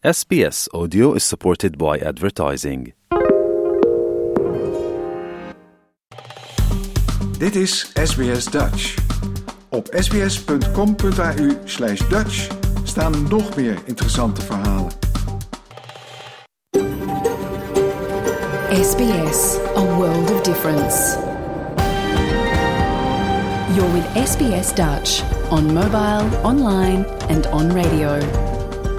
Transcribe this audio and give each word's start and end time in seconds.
SBS 0.00 0.68
Audio 0.72 1.14
is 1.14 1.24
supported 1.24 1.76
by 1.76 1.98
advertising. 1.98 2.94
Dit 7.38 7.56
is 7.56 7.92
SBS 7.94 8.44
Dutch. 8.44 8.94
Op 9.68 9.88
sbs.com.au/dutch 9.90 12.48
staan 12.84 13.28
nog 13.28 13.56
meer 13.56 13.78
interessante 13.84 14.42
verhalen. 14.42 14.90
SBS, 18.70 19.58
a 19.76 19.96
world 19.96 20.30
of 20.30 20.42
difference. 20.42 21.18
You're 23.74 23.92
with 23.92 24.28
SBS 24.28 24.74
Dutch 24.74 25.22
on 25.50 25.72
mobile, 25.72 26.40
online 26.42 27.06
and 27.28 27.46
on 27.46 27.72
radio. 27.72 28.18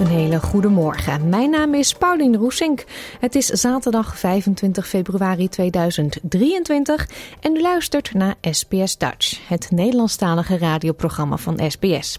Een 0.00 0.06
hele 0.06 0.40
goede 0.40 0.68
morgen. 0.68 1.28
Mijn 1.28 1.50
naam 1.50 1.74
is 1.74 1.92
Pauline 1.92 2.36
Roesink. 2.36 2.84
Het 3.18 3.34
is 3.34 3.46
zaterdag 3.46 4.18
25 4.18 4.88
februari 4.88 5.48
2023 5.48 7.08
en 7.40 7.56
u 7.56 7.60
luistert 7.60 8.14
naar 8.14 8.34
SBS 8.40 8.98
Dutch, 8.98 9.48
het 9.48 9.70
Nederlandstalige 9.70 10.58
radioprogramma 10.58 11.36
van 11.36 11.70
SBS. 11.70 12.18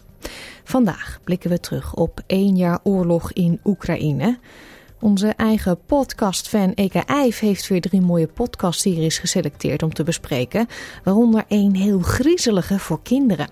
Vandaag 0.63 1.19
blikken 1.23 1.49
we 1.49 1.59
terug 1.59 1.93
op 1.95 2.21
één 2.27 2.55
jaar 2.55 2.79
oorlog 2.83 3.33
in 3.33 3.59
Oekraïne. 3.63 4.39
Onze 4.99 5.27
eigen 5.27 5.79
podcastfan 5.85 6.71
Eka 6.75 7.05
Eif 7.05 7.39
heeft 7.39 7.67
weer 7.67 7.81
drie 7.81 8.01
mooie 8.01 8.27
podcastseries 8.27 9.17
geselecteerd 9.17 9.83
om 9.83 9.93
te 9.93 10.03
bespreken, 10.03 10.67
waaronder 11.03 11.43
één 11.47 11.75
heel 11.75 11.99
griezelige 11.99 12.79
voor 12.79 13.01
kinderen. 13.03 13.47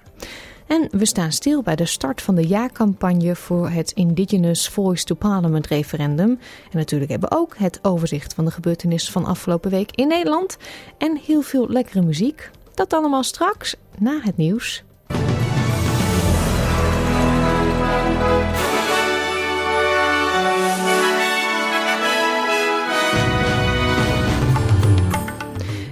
En 0.70 0.88
we 0.92 1.06
staan 1.06 1.32
stil 1.32 1.62
bij 1.62 1.76
de 1.76 1.86
start 1.86 2.22
van 2.22 2.36
de 2.36 2.48
jaarcampagne 2.48 3.36
voor 3.36 3.70
het 3.70 3.92
Indigenous 3.92 4.70
Voice 4.70 5.04
to 5.04 5.16
Parliament 5.16 5.68
referendum. 5.68 6.30
En 6.72 6.78
natuurlijk 6.78 7.12
hebben 7.12 7.30
we 7.30 7.36
ook 7.36 7.58
het 7.58 7.80
overzicht 7.82 8.34
van 8.34 8.46
de 8.46 8.52
gebeurtenissen 8.52 9.14
van 9.14 9.26
afgelopen 9.26 9.72
week 9.72 9.92
in 9.96 10.08
Nederland. 10.08 10.58
En 10.98 11.18
heel 11.26 11.42
veel 11.42 11.70
lekkere 11.70 12.02
muziek. 12.02 12.50
Dat 12.74 12.94
allemaal 12.94 13.24
straks 13.24 13.76
na 13.98 14.20
het 14.22 14.38
nieuws. 14.38 14.84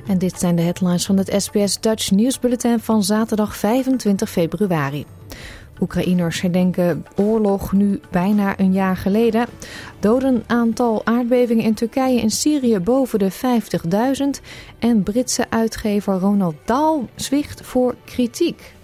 En 0.08 0.18
dit 0.18 0.40
zijn 0.40 0.56
de 0.56 0.62
headlines 0.62 1.06
van 1.06 1.18
het 1.18 1.34
SBS 1.38 1.80
Dutch 1.80 2.12
nieuwsbulletin 2.12 2.80
van 2.80 3.04
zaterdag 3.04 3.58
25 3.58 4.30
februari. 4.30 5.06
Oekraïners 5.82 6.42
herdenken 6.42 7.06
oorlog 7.16 7.72
nu 7.72 8.00
bijna 8.12 8.60
een 8.60 8.74
jaar 8.74 8.98
geleden. 8.98 9.46
Doden 10.00 10.44
aantal 10.48 11.06
aardbevingen 11.06 11.64
in 11.64 11.74
Turkije 11.74 12.22
en 12.22 12.30
Syrië 12.30 12.80
boven 12.80 13.20
de 13.20 13.32
50.000. 13.32 14.44
En 14.80 15.04
Britse 15.04 15.46
uitgever 15.50 16.14
Ronald 16.14 16.56
Dahl 16.66 17.06
zwicht 17.16 17.62
voor 17.62 17.96
kritiek. 18.06 18.76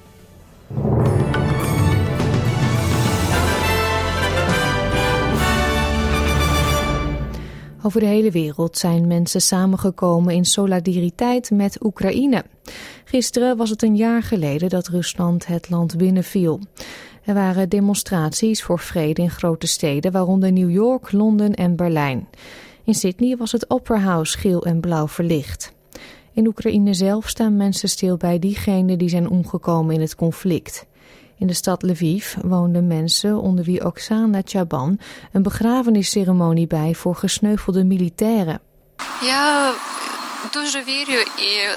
Over 7.86 8.00
de 8.00 8.06
hele 8.06 8.32
wereld 8.32 8.78
zijn 8.78 9.08
mensen 9.08 9.42
samengekomen 9.42 10.34
in 10.34 10.46
solidariteit 10.46 11.52
met 11.52 11.84
Oekraïne. 11.86 12.44
Gisteren 13.06 13.58
was 13.58 13.70
het 13.70 13.84
een 13.84 13.96
jaar 13.96 14.24
geleden 14.24 14.70
dat 14.70 14.88
Rusland 14.88 15.46
het 15.46 15.70
land 15.70 15.98
binnenviel. 15.98 16.60
Er 17.24 17.34
waren 17.34 17.70
demonstraties 17.70 18.64
voor 18.64 18.80
vrede 18.80 19.22
in 19.22 19.30
grote 19.30 19.68
steden, 19.68 20.12
waaronder 20.12 20.52
New 20.52 20.72
York, 20.72 21.12
Londen 21.12 21.54
en 21.54 21.76
Berlijn. 21.76 22.28
In 22.84 22.94
Sydney 22.94 23.38
was 23.38 23.52
het 23.52 23.70
Opera 23.70 24.00
House 24.00 24.38
geel 24.38 24.66
en 24.66 24.80
blauw 24.80 25.08
verlicht. 25.08 25.74
In 26.34 26.48
Oekraïne 26.48 26.94
zelf 26.94 27.30
staan 27.30 27.58
mensen 27.58 27.90
stil 27.90 28.18
bij 28.18 28.40
diegenen 28.40 28.98
die 28.98 29.10
zijn 29.10 29.30
omgekomen 29.30 29.96
in 29.96 30.02
het 30.02 30.16
conflict. 30.16 30.86
In 31.38 31.48
de 31.48 31.54
stad 31.54 31.82
Lviv 31.82 32.36
woonden 32.42 32.88
mensen 32.88 33.42
onder 33.42 33.66
wie 33.66 33.86
Oksana 33.86 34.42
Chaban 34.46 35.00
een 35.32 35.44
begrafenisceremonie 35.44 36.68
bij 36.68 36.96
voor 36.96 37.16
gesneuvelde 37.16 37.84
militairen. 37.84 38.60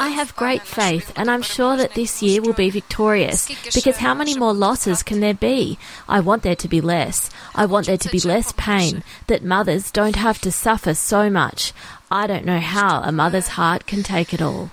I 0.01 0.15
have 0.17 0.33
great 0.35 0.63
faith, 0.63 1.13
and 1.15 1.29
I'm 1.29 1.43
sure 1.43 1.77
that 1.77 1.95
this 1.95 2.21
year 2.21 2.43
will 2.43 2.55
be 2.55 2.71
victorious. 2.71 3.47
Because 3.73 3.97
how 3.99 4.15
many 4.15 4.37
more 4.37 4.53
losses 4.53 5.03
can 5.03 5.21
there 5.21 5.35
be? 5.35 5.79
I 6.09 6.21
want 6.21 6.43
there 6.43 6.57
to 6.57 6.69
be 6.69 6.81
less. 6.81 7.31
I 7.55 7.67
want 7.67 7.85
there 7.85 7.99
to 7.99 8.09
be 8.09 8.21
less 8.21 8.53
pain, 8.53 9.03
that 9.27 9.45
mothers 9.45 9.91
don't 9.93 10.17
have 10.17 10.39
to 10.41 10.51
suffer 10.51 10.95
so 10.95 11.31
much. 11.31 11.73
I 12.11 12.27
don't 12.27 12.45
know 12.45 12.61
how 12.61 13.03
a 13.03 13.13
mother's 13.13 13.49
heart 13.49 13.87
can 13.87 14.03
take 14.03 14.33
it 14.35 14.43
all. 14.43 14.71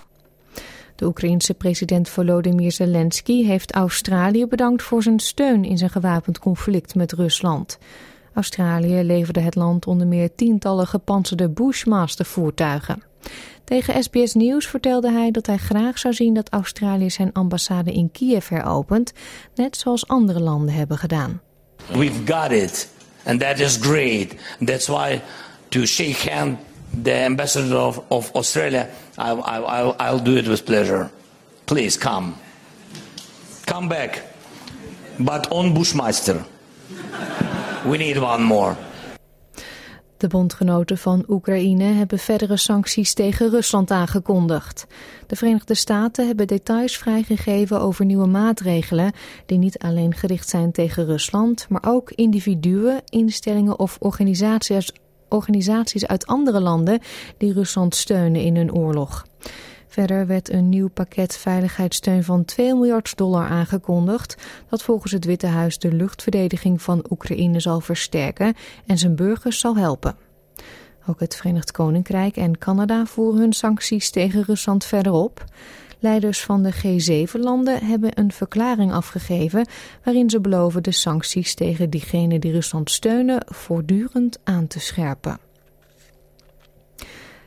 De 1.03 1.09
Oekraïense 1.09 1.53
president 1.53 2.09
Volodymyr 2.09 2.72
Zelensky 2.72 3.46
heeft 3.46 3.72
Australië 3.72 4.46
bedankt 4.46 4.84
voor 4.84 5.03
zijn 5.03 5.19
steun 5.19 5.66
in 5.66 5.78
zijn 5.78 5.90
gewapend 5.90 6.40
conflict 6.40 6.96
met 6.96 7.12
Rusland. 7.12 7.78
Australië 8.34 9.02
leverde 9.02 9.40
het 9.40 9.56
land 9.56 9.88
onder 9.88 10.08
meer 10.08 10.36
tientallen 10.36 10.88
gepantserde 10.88 11.50
Bushmaster-voertuigen. 11.50 13.03
Tegen 13.64 14.03
SBS 14.03 14.34
Nieuws 14.34 14.68
vertelde 14.68 15.12
hij 15.12 15.31
dat 15.31 15.46
hij 15.46 15.58
graag 15.58 16.00
zou 16.00 16.14
zien 16.14 16.34
dat 16.34 16.50
Australië 16.50 17.09
zijn 17.09 17.31
ambassade 17.34 17.94
in 17.94 18.12
Kiev 18.12 18.50
heropent, 18.50 19.14
net 19.56 19.78
zoals 19.78 20.08
andere 20.08 20.40
landen 20.40 20.74
hebben 20.74 20.97
gedaan. 20.97 21.41
We've 21.91 22.34
got 22.34 22.52
it, 22.52 22.90
and 23.25 23.40
that 23.40 23.59
is 23.59 23.78
great. 23.78 24.28
That's 24.66 24.88
why 24.88 25.22
to 25.70 25.85
shake 25.85 26.31
hand 26.31 26.58
the 27.01 27.13
ambassador 27.13 27.75
of, 27.75 28.01
of 28.07 28.31
Australia, 28.35 28.89
I, 29.17 29.31
I, 29.31 29.95
I'll 29.99 30.23
do 30.23 30.37
it 30.37 30.47
with 30.47 30.63
pleasure. 30.65 31.09
Please 31.65 31.97
come. 31.97 32.33
Come 33.65 33.87
back. 33.87 34.21
But 35.19 35.47
on 35.51 35.73
Bushmeister. 35.73 36.45
We 37.85 37.97
need 37.97 38.17
one 38.17 38.43
more. 38.43 38.75
De 40.17 40.29
bondgenoten 40.29 40.97
van 40.97 41.23
Oekraïne 41.27 41.83
hebben 41.83 42.19
verdere 42.19 42.57
sancties 42.57 43.13
tegen 43.13 43.49
Rusland 43.49 43.91
aangekondigd. 43.91 44.85
De 45.27 45.35
Verenigde 45.35 45.73
Staten 45.73 46.27
hebben 46.27 46.47
details 46.47 46.97
vrijgegeven 46.97 47.79
over 47.79 48.05
nieuwe 48.05 48.27
maatregelen 48.27 49.11
die 49.45 49.57
niet 49.57 49.77
alleen 49.77 50.13
gericht 50.15 50.49
zijn 50.49 50.71
tegen 50.71 51.05
Rusland, 51.05 51.65
maar 51.69 51.83
ook 51.87 52.11
individuen, 52.11 53.01
instellingen 53.09 53.79
of 53.79 53.97
organisaties, 53.99 54.91
organisaties 55.33 56.07
uit 56.07 56.27
andere 56.27 56.59
landen 56.59 56.99
die 57.38 57.53
Rusland 57.53 57.95
steunen 57.95 58.41
in 58.41 58.55
hun 58.55 58.73
oorlog. 58.73 59.25
Verder 59.88 60.27
werd 60.27 60.51
een 60.51 60.69
nieuw 60.69 60.89
pakket 60.89 61.38
veiligheidssteun 61.38 62.23
van 62.23 62.45
2 62.45 62.73
miljard 62.73 63.17
dollar 63.17 63.47
aangekondigd, 63.47 64.38
dat 64.69 64.83
volgens 64.83 65.11
het 65.11 65.25
Witte 65.25 65.47
Huis 65.47 65.77
de 65.77 65.93
luchtverdediging 65.93 66.81
van 66.81 67.05
Oekraïne 67.09 67.59
zal 67.59 67.79
versterken 67.79 68.53
en 68.85 68.97
zijn 68.97 69.16
burgers 69.16 69.59
zal 69.59 69.78
helpen. 69.78 70.16
Ook 71.08 71.19
het 71.19 71.35
Verenigd 71.35 71.72
Koninkrijk 71.72 72.35
en 72.35 72.58
Canada 72.58 73.05
voeren 73.05 73.40
hun 73.40 73.53
sancties 73.53 74.09
tegen 74.09 74.43
Rusland 74.43 74.85
verder 74.85 75.11
op. 75.11 75.43
Leiders 76.03 76.44
van 76.44 76.64
de 76.64 76.73
G7-landen 76.73 77.85
hebben 77.85 78.20
een 78.20 78.32
verklaring 78.32 78.94
afgegeven 78.94 79.67
waarin 80.03 80.29
ze 80.29 80.41
beloven 80.41 80.84
de 80.84 80.91
sancties 80.91 81.55
tegen 81.55 81.90
diegenen 81.90 82.41
die 82.41 82.52
Rusland 82.52 82.91
steunen 82.91 83.46
voortdurend 83.47 84.40
aan 84.44 84.67
te 84.67 84.79
scherpen. 84.79 85.40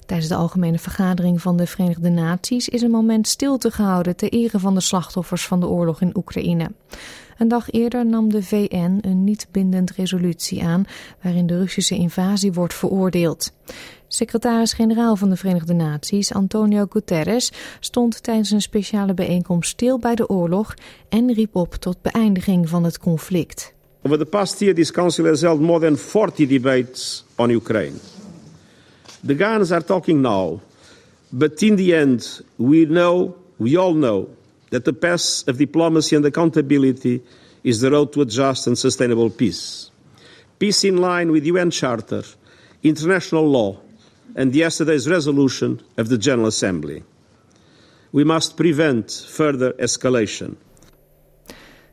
Tijdens 0.07 0.29
de 0.29 0.35
algemene 0.35 0.79
vergadering 0.79 1.43
van 1.43 1.57
de 1.57 1.67
Verenigde 1.67 2.09
Naties 2.09 2.69
is 2.69 2.83
een 2.83 2.91
moment 2.91 3.29
stilte 3.29 3.71
gehouden 3.71 4.17
ter 4.17 4.33
ere 4.33 4.59
van 4.59 4.75
de 4.75 4.81
slachtoffers 4.81 5.47
van 5.47 5.61
de 5.61 5.69
oorlog 5.69 6.01
in 6.01 6.17
Oekraïne. 6.17 6.71
Een 7.37 7.49
dag 7.49 7.71
eerder 7.71 8.07
nam 8.07 8.31
de 8.31 8.43
VN 8.43 8.99
een 9.01 9.25
niet 9.25 9.47
bindend 9.51 9.91
resolutie 9.91 10.65
aan 10.65 10.85
waarin 11.23 11.47
de 11.47 11.59
Russische 11.59 11.95
invasie 11.95 12.53
wordt 12.53 12.75
veroordeeld. 12.75 13.53
Secretaris-generaal 14.09 15.17
van 15.17 15.29
de 15.29 15.37
Verenigde 15.37 15.73
Naties, 15.73 16.35
Antonio 16.35 16.87
Guterres, 16.89 17.53
stond 17.81 18.23
tijdens 18.23 18.51
een 18.51 18.63
speciale 18.63 19.15
bijeenkomst 19.15 19.71
stil 19.71 19.99
bij 19.99 20.15
de 20.15 20.29
oorlog 20.29 20.75
en 21.09 21.33
riep 21.33 21.55
op 21.57 21.75
tot 21.75 22.03
beëindiging 22.03 22.69
van 22.69 22.85
het 22.85 22.99
conflict. 22.99 23.75
Over 24.03 24.19
the 24.19 24.25
past 24.25 24.61
year, 24.61 24.75
this 24.75 24.91
council 24.91 25.25
has 25.25 25.41
held 25.41 25.61
more 25.61 25.81
than 25.81 25.97
40 25.97 26.49
debates 26.49 27.25
on 27.35 27.51
Ukraine. 27.51 27.97
The 29.27 29.35
Ghanaians 29.37 29.71
are 29.71 29.85
talking 29.85 30.21
now, 30.21 30.61
but 31.29 31.63
in 31.63 31.77
the 31.77 31.97
end, 31.97 32.43
we 32.57 32.85
know, 32.85 33.35
we 33.57 33.79
all 33.79 33.93
know, 33.93 34.29
that 34.71 34.85
the 34.85 34.93
path 34.93 35.47
of 35.49 35.59
diplomacy 35.59 36.17
and 36.17 36.25
accountability 36.25 37.23
is 37.63 37.81
the 37.81 37.91
road 37.91 38.13
to 38.13 38.21
a 38.21 38.25
just 38.25 38.67
and 38.67 38.79
sustainable 38.79 39.31
peace. 39.31 39.91
Peace 40.59 40.85
in 40.85 40.97
line 40.97 41.31
with 41.31 41.45
UN 41.45 41.71
Charter, 41.71 42.25
international 42.83 43.51
law, 43.51 43.77
and 44.35 44.55
yesterday's 44.55 45.07
resolution 45.09 45.81
of 45.97 46.09
the 46.09 46.19
General 46.19 46.49
Assembly. 46.49 47.03
We 48.13 48.25
must 48.25 48.57
prevent 48.57 49.27
further 49.29 49.75
escalation. 49.79 50.57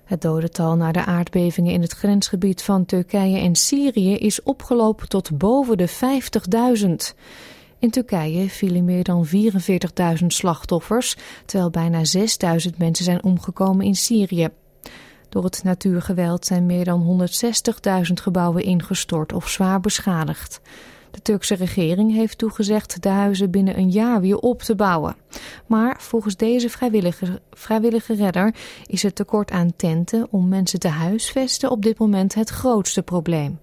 Het 0.04 0.22
dodental 0.22 0.76
na 0.76 0.92
de 0.92 1.06
aardbevingen 1.06 1.74
in 1.74 1.82
het 1.82 1.94
grensgebied 1.94 2.62
van 2.62 2.86
Turkije 2.86 3.38
en 3.38 3.56
Syrië 3.56 4.16
is 4.16 4.44
opgelopen 4.44 5.10
tot 5.10 5.38
boven 5.38 5.78
de 5.78 5.90
50.000. 5.90 7.16
In 7.84 7.90
Turkije 7.90 8.50
vielen 8.50 8.86
meer 8.86 9.04
dan 9.04 9.28
44.000 9.28 10.26
slachtoffers, 10.28 11.16
terwijl 11.46 11.70
bijna 11.70 12.02
6.000 12.70 12.78
mensen 12.78 13.06
zijn 13.06 13.24
omgekomen 13.24 13.86
in 13.86 13.96
Syrië. 13.96 14.50
Door 15.30 15.44
het 15.44 15.64
natuurgeweld 15.64 16.46
zijn 16.46 16.66
meer 16.66 16.86
dan 16.86 17.28
160.000 18.08 18.14
gebouwen 18.14 18.64
ingestort 18.64 19.34
of 19.34 19.50
zwaar 19.50 19.80
beschadigd. 19.80 20.62
De 21.12 21.22
Turkse 21.22 21.56
regering 21.56 22.14
heeft 22.14 22.38
toegezegd 22.38 23.02
de 23.02 23.10
huizen 23.10 23.52
binnen 23.52 23.78
een 23.78 23.92
jaar 23.92 24.22
weer 24.22 24.38
op 24.38 24.62
te 24.62 24.76
bouwen. 24.76 25.16
Maar 25.68 26.02
volgens 26.02 26.36
deze 26.36 26.70
vrijwillige, 26.70 27.42
vrijwillige 27.52 28.16
redder 28.16 28.56
is 28.86 29.04
het 29.04 29.16
tekort 29.16 29.52
aan 29.52 29.76
tenten 29.76 30.28
om 30.32 30.48
mensen 30.48 30.80
te 30.80 30.88
huisvesten 30.88 31.72
op 31.72 31.82
dit 31.82 32.00
moment 32.00 32.34
het 32.34 32.50
grootste 32.50 33.02
probleem. 33.02 33.63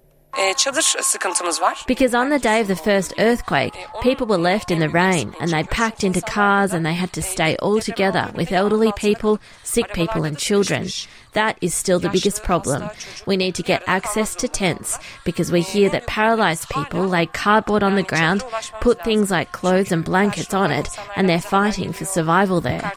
Because 1.87 2.15
on 2.15 2.31
the 2.31 2.38
day 2.38 2.61
of 2.61 2.69
the 2.69 2.77
first 2.77 3.15
earthquake, 3.19 3.75
people 4.03 4.27
were 4.27 4.38
left 4.38 4.71
in 4.71 4.79
the 4.79 4.88
rain 4.88 5.35
and 5.41 5.50
they 5.50 5.65
packed 5.65 6.05
into 6.05 6.21
cars 6.21 6.73
and 6.73 6.85
they 6.85 6.94
had 6.94 7.12
to 7.15 7.23
stay 7.23 7.56
all 7.56 7.81
together 7.81 8.31
with 8.35 8.53
elderly 8.53 8.93
people, 8.93 9.41
sick 9.65 9.93
people, 9.93 10.25
and 10.25 10.38
children. 10.38 10.88
That 11.32 11.59
is 11.61 11.75
still 11.75 11.99
the 11.99 12.09
biggest 12.09 12.43
problem. 12.43 12.88
We 13.27 13.37
need 13.37 13.55
to 13.56 13.62
get 13.62 13.82
access 13.87 14.35
to 14.37 14.49
tents 14.49 14.99
because 15.25 15.53
we 15.53 15.61
hear 15.61 15.88
that 15.91 16.06
paralysed 16.06 16.69
people 16.71 17.06
lay 17.06 17.27
cardboard 17.27 17.82
on 17.82 17.94
the 17.94 18.03
ground, 18.03 18.44
put 18.81 19.05
things 19.05 19.31
like 19.31 19.53
clothes 19.53 19.93
and 19.93 20.05
blankets 20.05 20.55
on 20.55 20.71
it, 20.71 20.88
and 21.17 21.29
they're 21.29 21.41
fighting 21.41 21.93
for 21.93 22.05
survival 22.05 22.61
there. 22.61 22.93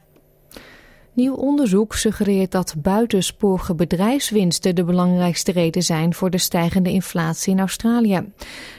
Nieuw 1.14 1.36
onderzoek 1.36 1.96
suggereert 1.96 2.52
dat 2.52 2.76
buitensporige 2.78 3.76
bedrijfswinsten 3.76 4.76
de 4.76 4.84
belangrijkste 4.84 5.52
reden 5.52 5.84
zijn 5.84 6.14
voor 6.14 6.30
de 6.30 6.38
stijgende 6.38 6.92
inflatie 6.92 7.54
in 7.54 7.60
Australië. 7.60 8.32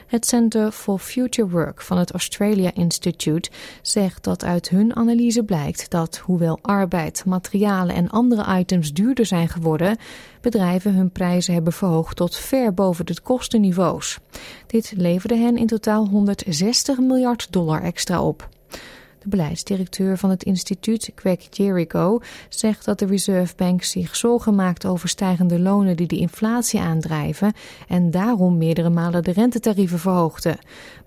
Het 0.07 0.27
Center 0.27 0.73
for 0.73 0.99
Future 0.99 1.49
Work 1.49 1.83
van 1.83 1.99
het 1.99 2.13
Australia 2.13 2.71
Institute 2.75 3.51
zegt 3.83 4.25
dat 4.25 4.45
uit 4.45 4.69
hun 4.69 4.97
analyse 4.97 5.43
blijkt 5.43 5.91
dat, 5.91 6.17
hoewel 6.17 6.59
arbeid, 6.63 7.25
materialen 7.25 7.95
en 7.95 8.11
andere 8.11 8.59
items 8.59 8.93
duurder 8.93 9.27
zijn 9.27 9.49
geworden, 9.49 9.97
bedrijven 10.41 10.95
hun 10.95 11.11
prijzen 11.11 11.55
hebben 11.55 11.73
verhoogd 11.73 12.17
tot 12.17 12.37
ver 12.37 12.75
boven 12.75 13.07
de 13.07 13.21
kostenniveaus. 13.23 14.19
Dit 14.67 14.93
leverde 14.97 15.37
hen 15.37 15.57
in 15.57 15.67
totaal 15.67 16.07
160 16.07 16.99
miljard 16.99 17.53
dollar 17.53 17.83
extra 17.83 18.23
op. 18.23 18.49
De 19.25 19.31
beleidsdirecteur 19.31 20.19
van 20.19 20.31
het 20.31 20.43
instituut, 20.43 21.11
Greg 21.15 21.39
Jericho, 21.51 22.21
zegt 22.49 22.85
dat 22.85 22.99
de 22.99 23.07
Reserve 23.07 23.55
Bank 23.57 23.83
zich 23.83 24.17
zorgen 24.17 24.55
maakt 24.55 24.87
over 24.87 25.09
stijgende 25.09 25.61
lonen 25.61 25.97
die 25.97 26.07
de 26.07 26.17
inflatie 26.17 26.81
aandrijven 26.81 27.53
en 27.89 28.11
daarom 28.11 28.59
meerdere 28.59 28.91
malen 28.91 29.23
de 29.23 29.33
rentetarieven 29.33 29.99
verhoogde. 29.99 30.57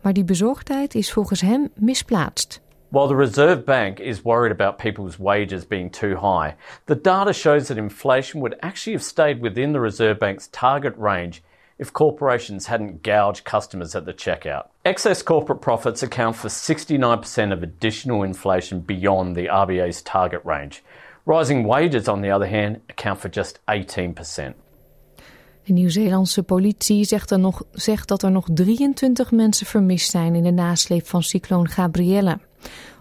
Maar 0.02 0.14
die 0.14 0.24
bezorgdheid 0.24 0.96
is 0.96 1.12
volgens 1.12 1.42
hem 1.42 1.70
misplaatst. 1.76 2.62
While 2.90 3.08
the 3.08 3.16
Reserve 3.16 3.62
Bank 3.62 4.00
is 4.00 4.22
worried 4.22 4.52
about 4.52 4.78
people's 4.78 5.18
wages 5.18 5.68
being 5.68 5.92
too 5.92 6.16
high, 6.16 6.54
the 6.86 7.02
data 7.02 7.32
shows 7.32 7.66
that 7.68 7.78
inflation 7.78 8.42
would 8.42 8.60
actually 8.60 8.98
have 8.98 9.10
stayed 9.10 9.42
within 9.42 9.72
the 9.72 9.80
Reserve 9.80 10.18
Bank's 10.18 10.48
target 10.50 10.94
range 10.98 11.42
if 11.80 11.92
corporations 11.94 12.68
hadn't 12.68 13.04
gouged 13.04 13.44
customers 13.44 13.96
at 13.96 14.06
the 14.06 14.14
checkout. 14.14 14.66
Excess 14.84 15.24
corporate 15.24 15.62
profits 15.62 16.04
account 16.04 16.36
for 16.36 16.50
69% 16.50 17.54
of 17.54 17.64
additional 17.64 18.24
inflation 18.24 18.82
beyond 18.82 19.36
the 19.36 19.48
RBA's 19.48 20.02
target 20.02 20.42
range. 20.44 20.84
Rising 21.26 21.66
wages, 21.66 22.08
on 22.08 22.22
the 22.22 22.32
other 22.32 22.48
hand, 22.48 22.82
account 22.90 23.20
for 23.20 23.30
just 23.30 23.60
18%. 23.66 24.54
De 25.64 25.74
Nieuw-Zeelandse 25.74 26.44
politie 26.44 27.04
zegt, 27.04 27.32
er 27.32 27.40
nog, 27.40 27.64
zegt 27.72 28.08
dat 28.08 28.24
er 28.24 28.32
nog 28.32 28.48
23 28.54 29.32
mensen 29.32 29.66
vermist 29.66 30.12
zijn 30.12 30.36
in 30.36 30.44
de 30.44 30.52
nasleep 30.52 31.08
van 31.08 31.24
cycloon 31.24 31.68
Gabrielle. 31.68 32.40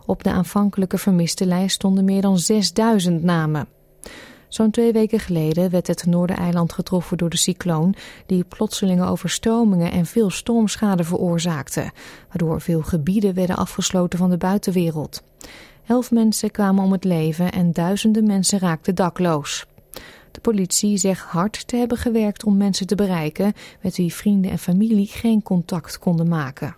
Op 0.06 0.23
de 0.23 0.31
aanvankelijke 0.31 0.99
vermiste 0.99 1.46
lijst 1.46 1.75
stonden 1.75 2.05
meer 2.05 2.20
dan 2.20 2.38
6000 2.38 3.23
namen. 3.23 3.69
Zo'n 4.49 4.71
twee 4.71 4.93
weken 4.93 5.21
geleden 5.21 5.71
werd 5.71 5.87
het 5.87 6.07
Noordereiland 6.07 6.73
getroffen 6.73 7.17
door 7.17 7.31
de 7.31 7.37
cycloon, 7.37 7.95
die 8.27 8.45
plotselinge 8.45 9.07
overstromingen 9.07 9.93
en 9.93 10.07
veel 10.07 10.31
stormschade 10.31 11.05
veroorzaakte, 11.05 11.91
waardoor 12.29 12.61
veel 12.61 12.83
gebieden 12.83 13.35
werden 13.35 13.57
afgesloten 13.57 14.19
van 14.19 14.31
de 14.31 14.37
buitenwereld. 14.37 15.23
Elf 15.87 16.11
mensen 16.11 16.51
kwamen 16.51 16.85
om 16.85 16.93
het 16.93 17.05
leven 17.05 17.53
en 17.53 17.73
duizenden 17.73 18.27
mensen 18.27 18.59
raakten 18.59 18.95
dakloos. 18.95 19.67
De 20.31 20.41
politie 20.41 20.97
zegt 20.97 21.25
hard 21.25 21.67
te 21.67 21.77
hebben 21.77 21.99
gewerkt 21.99 22.45
om 22.45 22.57
mensen 22.57 22.87
te 22.87 22.95
bereiken 22.95 23.53
met 23.81 23.97
wie 23.97 24.15
vrienden 24.15 24.51
en 24.51 24.59
familie 24.59 25.07
geen 25.07 25.43
contact 25.43 25.99
konden 25.99 26.29
maken. 26.29 26.77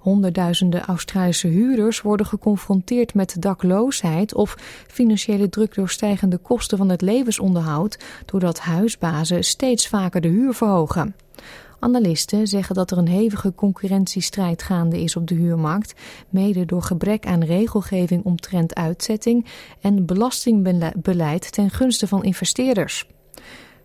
Honderdduizenden 0.00 0.84
Australische 0.84 1.48
huurders 1.48 2.00
worden 2.00 2.26
geconfronteerd 2.26 3.14
met 3.14 3.42
dakloosheid 3.42 4.34
of 4.34 4.54
financiële 4.86 5.48
druk 5.48 5.74
door 5.74 5.88
stijgende 5.88 6.38
kosten 6.38 6.78
van 6.78 6.88
het 6.88 7.00
levensonderhoud, 7.00 7.98
doordat 8.24 8.58
huisbazen 8.58 9.44
steeds 9.44 9.88
vaker 9.88 10.20
de 10.20 10.28
huur 10.28 10.54
verhogen. 10.54 11.14
Analisten 11.78 12.46
zeggen 12.46 12.74
dat 12.74 12.90
er 12.90 12.98
een 12.98 13.08
hevige 13.08 13.54
concurrentiestrijd 13.54 14.62
gaande 14.62 15.02
is 15.02 15.16
op 15.16 15.26
de 15.26 15.34
huurmarkt, 15.34 15.94
mede 16.28 16.64
door 16.64 16.82
gebrek 16.82 17.26
aan 17.26 17.44
regelgeving 17.44 18.24
omtrent 18.24 18.74
uitzetting 18.74 19.46
en 19.80 20.06
belastingbeleid 20.06 21.52
ten 21.52 21.70
gunste 21.70 22.06
van 22.06 22.24
investeerders. 22.24 23.06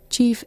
Chief 0.07 0.45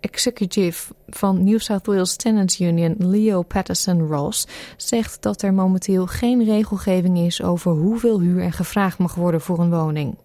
Executive 0.00 0.94
van 1.08 1.44
New 1.44 1.58
South 1.58 1.86
Wales 1.86 2.16
Tenants 2.16 2.60
Union 2.60 2.94
Leo 2.98 3.42
Patterson 3.42 4.06
Ross 4.06 4.46
zegt 4.76 5.22
dat 5.22 5.42
er 5.42 5.54
momenteel 5.54 6.06
geen 6.06 6.44
regelgeving 6.44 7.18
is 7.18 7.42
over 7.42 7.72
hoeveel 7.72 8.20
huur 8.20 8.42
er 8.42 8.52
gevraagd 8.52 8.98
mag 8.98 9.14
worden 9.14 9.40
voor 9.40 9.58
een 9.58 9.70
woning. 9.70 10.16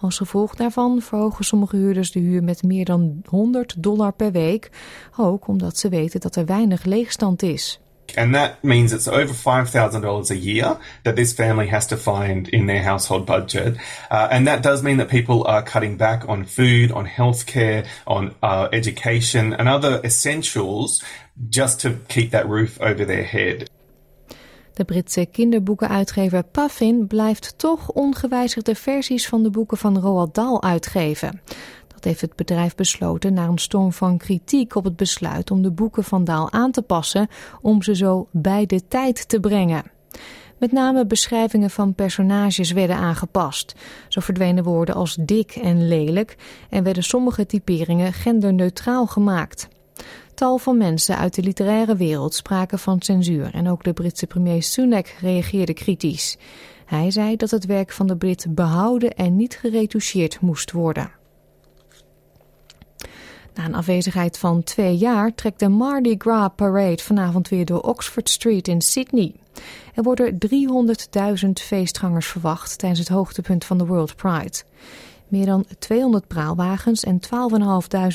Als 0.00 0.16
gevolg 0.16 0.54
daarvan 0.54 1.02
verhogen 1.02 1.44
sommige 1.44 1.76
huurders 1.76 2.12
de 2.12 2.20
huur 2.20 2.42
met 2.42 2.62
meer 2.62 2.84
dan 2.84 3.22
100 3.24 3.82
dollar 3.82 4.12
per 4.12 4.32
week, 4.32 4.70
ook 5.16 5.46
omdat 5.46 5.76
ze 5.78 5.88
weten 5.88 6.20
dat 6.20 6.36
er 6.36 6.46
weinig 6.46 6.84
leegstand 6.84 7.42
is. 7.42 7.80
And 8.16 8.34
that 8.34 8.62
means 8.64 8.92
it's 8.92 9.08
over 9.08 9.32
$5,000 9.32 10.30
a 10.30 10.36
year 10.36 10.78
that 11.04 11.16
this 11.16 11.32
family 11.32 11.66
has 11.68 11.86
to 11.88 11.96
find 11.96 12.48
in 12.48 12.66
their 12.66 12.82
household 12.82 13.26
budget. 13.26 13.76
Uh, 14.10 14.28
and 14.30 14.46
that 14.46 14.62
does 14.62 14.82
mean 14.82 14.96
that 14.98 15.08
people 15.08 15.46
are 15.46 15.62
cutting 15.62 15.96
back 15.96 16.28
on 16.28 16.44
food, 16.44 16.92
on 16.92 17.06
healthcare, 17.06 17.86
on 18.06 18.34
uh, 18.42 18.68
education, 18.72 19.52
and 19.52 19.68
other 19.68 20.00
essentials 20.04 21.02
just 21.48 21.80
to 21.80 21.98
keep 22.08 22.30
that 22.30 22.48
roof 22.48 22.80
over 22.80 23.04
their 23.04 23.24
head. 23.24 23.68
De 24.78 24.84
Britse 24.84 25.26
kinderboekenuitgever 25.26 26.42
Puffin 26.42 27.06
blijft 27.06 27.58
toch 27.58 27.90
ongewijzigde 27.90 28.74
versies 28.74 29.28
van 29.28 29.42
de 29.42 29.50
boeken 29.50 29.76
van 29.76 29.98
Roald 29.98 30.34
Dahl 30.34 30.62
uitgeven. 30.62 31.40
Dat 31.98 32.06
heeft 32.06 32.20
het 32.20 32.36
bedrijf 32.36 32.74
besloten 32.74 33.32
na 33.32 33.46
een 33.46 33.58
storm 33.58 33.92
van 33.92 34.18
kritiek 34.18 34.74
op 34.74 34.84
het 34.84 34.96
besluit 34.96 35.50
om 35.50 35.62
de 35.62 35.70
boeken 35.70 36.04
van 36.04 36.24
Daal 36.24 36.52
aan 36.52 36.70
te 36.70 36.82
passen 36.82 37.28
om 37.60 37.82
ze 37.82 37.94
zo 37.94 38.28
bij 38.30 38.66
de 38.66 38.88
tijd 38.88 39.28
te 39.28 39.40
brengen. 39.40 39.82
Met 40.58 40.72
name 40.72 41.06
beschrijvingen 41.06 41.70
van 41.70 41.94
personages 41.94 42.72
werden 42.72 42.96
aangepast. 42.96 43.74
Zo 44.08 44.20
verdwenen 44.20 44.64
woorden 44.64 44.94
als 44.94 45.16
dik 45.20 45.50
en 45.50 45.88
lelijk 45.88 46.36
en 46.70 46.84
werden 46.84 47.02
sommige 47.02 47.46
typeringen 47.46 48.12
genderneutraal 48.12 49.06
gemaakt. 49.06 49.68
Tal 50.34 50.58
van 50.58 50.76
mensen 50.76 51.16
uit 51.16 51.34
de 51.34 51.42
literaire 51.42 51.96
wereld 51.96 52.34
spraken 52.34 52.78
van 52.78 53.02
censuur 53.02 53.54
en 53.54 53.68
ook 53.68 53.84
de 53.84 53.92
Britse 53.92 54.26
premier 54.26 54.62
Sunak 54.62 55.06
reageerde 55.20 55.74
kritisch. 55.74 56.38
Hij 56.86 57.10
zei 57.10 57.36
dat 57.36 57.50
het 57.50 57.66
werk 57.66 57.92
van 57.92 58.06
de 58.06 58.16
Brit 58.16 58.46
behouden 58.48 59.14
en 59.14 59.36
niet 59.36 59.56
geretoucheerd 59.56 60.40
moest 60.40 60.72
worden. 60.72 61.17
Na 63.58 63.64
een 63.64 63.74
afwezigheid 63.74 64.38
van 64.38 64.62
twee 64.62 64.96
jaar 64.96 65.34
trekt 65.34 65.58
de 65.58 65.68
Mardi 65.68 66.14
Gras 66.18 66.48
Parade 66.56 67.02
vanavond 67.02 67.48
weer 67.48 67.64
door 67.64 67.80
Oxford 67.80 68.28
Street 68.28 68.68
in 68.68 68.80
Sydney. 68.80 69.34
Er 69.94 70.02
worden 70.02 70.38
300.000 71.44 71.48
feestgangers 71.52 72.26
verwacht 72.26 72.78
tijdens 72.78 73.00
het 73.00 73.08
hoogtepunt 73.08 73.64
van 73.64 73.78
de 73.78 73.86
World 73.86 74.16
Pride. 74.16 74.62
Meer 75.28 75.46
dan 75.46 75.64
200 75.78 76.26
praalwagens 76.26 77.04
en 77.04 77.20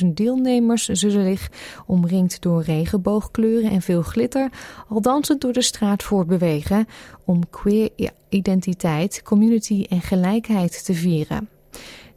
12.500 0.06 0.08
deelnemers 0.14 0.86
zullen 0.86 1.38
zich, 1.38 1.50
omringd 1.86 2.42
door 2.42 2.62
regenboogkleuren 2.62 3.72
en 3.72 3.82
veel 3.82 4.02
glitter, 4.02 4.50
al 4.90 5.02
dansend 5.02 5.42
door 5.42 5.54
de 5.54 5.62
straat 5.62 6.04
voortbewegen 6.04 6.88
om 7.26 7.50
queer 7.50 7.90
identiteit, 8.30 9.22
community 9.24 9.86
en 9.90 10.02
gelijkheid 10.02 10.86
te 10.86 10.94
vieren. 10.94 11.50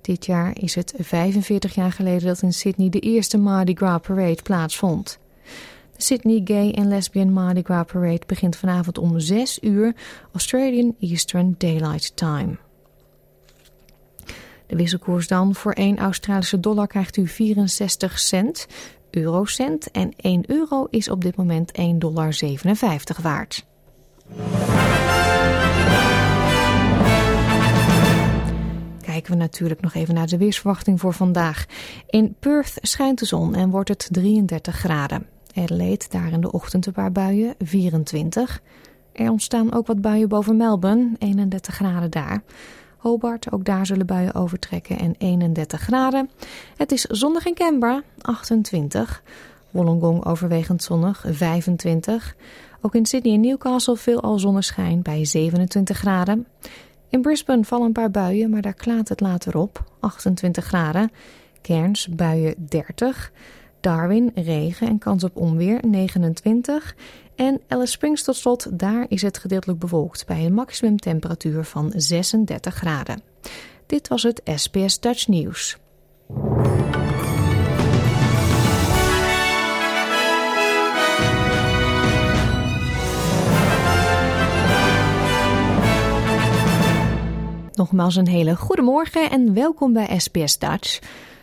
Dit 0.06 0.26
jaar 0.26 0.58
is 0.60 0.74
het 0.74 0.94
45 0.98 1.74
jaar 1.74 1.92
geleden 1.92 2.26
dat 2.26 2.42
in 2.42 2.52
Sydney 2.52 2.88
de 2.88 3.00
eerste 3.00 3.38
Mardi 3.38 3.74
Gras 3.74 4.00
Parade 4.00 4.42
plaatsvond. 4.42 5.18
De 5.96 6.02
Sydney 6.02 6.40
Gay 6.44 6.72
and 6.72 6.86
Lesbian 6.86 7.32
Mardi 7.32 7.62
Gras 7.62 7.86
Parade 7.92 8.22
begint 8.26 8.56
vanavond 8.56 8.98
om 8.98 9.20
6 9.20 9.58
uur 9.62 9.94
Australian 10.32 10.94
Eastern 11.00 11.54
Daylight 11.58 12.16
Time. 12.16 12.56
De 14.66 14.76
wisselkoers 14.76 15.28
dan 15.28 15.54
voor 15.54 15.72
1 15.72 15.98
Australische 15.98 16.60
dollar 16.60 16.86
krijgt 16.86 17.16
u 17.16 17.28
64 17.28 18.18
cent, 18.18 18.66
eurocent 19.10 19.90
en 19.90 20.12
1 20.16 20.44
euro 20.46 20.86
is 20.90 21.10
op 21.10 21.22
dit 21.22 21.36
moment 21.36 21.72
1,57 21.80 21.84
dollar 21.98 22.34
waard. 23.22 23.64
Kijken 29.16 29.34
we 29.34 29.42
natuurlijk 29.42 29.80
nog 29.80 29.94
even 29.94 30.14
naar 30.14 30.26
de 30.26 30.36
weersverwachting 30.36 31.00
voor 31.00 31.12
vandaag. 31.12 31.66
In 32.06 32.36
Perth 32.40 32.78
schijnt 32.80 33.18
de 33.18 33.24
zon 33.24 33.54
en 33.54 33.70
wordt 33.70 33.88
het 33.88 34.08
33 34.10 34.76
graden. 34.76 35.26
Adelaide 35.54 36.04
daar 36.08 36.32
in 36.32 36.40
de 36.40 36.52
ochtend 36.52 36.86
een 36.86 36.92
paar 36.92 37.12
buien, 37.12 37.54
24. 37.58 38.60
Er 39.12 39.30
ontstaan 39.30 39.72
ook 39.72 39.86
wat 39.86 40.00
buien 40.00 40.28
boven 40.28 40.56
Melbourne, 40.56 41.10
31 41.18 41.74
graden 41.74 42.10
daar. 42.10 42.42
Hobart, 42.96 43.52
ook 43.52 43.64
daar 43.64 43.86
zullen 43.86 44.06
buien 44.06 44.34
overtrekken 44.34 44.98
en 44.98 45.14
31 45.18 45.80
graden. 45.80 46.30
Het 46.76 46.92
is 46.92 47.02
zonnig 47.02 47.46
in 47.46 47.54
Canberra, 47.54 48.02
28. 48.20 49.22
Wollongong 49.70 50.24
overwegend 50.24 50.82
zonnig, 50.82 51.24
25. 51.28 52.36
Ook 52.80 52.94
in 52.94 53.06
Sydney 53.06 53.34
en 53.34 53.40
Newcastle 53.40 53.96
veel 53.96 54.20
al 54.20 54.38
zonneschijn 54.38 55.02
bij 55.02 55.24
27 55.24 55.98
graden. 55.98 56.46
In 57.16 57.22
Brisbane 57.22 57.64
vallen 57.64 57.86
een 57.86 57.92
paar 57.92 58.10
buien, 58.10 58.50
maar 58.50 58.62
daar 58.62 58.74
klaart 58.74 59.08
het 59.08 59.20
later 59.20 59.56
op, 59.56 59.84
28 60.00 60.64
graden. 60.64 61.10
Cairns 61.62 62.08
buien 62.08 62.54
30. 62.68 63.32
Darwin 63.80 64.30
regen 64.34 64.88
en 64.88 64.98
kans 64.98 65.24
op 65.24 65.36
onweer 65.36 65.78
29. 65.86 66.96
En 67.34 67.60
Alice 67.68 67.92
Springs 67.92 68.22
tot 68.22 68.36
slot, 68.36 68.78
daar 68.78 69.06
is 69.08 69.22
het 69.22 69.38
gedeeltelijk 69.38 69.78
bewolkt 69.78 70.26
bij 70.26 70.44
een 70.44 70.54
maximumtemperatuur 70.54 71.64
van 71.64 71.92
36 71.94 72.74
graden. 72.74 73.22
Dit 73.86 74.08
was 74.08 74.22
het 74.22 74.40
SBS 74.44 75.00
Dutch 75.00 75.26
Nieuws. 75.28 75.78
Nogmaals 87.76 88.16
een 88.16 88.28
hele 88.28 88.56
goede 88.56 88.82
morgen 88.82 89.30
en 89.30 89.54
welkom 89.54 89.92
bij 89.92 90.18
SBS 90.18 90.58
Dutch. 90.58 90.98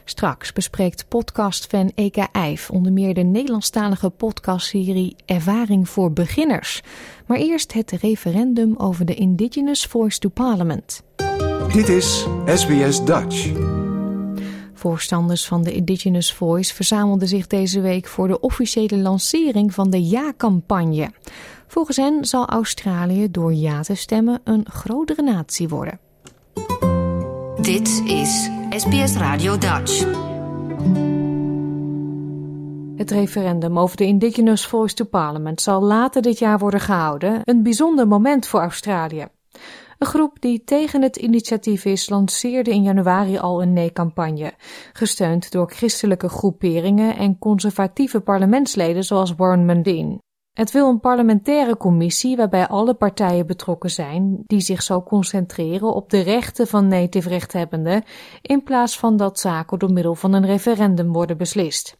Straks 0.06 0.54
bespreekt 0.54 1.08
podcastfan 1.08 1.92
Eka 1.96 2.28
Eif 2.32 2.70
onder 2.70 2.92
meer 2.92 3.14
de 3.14 3.22
Nederlandstalige 3.22 4.10
podcastserie 4.10 5.16
Ervaring 5.26 5.90
voor 5.90 6.14
Beginners. 6.14 6.82
Maar 7.26 7.38
eerst 7.38 7.74
het 7.74 7.92
referendum 7.92 8.76
over 8.78 9.06
de 9.06 9.14
Indigenous 9.14 9.86
Voice 9.86 10.20
to 10.20 10.30
Parliament. 10.30 11.04
Dit 11.74 11.90
is 11.90 12.28
SBS 12.46 13.06
Dutch. 13.06 13.52
Voorstanders 14.74 15.46
van 15.46 15.64
de 15.64 15.74
Indigenous 15.74 16.34
Voice 16.34 16.74
verzamelden 16.74 17.28
zich 17.28 17.48
deze 17.48 17.82
week 17.82 18.08
voor 18.08 18.28
de 18.28 18.40
officiële 18.40 18.98
lancering 18.98 19.74
van 19.74 19.90
de 19.90 20.04
Ja-campagne. 20.04 21.12
Volgens 21.68 21.98
hen 21.98 22.26
zal 22.26 22.46
Australië 22.46 23.32
door 23.32 23.54
ja 23.54 23.82
te 23.82 23.96
stemmen 23.96 24.42
een 24.44 24.66
grotere 24.70 25.22
natie 25.22 25.70
worden. 25.70 26.00
Dit 27.62 28.02
is 28.06 28.50
SBS 28.70 29.16
Radio 29.16 29.58
Dutch. 29.58 30.06
Het 32.96 33.12
referendum 33.12 33.80
over 33.80 33.98
de 33.98 34.06
Indigenous 34.06 34.66
Voice 34.66 34.96
to 34.96 35.06
Parliament 35.06 35.62
zal 35.62 35.82
later 35.82 36.22
dit 36.22 36.40
jaar 36.40 36.60
worden 36.60 36.80
gehouden. 36.80 37.42
Een 37.44 37.64
bijzonder 37.64 38.08
moment 38.08 38.48
voor 38.48 38.60
Australië. 38.60 39.28
Een 39.98 40.08
groep 40.08 40.38
die 40.40 40.64
tegen 40.64 41.02
het 41.02 41.16
initiatief 41.16 41.86
is, 41.86 42.10
lanceerde 42.10 42.72
in 42.72 42.84
januari 42.84 43.38
al 43.38 43.62
een 43.62 43.74
nee-campagne, 43.74 44.54
gesteund 44.94 45.52
door 45.52 45.72
christelijke 45.72 46.30
groeperingen 46.30 47.16
en 47.16 47.40
conservatieve 47.40 48.20
parlementsleden 48.20 49.04
zoals 49.04 49.36
Warren 49.36 49.66
Mundine. 49.66 50.20
Het 50.54 50.72
wil 50.72 50.90
een 50.90 51.00
parlementaire 51.00 51.78
commissie 51.78 52.36
waarbij 52.36 52.68
alle 52.68 52.94
partijen 52.94 53.48
betrokken 53.48 53.90
zijn, 53.90 54.44
die 54.46 54.62
zich 54.62 54.84
zal 54.84 55.04
concentreren 55.04 55.94
op 55.94 56.10
de 56.10 56.20
rechten 56.20 56.68
van 56.68 56.88
native 56.88 57.30
rechthebbenden, 57.30 58.04
in 58.42 58.64
plaats 58.64 59.00
van 59.00 59.18
dat 59.18 59.40
zaken 59.40 59.80
door 59.80 59.92
middel 59.92 60.16
van 60.16 60.34
een 60.34 60.46
referendum 60.46 61.12
worden 61.12 61.38
beslist. 61.38 61.98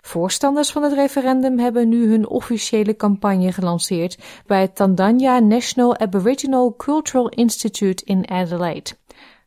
Voorstanders 0.00 0.72
van 0.72 0.82
het 0.82 0.92
referendum 0.92 1.58
hebben 1.58 1.88
nu 1.88 2.10
hun 2.10 2.28
officiële 2.28 2.96
campagne 2.96 3.52
gelanceerd 3.52 4.18
bij 4.46 4.60
het 4.60 4.76
Tandanya 4.76 5.38
National 5.38 5.98
Aboriginal 5.98 6.74
Cultural 6.76 7.28
Institute 7.28 8.04
in 8.04 8.30
Adelaide. 8.30 8.90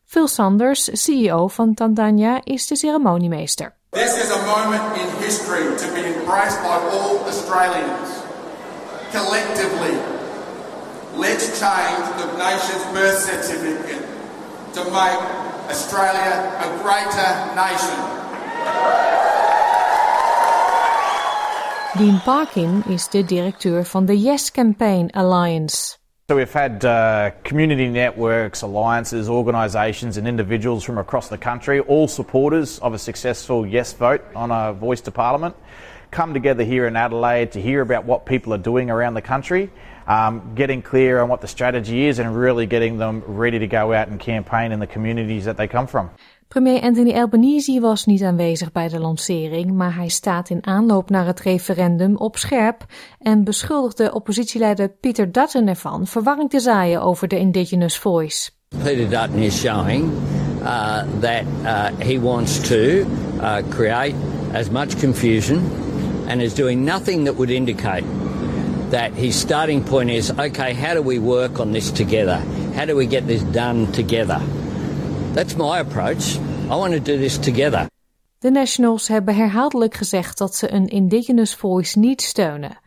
Phil 0.06 0.28
Sanders, 0.28 0.90
CEO 0.92 1.48
van 1.48 1.74
Tandanya, 1.74 2.42
is 2.44 2.68
de 2.68 2.76
ceremoniemeester. 2.76 3.76
This 3.90 4.16
is 4.24 4.32
a 4.32 4.46
moment 4.46 4.96
in 4.96 5.24
history 5.24 5.76
to 5.78 5.94
be 5.94 6.14
embraced 6.16 6.62
by 6.62 6.78
all 6.92 7.18
Australians. 7.26 8.21
Collectively, 9.12 9.96
let's 11.16 11.60
change 11.60 12.06
the 12.18 12.28
nation's 12.38 12.86
birth 12.96 13.20
certificate 13.20 14.06
to 14.74 14.84
make 14.86 15.20
Australia 15.70 16.34
a 16.60 16.68
greater 16.82 17.30
nation. 17.56 18.22
Dean 21.98 22.20
Parkin 22.22 22.84
is 22.90 23.08
de 23.10 23.22
directeur 23.22 23.84
van 23.84 24.06
de 24.06 24.16
Yes 24.16 24.50
Campaign 24.50 25.12
Alliance. 25.14 25.98
So 26.30 26.38
we've 26.38 26.54
had 26.54 26.86
uh, 26.86 27.32
community 27.44 27.90
networks, 27.90 28.62
alliances, 28.62 29.28
organisations 29.28 30.16
and 30.16 30.26
individuals 30.26 30.86
from 30.86 30.98
across 30.98 31.28
the 31.28 31.38
country, 31.38 31.82
all 31.82 32.08
supporters 32.08 32.80
of 32.80 32.94
a 32.94 32.98
successful 32.98 33.68
yes 33.68 33.92
vote 33.92 34.22
on 34.34 34.52
a 34.52 34.72
voice 34.72 35.02
to 35.02 35.12
parliament. 35.12 35.54
Come 36.12 36.34
together 36.34 36.64
here 36.64 36.88
in 36.88 36.96
Adelaide 36.96 37.52
to 37.54 37.62
hear 37.62 37.82
about 37.82 38.06
what 38.06 38.26
people 38.26 38.54
are 38.54 38.62
doing 38.62 38.90
around 38.90 39.14
the 39.16 39.22
country, 39.22 39.70
um, 40.08 40.54
getting 40.56 40.82
clear 40.82 41.22
on 41.22 41.30
what 41.30 41.42
the 41.42 41.48
strategy 41.48 42.06
is, 42.08 42.20
and 42.20 42.36
really 42.36 42.68
getting 42.68 42.98
them 42.98 43.24
ready 43.26 43.60
to 43.60 43.68
go 43.68 43.94
out 43.94 44.08
and 44.10 44.20
campaign 44.20 44.72
in 44.72 44.80
the 44.80 44.88
communities 44.88 45.46
that 45.46 45.58
they 45.58 45.68
come 45.68 45.88
from. 45.88 46.10
Premier 46.48 46.82
Anthony 46.82 47.14
Albanese 47.14 47.80
was 47.80 48.06
niet 48.06 48.24
aanwezig 48.24 48.72
bij 48.72 48.88
de 48.88 49.00
lancering, 49.00 49.72
maar 49.72 49.96
hij 49.96 50.10
staat 50.10 50.50
in 50.50 50.66
aanloop 50.66 51.10
naar 51.10 51.26
het 51.26 51.40
referendum 51.40 52.16
op 52.16 52.38
scherp 52.38 52.86
en 53.20 53.44
beschuldigde 53.44 54.14
oppositieleider 54.14 54.90
Peter 54.90 55.32
Dutton 55.32 55.68
ervan 55.68 56.08
verwarring 56.08 56.50
te 56.50 56.60
zaaien 56.60 57.02
over 57.02 57.28
de 57.28 57.40
Indigenous 57.40 57.98
Voice. 57.98 58.52
Peter 58.84 59.10
Dutton 59.10 59.42
is 59.42 59.60
showing 59.60 60.12
uh, 60.62 61.04
that 61.20 61.44
uh, 61.64 61.86
he 62.00 62.20
wants 62.22 62.68
to 62.68 62.76
uh, 62.76 63.58
create 63.70 64.16
as 64.54 64.70
much 64.70 65.00
confusion 65.00 65.62
and 66.32 66.42
is 66.42 66.54
doing 66.54 66.86
nothing 66.86 67.26
that 67.26 67.36
would 67.36 67.50
indicate 67.50 68.06
that 68.90 69.12
his 69.14 69.40
starting 69.40 69.84
point 69.84 70.10
is 70.10 70.32
okay, 70.32 70.74
how 70.74 70.94
do 70.94 71.02
we 71.02 71.20
work 71.20 71.60
on 71.60 71.72
this 71.72 71.92
together? 71.92 72.40
How 72.76 72.86
do 72.86 72.96
we 72.96 73.06
get 73.06 73.28
this 73.28 73.44
done 73.52 73.92
together? 73.92 74.42
That's 75.34 75.56
my 75.56 75.80
approach. 75.80 76.38
I 76.70 76.76
want 76.76 76.94
to 76.94 77.00
do 77.00 77.18
this 77.18 77.38
together. 77.38 77.86
De 78.40 78.52
Nationals 78.52 79.08
hebben 79.08 79.36
herhaaldelijk 79.36 79.94
gezegd 79.94 80.38
dat 80.38 80.56
ze 80.56 80.72
een 80.72 80.88
Indigenous 80.88 81.56
Voice 81.56 82.00
niet 82.00 82.22
steunen. 82.22 82.80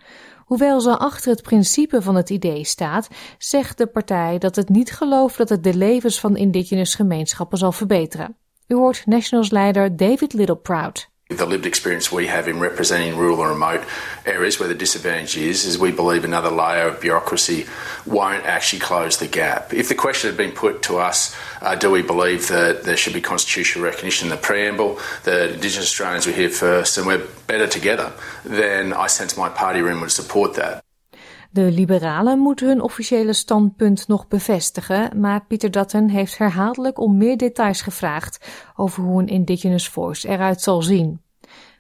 Hoewel 0.45 0.81
ze 0.81 0.99
achter 0.99 1.31
het 1.31 1.43
principe 1.43 2.03
van 2.03 2.15
het 2.15 2.31
idee 2.31 2.65
staat, 2.65 3.09
zegt 3.39 3.79
de 3.79 3.87
partij 3.87 4.39
dat 4.39 4.57
het 4.57 4.69
niet 4.69 4.93
gelooft 4.93 5.37
dat 5.37 5.49
het 5.49 5.65
de 5.65 5.75
levens 5.75 6.21
van 6.21 6.37
Indigenous 6.37 6.95
gemeenschappen 6.95 7.59
zal 7.59 7.73
verbeteren. 7.73 8.37
U 8.67 8.75
hoort 8.75 9.07
Nationals 9.07 9.51
leider 9.51 9.97
David 9.97 10.33
Littleproud. 10.33 11.13
The 11.37 11.47
lived 11.47 11.67
experience 11.67 12.13
we 12.13 12.27
have 12.27 12.49
in 12.49 12.61
representing 12.61 13.17
rural 13.17 13.41
and 13.43 13.51
remote 13.51 13.85
areas 14.25 14.59
where 14.59 14.69
the 14.69 14.75
disadvantage 14.75 15.37
is, 15.37 15.65
is 15.65 15.79
we 15.79 15.91
believe 15.91 16.25
another 16.25 16.51
layer 16.51 16.89
of 16.89 17.01
bureaucracy 17.01 17.67
won't 18.07 18.45
actually 18.45 18.81
close 18.81 19.19
the 19.19 19.27
gap. 19.27 19.73
If 19.73 19.89
the 19.89 19.95
question 19.95 20.31
had 20.31 20.37
been 20.37 20.53
put 20.53 20.83
to 20.83 20.99
us, 20.99 21.35
uh, 21.61 21.75
do 21.75 21.91
we 21.91 22.03
believe 22.03 22.49
that 22.49 22.85
there 22.85 22.97
should 22.97 23.15
be 23.15 23.21
constitutional 23.21 23.85
recognition 23.85 24.27
in 24.29 24.31
the 24.31 24.41
preamble, 24.41 24.99
that 25.25 25.51
Indigenous 25.51 25.87
Australians 25.87 26.27
were 26.27 26.33
here 26.33 26.51
first 26.51 26.99
and 26.99 27.07
we're 27.07 27.27
better 27.47 27.67
together, 27.67 28.13
then 28.45 28.93
I 28.93 29.07
sense 29.09 29.37
my 29.37 29.49
party 29.49 29.81
room 29.81 30.01
would 30.01 30.13
support 30.13 30.55
that. 30.55 30.85
De 31.55 31.71
liberalen 31.71 32.39
moeten 32.39 32.67
hun 32.67 32.81
officiële 32.81 33.33
standpunt 33.33 34.09
nog 34.09 34.29
bevestigen, 34.29 35.21
maar 35.21 35.45
Pieter 35.47 35.71
Dutton 35.71 36.09
heeft 36.09 36.39
herhaaldelijk 36.39 36.99
om 36.99 37.17
meer 37.17 37.37
details 37.37 37.83
gevraagd 37.83 38.39
over 38.77 39.03
hoe 39.03 39.23
een 39.23 39.29
Indigenous 39.29 39.89
Voice 39.89 40.29
eruit 40.29 40.61
zal 40.61 40.83
zien. 40.83 41.24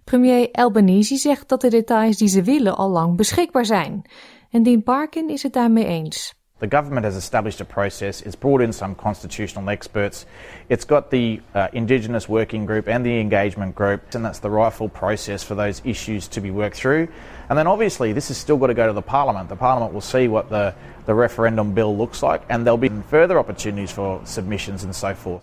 Premier 0.04 0.49
Albanese 0.52 1.16
zegt 1.16 1.49
dat 1.49 1.61
de 1.61 1.70
details 1.70 2.16
die 2.16 2.28
ze 2.28 2.42
willen 2.42 2.76
al 2.76 2.90
lang 2.90 3.16
beschikbaar 3.16 3.64
zijn. 3.64 4.02
En 4.50 4.62
Dean 4.62 4.82
Parkin 4.82 5.28
is 5.28 5.42
het 5.42 5.52
daarmee 5.52 5.84
eens. 5.84 6.34
The 6.61 6.76
government 6.76 7.04
has 7.04 7.16
established 7.16 7.61
a 7.61 7.64
process. 7.64 8.23
It's 8.23 8.37
brought 8.37 8.62
in 8.62 8.73
some 8.73 8.94
constitutional 8.94 9.68
experts. 9.68 10.25
It's 10.68 10.87
got 10.87 11.11
the 11.11 11.40
uh, 11.54 11.68
Indigenous 11.73 12.28
Working 12.28 12.64
Group 12.64 12.88
and 12.88 13.04
the 13.04 13.18
Engagement 13.20 13.75
Group, 13.75 14.14
and 14.14 14.25
that's 14.25 14.38
the 14.38 14.50
rightful 14.50 14.88
process 14.88 15.42
for 15.42 15.56
those 15.56 15.82
issues 15.84 16.28
to 16.28 16.40
be 16.40 16.50
worked 16.50 16.76
through. 16.76 17.08
And 17.49 17.58
then 17.58 17.66
obviously, 17.66 18.12
this 18.12 18.28
has 18.28 18.38
still 18.38 18.56
got 18.56 18.68
to 18.68 18.75
go 18.75 18.87
to 18.87 18.92
the 18.92 19.02
Parliament. 19.02 19.49
The 19.49 19.56
Parliament 19.56 19.92
will 19.92 20.00
see 20.00 20.28
what 20.28 20.49
the, 20.49 20.75
the 21.06 21.14
referendum 21.14 21.75
bill 21.75 21.96
looks 21.96 22.23
like, 22.23 22.42
and 22.49 22.64
there'll 22.64 22.78
be 22.78 22.88
further 23.11 23.38
opportunities 23.38 23.90
for 23.90 24.20
submissions 24.25 24.84
and 24.84 24.94
so 24.94 25.12
forth. 25.12 25.42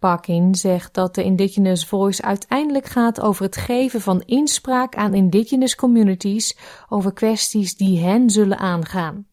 Parkin 0.00 0.54
zegt 0.54 0.94
dat 0.94 1.14
de 1.14 1.24
Indigenous 1.24 1.86
Voice 1.86 2.22
uiteindelijk 2.22 2.86
gaat 2.86 3.20
over 3.20 3.44
het 3.44 3.56
geven 3.56 4.00
van 4.00 4.22
inspraak 4.26 4.96
aan 4.96 5.14
Indigenous 5.14 5.74
communities 5.74 6.56
over 6.88 7.12
kwesties 7.12 7.76
die 7.76 8.00
hen 8.00 8.30
zullen 8.30 8.58
aangaan. 8.58 9.26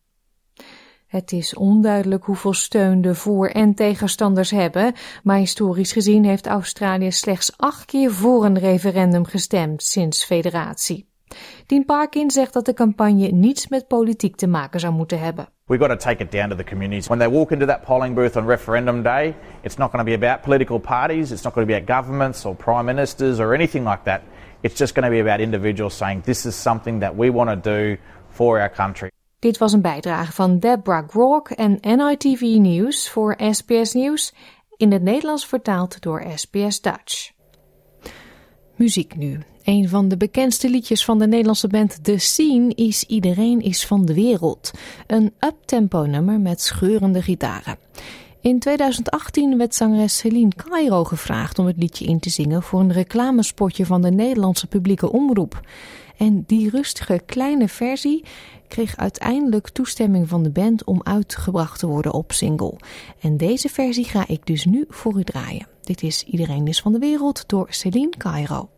Het 1.07 1.31
is 1.31 1.55
onduidelijk 1.55 2.25
hoeveel 2.25 2.53
steun 2.53 3.01
de 3.01 3.15
voor- 3.15 3.49
en 3.49 3.73
tegenstanders 3.73 4.51
hebben, 4.51 4.93
maar 5.23 5.37
historisch 5.37 5.91
gezien 5.91 6.25
heeft 6.25 6.47
Australië 6.47 7.11
slechts 7.11 7.57
acht 7.57 7.85
keer 7.85 8.11
voor 8.11 8.45
een 8.45 8.59
referendum 8.59 9.25
gestemd 9.25 9.83
sinds 9.83 10.25
federatie. 10.25 11.06
Dean 11.65 11.85
Parkin 11.85 12.31
zegt 12.31 12.53
dat 12.53 12.65
de 12.65 12.73
campagne 12.73 13.27
niets 13.27 13.67
met 13.67 13.87
politiek 13.87 14.35
te 14.35 14.47
maken 14.47 14.79
zou 14.79 14.93
moeten 14.93 15.19
hebben. 15.19 15.47
We've 15.65 15.83
got 15.83 15.99
to 15.99 16.09
take 16.09 16.23
it 16.23 16.31
down 16.31 16.49
to 16.49 16.55
the 16.55 16.63
communities. 16.63 17.07
When 17.07 17.19
they 17.19 17.29
walk 17.29 17.51
into 17.51 17.65
that 17.65 17.81
polling 17.81 18.15
booth 18.15 18.35
on 18.35 18.45
referendum 18.45 19.03
day, 19.03 19.35
it's 19.61 19.75
not 19.75 19.91
going 19.91 20.05
to 20.05 20.17
be 20.17 20.25
about 20.25 20.41
political 20.41 20.79
parties, 20.79 21.31
it's 21.31 21.43
not 21.43 21.53
going 21.53 21.67
to 21.67 21.73
be 21.73 21.79
about 21.81 22.05
governments 22.05 22.45
or 22.45 22.55
prime 22.55 22.85
ministers 22.85 23.39
or 23.39 23.53
anything 23.53 23.89
like 23.89 24.03
that. 24.03 24.21
It's 24.61 24.79
just 24.79 24.93
going 24.93 25.05
to 25.05 25.11
be 25.11 25.29
about 25.29 25.39
individuals 25.39 25.97
saying 25.97 26.23
this 26.23 26.45
is 26.45 26.61
something 26.61 26.99
that 26.99 27.15
we 27.15 27.31
want 27.31 27.49
to 27.49 27.71
do 27.71 27.97
for 28.29 28.59
our 28.59 28.71
country. 28.71 29.11
Dit 29.39 29.57
was 29.57 29.73
een 29.73 29.81
bijdrage 29.81 30.31
van 30.31 30.59
Deborah 30.59 31.09
Grok 31.09 31.49
en 31.49 31.77
NITV 31.81 32.41
Nieuws 32.41 33.09
voor 33.09 33.35
SBS 33.51 33.93
Nieuws, 33.93 34.33
in 34.77 34.91
het 34.91 35.01
Nederlands 35.01 35.45
vertaald 35.45 36.01
door 36.01 36.23
SBS 36.35 36.81
Dutch. 36.81 37.36
Muziek 38.77 39.15
nu. 39.15 39.39
Een 39.63 39.89
van 39.89 40.07
de 40.07 40.17
bekendste 40.17 40.69
liedjes 40.69 41.05
van 41.05 41.19
de 41.19 41.27
Nederlandse 41.27 41.67
band 41.67 42.03
The 42.03 42.17
Scene 42.17 42.73
is 42.75 43.03
Iedereen 43.03 43.61
is 43.61 43.85
van 43.85 44.05
de 44.05 44.13
wereld. 44.13 44.71
Een 45.07 45.33
uptempo 45.39 46.05
nummer 46.05 46.39
met 46.39 46.61
scheurende 46.61 47.21
gitaren. 47.21 47.77
In 48.41 48.59
2018 48.59 49.57
werd 49.57 49.75
zangeres 49.75 50.17
Celine 50.17 50.51
Cairo 50.55 51.03
gevraagd 51.03 51.59
om 51.59 51.65
het 51.65 51.77
liedje 51.77 52.05
in 52.05 52.19
te 52.19 52.29
zingen 52.29 52.63
voor 52.63 52.79
een 52.79 52.91
reclamespotje 52.91 53.85
van 53.85 54.01
de 54.01 54.11
Nederlandse 54.11 54.67
publieke 54.67 55.11
omroep. 55.11 55.61
En 56.17 56.43
die 56.47 56.69
rustige 56.69 57.21
kleine 57.25 57.67
versie 57.67 58.23
kreeg 58.67 58.97
uiteindelijk 58.97 59.69
toestemming 59.69 60.29
van 60.29 60.43
de 60.43 60.49
band 60.49 60.83
om 60.83 61.01
uitgebracht 61.03 61.79
te 61.79 61.87
worden 61.87 62.13
op 62.13 62.31
single. 62.31 62.73
En 63.21 63.37
deze 63.37 63.69
versie 63.69 64.05
ga 64.05 64.27
ik 64.27 64.45
dus 64.45 64.65
nu 64.65 64.85
voor 64.89 65.19
u 65.19 65.23
draaien. 65.23 65.76
Dit 65.87 66.03
is 66.03 66.23
Iedereen 66.23 66.67
is 66.67 66.79
van 66.81 66.91
de 66.91 66.99
wereld 66.99 67.43
door 67.47 67.67
Celine 67.69 68.13
Cairo. 68.17 68.69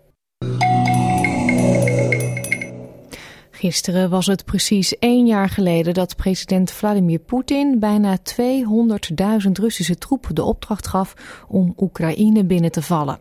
Gisteren 3.52 4.10
was 4.10 4.26
het 4.26 4.46
precies 4.46 4.98
één 4.98 5.26
jaar 5.26 5.50
geleden 5.50 5.94
dat 5.94 6.16
president 6.16 6.72
Vladimir 6.72 7.20
Poetin 7.20 7.80
bijna 7.80 8.18
200.000 8.18 9.52
Russische 9.52 9.98
troepen 9.98 10.36
de 10.36 10.44
opdracht 10.44 10.88
gaf 10.88 11.44
om 11.48 11.74
Oekraïne 11.78 12.46
binnen 12.46 12.72
te 12.72 12.82
vallen. 12.82 13.20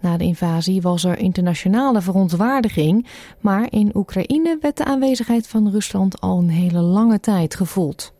Na 0.00 0.16
de 0.16 0.24
invasie 0.24 0.80
was 0.80 1.04
er 1.04 1.18
internationale 1.18 2.00
verontwaardiging, 2.00 3.06
maar 3.40 3.66
in 3.70 3.90
Oekraïne 3.94 4.58
werd 4.60 4.76
de 4.76 4.84
aanwezigheid 4.84 5.48
van 5.48 5.70
Rusland 5.70 6.20
al 6.20 6.38
een 6.38 6.50
hele 6.50 6.80
lange 6.80 7.20
tijd 7.20 7.54
gevoeld. 7.54 8.16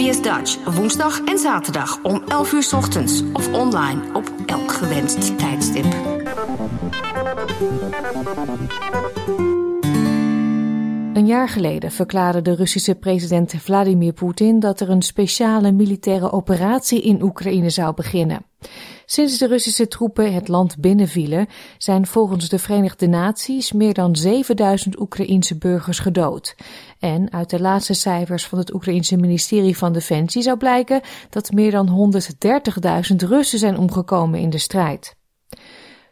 SBS 0.00 0.22
Dutch, 0.22 0.74
woensdag 0.76 1.24
en 1.24 1.38
zaterdag 1.38 2.02
om 2.02 2.22
11 2.28 2.52
uur 2.52 2.68
ochtends 2.74 3.22
of 3.32 3.52
online 3.52 4.00
op 4.12 4.32
elk 4.46 4.72
gewenst 4.72 5.38
tijdstip. 5.38 5.84
Een 11.14 11.26
jaar 11.26 11.48
geleden 11.48 11.92
verklaarde 11.92 12.42
de 12.42 12.54
Russische 12.54 12.94
president 12.94 13.54
Vladimir 13.58 14.12
Poetin 14.12 14.60
dat 14.60 14.80
er 14.80 14.90
een 14.90 15.02
speciale 15.02 15.72
militaire 15.72 16.32
operatie 16.32 17.02
in 17.02 17.22
Oekraïne 17.22 17.70
zou 17.70 17.94
beginnen. 17.94 18.44
Sinds 19.12 19.38
de 19.38 19.46
Russische 19.46 19.88
troepen 19.88 20.32
het 20.32 20.48
land 20.48 20.78
binnenvielen, 20.78 21.46
zijn 21.78 22.06
volgens 22.06 22.48
de 22.48 22.58
Verenigde 22.58 23.06
Naties 23.06 23.72
meer 23.72 23.94
dan 23.94 24.16
7000 24.16 25.00
Oekraïense 25.00 25.58
burgers 25.58 25.98
gedood. 25.98 26.54
En 26.98 27.32
uit 27.32 27.50
de 27.50 27.60
laatste 27.60 27.94
cijfers 27.94 28.46
van 28.46 28.58
het 28.58 28.74
Oekraïense 28.74 29.16
ministerie 29.16 29.76
van 29.76 29.92
Defensie 29.92 30.42
zou 30.42 30.56
blijken 30.56 31.00
dat 31.30 31.52
meer 31.52 31.70
dan 31.70 32.12
130.000 33.10 33.16
Russen 33.16 33.58
zijn 33.58 33.78
omgekomen 33.78 34.40
in 34.40 34.50
de 34.50 34.58
strijd. 34.58 35.18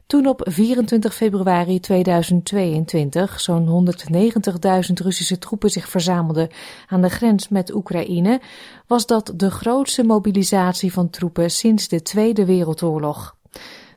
Toen 0.09 0.27
op 0.27 0.41
24 0.45 1.15
februari 1.15 1.81
2022 1.81 3.41
zo'n 3.41 3.89
190.000 4.87 4.93
Russische 5.03 5.39
troepen 5.39 5.71
zich 5.71 5.89
verzamelden 5.89 6.49
aan 6.87 7.01
de 7.01 7.09
grens 7.09 7.49
met 7.49 7.75
Oekraïne, 7.75 8.41
was 8.87 9.07
dat 9.07 9.33
de 9.37 9.51
grootste 9.51 10.05
mobilisatie 10.05 10.93
van 10.93 11.11
troepen 11.11 11.51
sinds 11.51 11.89
de 11.89 12.03
Tweede 12.03 12.45
Wereldoorlog. 12.45 13.37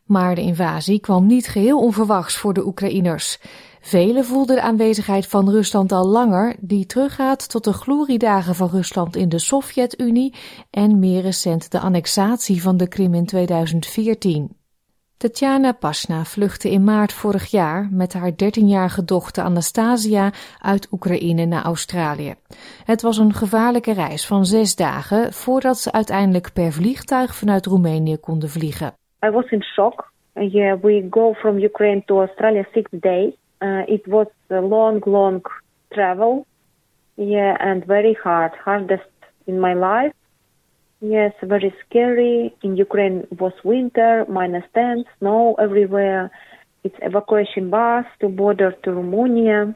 Maar 0.06 0.36
de 0.36 0.41
invasie 0.41 1.00
kwam 1.00 1.26
niet 1.26 1.47
geheel 1.47 1.80
onverwachts 1.80 2.38
voor 2.38 2.54
de 2.54 2.65
Oekraïners. 2.65 3.39
Velen 3.82 4.26
voelden 4.26 4.56
de 4.56 4.62
aanwezigheid 4.62 5.28
van 5.28 5.50
Rusland 5.50 5.91
al 5.91 6.08
langer, 6.08 6.56
die 6.60 6.86
teruggaat 6.86 7.50
tot 7.50 7.63
de 7.63 7.74
gloriedagen 7.74 8.56
van 8.56 8.69
Rusland 8.69 9.15
in 9.15 9.30
de 9.30 9.39
Sovjet-Unie 9.39 10.34
en 10.69 11.00
meer 11.00 11.21
recent 11.21 11.71
de 11.71 11.80
annexatie 11.80 12.62
van 12.62 12.78
de 12.78 12.88
Krim 12.88 13.13
in 13.13 13.26
2014. 13.26 14.61
Tatjana 15.21 15.71
Pasna 15.73 16.23
vluchtte 16.23 16.69
in 16.69 16.84
maart 16.84 17.13
vorig 17.13 17.51
jaar 17.51 17.88
met 17.91 18.13
haar 18.13 18.31
13-jarige 18.31 19.05
dochter 19.05 19.43
Anastasia 19.43 20.31
uit 20.62 20.88
Oekraïne 20.91 21.45
naar 21.45 21.63
Australië. 21.63 22.34
Het 22.86 23.01
was 23.01 23.17
een 23.17 23.34
gevaarlijke 23.34 23.93
reis 23.93 24.27
van 24.27 24.45
zes 24.45 24.75
dagen 24.75 25.34
voordat 25.34 25.77
ze 25.77 25.91
uiteindelijk 25.91 26.53
per 26.53 26.71
vliegtuig 26.71 27.36
vanuit 27.36 27.65
Roemenië 27.65 28.17
konden 28.17 28.49
vliegen. 28.49 28.93
I 29.25 29.29
was 29.29 29.49
in 29.49 29.63
shock. 29.63 30.12
Yeah, 30.34 30.81
we 30.81 31.07
go 31.10 31.34
from 31.34 31.57
Ukraine 31.57 32.03
to 32.05 32.19
Australia 32.19 32.65
six 32.73 32.89
days. 32.91 33.34
Uh, 33.60 33.88
it 33.88 34.05
was 34.05 34.27
a 34.51 34.60
long, 34.60 35.05
long 35.05 35.45
travel. 35.88 36.45
Yeah, 37.13 37.67
and 37.67 37.84
very 37.86 38.17
hard, 38.23 38.55
hardest 38.63 39.10
in 39.43 39.60
my 39.60 39.73
life. 39.73 40.13
Yes, 41.01 41.33
very 41.41 41.73
scary. 41.83 42.53
In 42.61 42.77
Ukraine 42.77 43.25
was 43.39 43.53
winter, 43.63 44.25
minus 44.29 44.63
10, 44.75 45.03
snow 45.17 45.55
everywhere. 45.59 46.29
It's 46.83 46.95
evacuation 47.01 47.71
bus 47.71 48.05
to 48.19 48.29
border 48.29 48.71
to 48.83 48.91
Romania. 48.91 49.75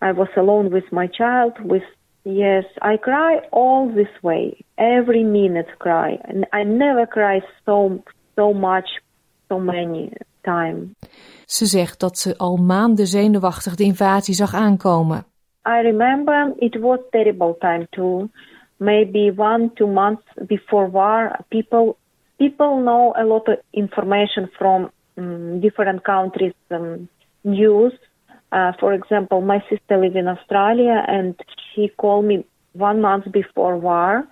I 0.00 0.10
was 0.10 0.28
alone 0.36 0.70
with 0.70 0.90
my 0.90 1.06
child. 1.06 1.52
With 1.64 1.84
yes, 2.24 2.64
I 2.82 2.96
cry 2.96 3.40
all 3.52 3.88
this 3.94 4.12
way, 4.22 4.64
every 4.76 5.22
minute 5.22 5.78
cry, 5.78 6.18
and 6.24 6.44
I 6.52 6.64
never 6.64 7.06
cry 7.06 7.40
so 7.64 8.02
so 8.34 8.52
much, 8.52 8.88
so 9.48 9.58
many 9.58 10.12
time. 10.40 10.94
Ze 11.46 11.66
zegt 11.66 12.00
dat 12.00 12.18
ze 12.18 12.38
al 12.38 12.56
maanden 12.56 13.06
zenuwachtig 13.06 13.74
de 13.74 13.84
invasie 13.84 14.34
zag 14.34 14.54
aankomen. 14.54 15.24
I 15.66 15.80
remember 15.82 16.52
it 16.56 16.78
was 16.80 16.98
terrible 17.10 17.56
time 17.58 17.86
too. 17.90 18.30
Maybe 18.82 19.30
one 19.30 19.70
two 19.76 19.86
months 19.86 20.26
before 20.46 20.86
war 20.86 21.20
people 21.50 21.96
people 22.38 22.80
know 22.80 23.14
a 23.16 23.24
lot 23.24 23.48
of 23.48 23.58
information 23.72 24.48
from 24.58 24.90
um, 25.18 25.60
different 25.60 26.04
countries 26.04 26.54
um, 26.70 27.08
news 27.44 27.92
uh, 28.52 28.72
for 28.80 28.92
example 28.92 29.40
my 29.40 29.60
sister 29.70 29.96
lives 29.98 30.16
in 30.16 30.28
australia 30.28 31.04
and 31.06 31.34
she 31.74 31.88
called 32.02 32.24
me 32.24 32.44
one 32.72 33.00
month 33.00 33.24
before 33.32 33.76
war 33.76 34.26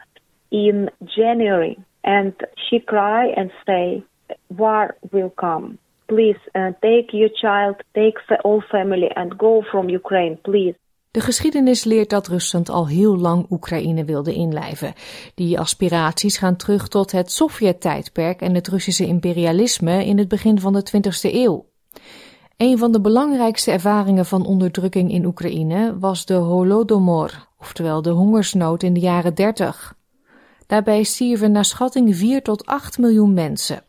in 0.50 0.90
january 1.16 1.78
and 2.02 2.32
she 2.64 2.80
cry 2.80 3.26
and 3.36 3.50
say 3.66 4.02
war 4.48 4.96
will 5.12 5.30
come 5.30 5.78
please 6.10 6.40
uh, 6.56 6.72
take 6.82 7.12
your 7.12 7.30
child, 7.40 7.76
take 7.94 8.16
the 8.28 8.36
whole 8.42 8.62
family 8.70 9.08
and 9.14 9.38
go 9.38 9.62
from 9.70 9.88
Ukraine, 9.88 10.36
please. 10.44 10.74
De 11.10 11.20
geschiedenis 11.20 11.84
leert 11.84 12.10
dat 12.10 12.26
Rusland 12.26 12.68
al 12.68 12.88
heel 12.88 13.16
lang 13.16 13.46
Oekraïne 13.50 14.04
wilde 14.04 14.34
inlijven. 14.34 14.92
Die 15.34 15.58
aspiraties 15.58 16.38
gaan 16.38 16.56
terug 16.56 16.88
tot 16.88 17.12
het 17.12 17.32
Sovjet-tijdperk 17.32 18.40
en 18.40 18.54
het 18.54 18.68
Russische 18.68 19.06
imperialisme 19.06 20.04
in 20.04 20.18
het 20.18 20.28
begin 20.28 20.60
van 20.60 20.72
de 20.72 20.86
20e 20.96 21.34
eeuw. 21.34 21.66
Een 22.56 22.78
van 22.78 22.92
de 22.92 23.00
belangrijkste 23.00 23.70
ervaringen 23.70 24.26
van 24.26 24.46
onderdrukking 24.46 25.12
in 25.12 25.24
Oekraïne 25.24 25.98
was 25.98 26.24
de 26.24 26.34
Holodomor, 26.34 27.48
oftewel 27.58 28.02
de 28.02 28.10
hongersnood 28.10 28.82
in 28.82 28.94
de 28.94 29.00
jaren 29.00 29.34
30. 29.34 29.94
Daarbij 30.66 31.02
stierven 31.02 31.52
naar 31.52 31.64
schatting 31.64 32.16
4 32.16 32.42
tot 32.42 32.66
8 32.66 32.98
miljoen 32.98 33.34
mensen. 33.34 33.82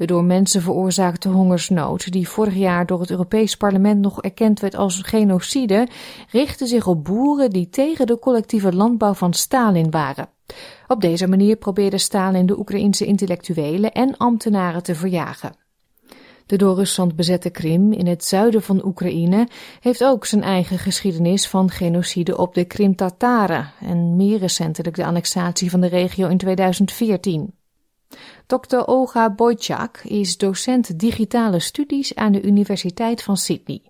De 0.00 0.06
door 0.06 0.24
mensen 0.24 0.62
veroorzaakte 0.62 1.28
hongersnood, 1.28 2.12
die 2.12 2.28
vorig 2.28 2.54
jaar 2.54 2.86
door 2.86 3.00
het 3.00 3.10
Europees 3.10 3.56
Parlement 3.56 4.00
nog 4.00 4.22
erkend 4.22 4.60
werd 4.60 4.74
als 4.74 5.02
genocide, 5.02 5.88
richtte 6.30 6.66
zich 6.66 6.86
op 6.86 7.04
boeren 7.04 7.50
die 7.50 7.68
tegen 7.68 8.06
de 8.06 8.18
collectieve 8.18 8.72
landbouw 8.72 9.14
van 9.14 9.32
Stalin 9.32 9.90
waren. 9.90 10.28
Op 10.88 11.00
deze 11.00 11.26
manier 11.26 11.56
probeerde 11.56 11.98
Stalin 11.98 12.46
de 12.46 12.58
Oekraïense 12.58 13.06
intellectuelen 13.06 13.92
en 13.92 14.16
ambtenaren 14.16 14.82
te 14.82 14.94
verjagen. 14.94 15.52
De 16.46 16.56
door 16.56 16.74
Rusland 16.74 17.16
bezette 17.16 17.50
Krim 17.50 17.92
in 17.92 18.06
het 18.06 18.24
zuiden 18.24 18.62
van 18.62 18.84
Oekraïne 18.84 19.48
heeft 19.80 20.04
ook 20.04 20.26
zijn 20.26 20.42
eigen 20.42 20.78
geschiedenis 20.78 21.48
van 21.48 21.70
genocide 21.70 22.36
op 22.36 22.54
de 22.54 22.64
Krim-Tataren 22.64 23.72
en 23.80 24.16
meer 24.16 24.38
recentelijk 24.38 24.96
de 24.96 25.04
annexatie 25.04 25.70
van 25.70 25.80
de 25.80 25.88
regio 25.88 26.28
in 26.28 26.38
2014. 26.38 27.59
Dr. 28.50 28.82
Olga 28.86 29.30
Bojczak 29.30 30.00
is 30.04 30.38
docent 30.38 30.98
digitale 30.98 31.60
studies 31.60 32.14
aan 32.14 32.32
de 32.32 32.42
Universiteit 32.42 33.22
van 33.22 33.36
Sydney. 33.36 33.82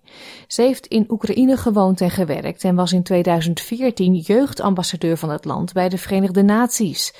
Ze 0.47 0.61
heeft 0.61 0.87
in 0.87 1.05
Oekraïne 1.09 1.57
gewoond 1.57 2.01
en 2.01 2.09
gewerkt 2.09 2.63
en 2.63 2.75
was 2.75 2.93
in 2.93 3.03
2014 3.03 4.15
jeugdambassadeur 4.15 5.17
van 5.17 5.29
het 5.29 5.45
land 5.45 5.73
bij 5.73 5.89
de 5.89 5.97
Verenigde 5.97 6.41
Naties. 6.41 7.13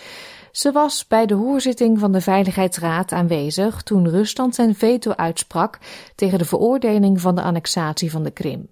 Ze 0.52 0.72
was 0.72 1.08
bij 1.08 1.26
de 1.26 1.34
hoorzitting 1.34 2.00
van 2.00 2.12
de 2.12 2.22
Veiligheidsraad 2.22 3.12
aanwezig 3.12 3.82
toen 3.82 4.10
Rusland 4.10 4.56
zijn 4.56 4.76
veto 4.76 5.12
uitsprak 5.12 5.80
tegen 6.16 6.38
de 6.38 6.46
veroordeling 6.46 7.22
van 7.22 7.36
de 7.36 7.42
annexatie 7.42 8.12
van 8.12 8.24
de 8.24 8.32
Krim. 8.32 8.70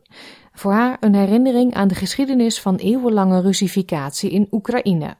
Voor 0.53 0.71
haar 0.71 0.97
een 0.99 1.15
herinnering 1.15 1.73
aan 1.73 1.87
de 1.87 1.95
geschiedenis 1.95 2.61
van 2.61 2.75
eeuwenlange 2.75 3.41
Russificatie 3.41 4.29
in 4.29 4.47
Oekraïne. 4.51 5.15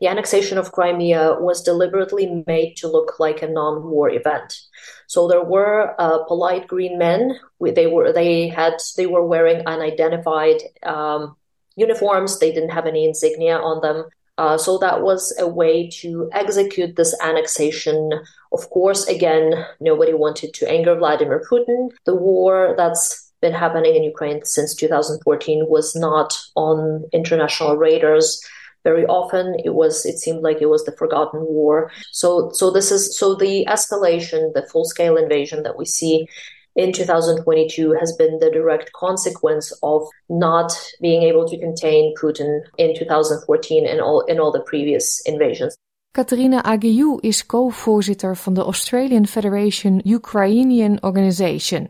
The 0.00 0.08
annexation 0.08 0.58
of 0.58 0.72
Crimea 0.72 1.36
was 1.40 1.62
deliberately 1.62 2.44
made 2.46 2.76
to 2.78 2.88
look 2.88 3.20
like 3.20 3.42
a 3.42 3.48
non-war 3.48 4.10
event. 4.10 4.60
So 5.06 5.28
there 5.28 5.44
were 5.44 5.94
uh, 5.98 6.24
polite 6.24 6.66
green 6.66 6.98
men. 6.98 7.38
They 7.60 7.86
were 7.86 8.12
they 8.12 8.48
had 8.48 8.74
they 8.96 9.06
were 9.06 9.24
wearing 9.24 9.66
unidentified 9.66 10.62
um, 10.82 11.36
uniforms. 11.76 12.38
They 12.38 12.52
didn't 12.52 12.70
have 12.70 12.86
any 12.86 13.04
insignia 13.04 13.58
on 13.58 13.80
them. 13.80 14.04
Uh, 14.36 14.58
so 14.58 14.78
that 14.78 15.02
was 15.02 15.32
a 15.38 15.46
way 15.46 15.88
to 15.88 16.28
execute 16.32 16.96
this 16.96 17.14
annexation. 17.22 18.10
Of 18.52 18.68
course, 18.70 19.06
again, 19.06 19.64
nobody 19.80 20.12
wanted 20.12 20.54
to 20.54 20.68
anger 20.68 20.96
Vladimir 20.96 21.44
Putin. 21.48 21.90
The 22.04 22.16
war 22.16 22.74
that's 22.76 23.32
been 23.40 23.52
happening 23.52 23.94
in 23.94 24.02
Ukraine 24.02 24.44
since 24.44 24.74
2014 24.74 25.66
was 25.68 25.94
not 25.94 26.36
on 26.56 27.04
international 27.12 27.76
radars. 27.76 28.40
Very 28.84 29.06
often, 29.06 29.56
it 29.64 29.74
was 29.74 30.04
it 30.04 30.18
seemed 30.18 30.42
like 30.42 30.60
it 30.60 30.68
was 30.68 30.84
the 30.84 30.92
forgotten 30.92 31.40
war. 31.40 31.90
So, 32.12 32.50
so 32.52 32.70
this 32.70 32.92
is 32.92 33.16
so 33.16 33.34
the 33.34 33.66
escalation, 33.68 34.52
the 34.52 34.66
full 34.70 34.84
scale 34.84 35.16
invasion 35.16 35.62
that 35.62 35.78
we 35.78 35.86
see 35.86 36.28
in 36.76 36.92
2022 36.92 37.92
has 37.92 38.14
been 38.16 38.38
the 38.40 38.50
direct 38.50 38.92
consequence 38.92 39.72
of 39.82 40.06
not 40.28 40.72
being 41.00 41.22
able 41.22 41.46
to 41.48 41.58
contain 41.58 42.14
Putin 42.20 42.60
in 42.78 42.94
2014 42.96 43.86
and 43.86 44.00
all 44.00 44.20
in 44.22 44.38
all 44.38 44.52
the 44.52 44.60
previous 44.60 45.20
invasions. 45.24 45.76
Katerina 46.14 46.62
Agiou 46.62 47.18
is 47.20 47.46
co-voorzitter 47.46 48.36
van 48.36 48.54
de 48.54 48.64
Australian 48.64 49.26
Federation 49.26 50.00
Ukrainian 50.04 50.98
Organization. 51.02 51.88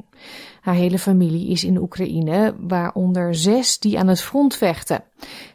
Haar 0.65 0.75
hele 0.75 0.99
familie 0.99 1.51
is 1.51 1.65
in 1.65 1.77
Oekraïne, 1.77 2.55
waaronder 2.59 3.35
zes 3.35 3.79
die 3.79 3.99
aan 3.99 4.09
het 4.09 4.23
front 4.23 4.57
vechten. 4.57 5.05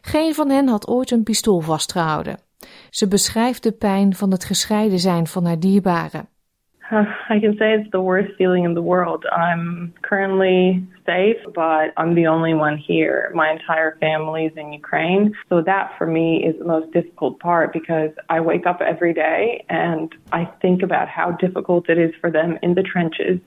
Geen 0.00 0.34
van 0.34 0.50
hen 0.50 0.68
had 0.68 0.88
ooit 0.88 1.10
een 1.10 1.22
pistool 1.22 1.60
vastgehouden. 1.60 2.38
Ze 2.90 3.08
beschrijft 3.08 3.62
de 3.62 3.72
pijn 3.72 4.14
van 4.14 4.30
het 4.30 4.44
gescheiden 4.44 4.98
zijn 4.98 5.26
van 5.26 5.44
haar 5.44 5.58
dierbaren. 5.58 6.28
I 7.30 7.38
can 7.40 7.54
say 7.56 7.74
it's 7.74 7.90
the 7.90 8.00
worst 8.00 8.34
feeling 8.36 8.64
in 8.64 8.74
the 8.74 8.82
world. 8.82 9.24
I'm 9.30 9.92
currently 10.00 10.82
safe, 11.06 11.40
but 11.54 11.92
I'm 11.96 12.14
the 12.14 12.26
only 12.26 12.54
one 12.54 12.76
here. 12.76 13.30
My 13.32 13.50
entire 13.50 13.96
family 14.00 14.46
is 14.46 14.52
in 14.56 14.72
Ukraine. 14.72 15.36
So 15.48 15.62
that 15.62 15.92
for 15.96 16.06
me 16.06 16.42
is 16.44 16.58
the 16.58 16.64
most 16.64 16.92
difficult 16.92 17.38
part 17.38 17.72
because 17.72 18.10
I 18.28 18.40
wake 18.40 18.66
up 18.66 18.80
every 18.80 19.14
day 19.14 19.64
and 19.68 20.12
I 20.32 20.44
think 20.60 20.82
about 20.82 21.08
how 21.08 21.30
difficult 21.30 21.88
it 21.88 21.98
is 21.98 22.12
for 22.20 22.30
them 22.30 22.58
in 22.62 22.74
the 22.74 22.82
trenches, 22.82 23.38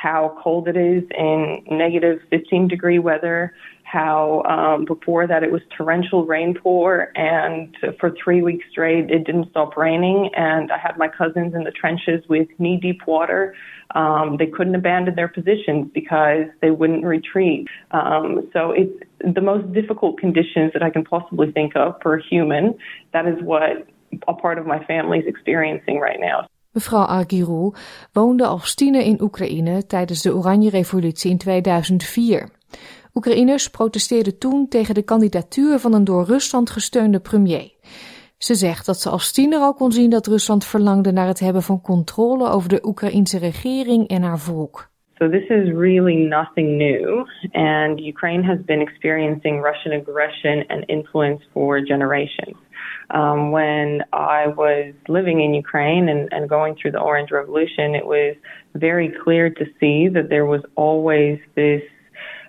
how 0.00 0.36
cold 0.42 0.66
it 0.66 0.76
is 0.76 1.04
in 1.16 1.62
negative 1.70 2.20
15 2.30 2.68
degree 2.68 2.98
weather, 2.98 3.54
how 3.82 4.42
um, 4.44 4.84
before 4.84 5.26
that 5.26 5.42
it 5.42 5.52
was 5.52 5.60
torrential 5.76 6.26
rainpour, 6.26 7.08
and 7.16 7.76
for 7.98 8.10
three 8.22 8.40
weeks 8.40 8.64
straight 8.70 9.10
it 9.10 9.24
didn't 9.24 9.50
stop 9.50 9.76
raining. 9.76 10.30
And 10.34 10.72
I 10.72 10.78
had 10.78 10.96
my 10.96 11.08
cousins 11.08 11.54
in 11.54 11.64
the 11.64 11.70
trenches 11.70 12.24
with 12.28 12.48
knee 12.58 12.78
deep 12.80 13.06
water. 13.06 13.54
Um, 13.94 14.36
they 14.38 14.46
couldn't 14.46 14.74
abandon 14.74 15.16
their 15.16 15.28
positions 15.28 15.90
because 15.92 16.44
they 16.62 16.70
wouldn't 16.70 17.04
retreat. 17.04 17.66
Um, 17.90 18.48
so 18.52 18.70
it's 18.70 19.02
the 19.20 19.40
most 19.42 19.70
difficult 19.72 20.18
conditions 20.18 20.72
that 20.72 20.82
I 20.82 20.90
can 20.90 21.04
possibly 21.04 21.50
think 21.52 21.76
of 21.76 21.96
for 22.00 22.16
a 22.16 22.22
human. 22.22 22.78
That 23.12 23.26
is 23.26 23.42
what 23.42 23.86
a 24.28 24.34
part 24.34 24.58
of 24.58 24.66
my 24.66 24.82
family 24.84 25.18
is 25.18 25.26
experiencing 25.26 25.98
right 25.98 26.20
now. 26.20 26.46
Mevrouw 26.72 27.04
Argirou 27.04 27.74
woonde 28.12 28.46
als 28.46 28.74
tiener 28.74 29.02
in 29.02 29.22
Oekraïne 29.22 29.86
tijdens 29.86 30.22
de 30.22 30.34
Oranje 30.34 30.70
Revolutie 30.70 31.30
in 31.30 31.38
2004. 31.38 32.48
Oekraïners 33.14 33.70
protesteerden 33.70 34.38
toen 34.38 34.68
tegen 34.68 34.94
de 34.94 35.02
kandidatuur 35.02 35.78
van 35.78 35.94
een 35.94 36.04
door 36.04 36.24
Rusland 36.24 36.70
gesteunde 36.70 37.20
premier. 37.20 37.72
Ze 38.38 38.54
zegt 38.54 38.86
dat 38.86 39.00
ze 39.00 39.08
als 39.08 39.32
tiener 39.32 39.58
al 39.58 39.74
kon 39.74 39.92
zien 39.92 40.10
dat 40.10 40.26
Rusland 40.26 40.64
verlangde 40.64 41.12
naar 41.12 41.26
het 41.26 41.40
hebben 41.40 41.62
van 41.62 41.80
controle 41.80 42.48
over 42.48 42.68
de 42.68 42.86
Oekraïnse 42.86 43.38
regering 43.38 44.08
en 44.08 44.22
haar 44.22 44.38
volk. 44.38 44.88
So 45.18 45.28
this 45.28 45.48
is 45.48 45.68
really 45.72 46.28
nothing 46.28 46.78
new, 46.78 47.26
and 47.52 48.00
Ukraine 48.00 48.42
has 48.42 48.58
been 48.64 48.80
experiencing 48.80 49.62
Russian 49.62 50.00
aggression 50.00 50.64
and 50.68 50.84
influence 50.86 51.44
for 51.52 51.84
generations. 51.84 52.56
Um, 53.12 53.50
when 53.50 54.02
I 54.12 54.46
was 54.46 54.94
living 55.08 55.40
in 55.40 55.52
Ukraine 55.54 56.08
and, 56.08 56.28
and 56.32 56.48
going 56.48 56.76
through 56.76 56.92
the 56.92 57.00
Orange 57.00 57.30
Revolution, 57.30 57.94
it 57.94 58.06
was 58.06 58.36
very 58.74 59.12
clear 59.24 59.50
to 59.50 59.64
see 59.80 60.08
that 60.08 60.28
there 60.28 60.46
was 60.46 60.62
always 60.76 61.40
this 61.56 61.82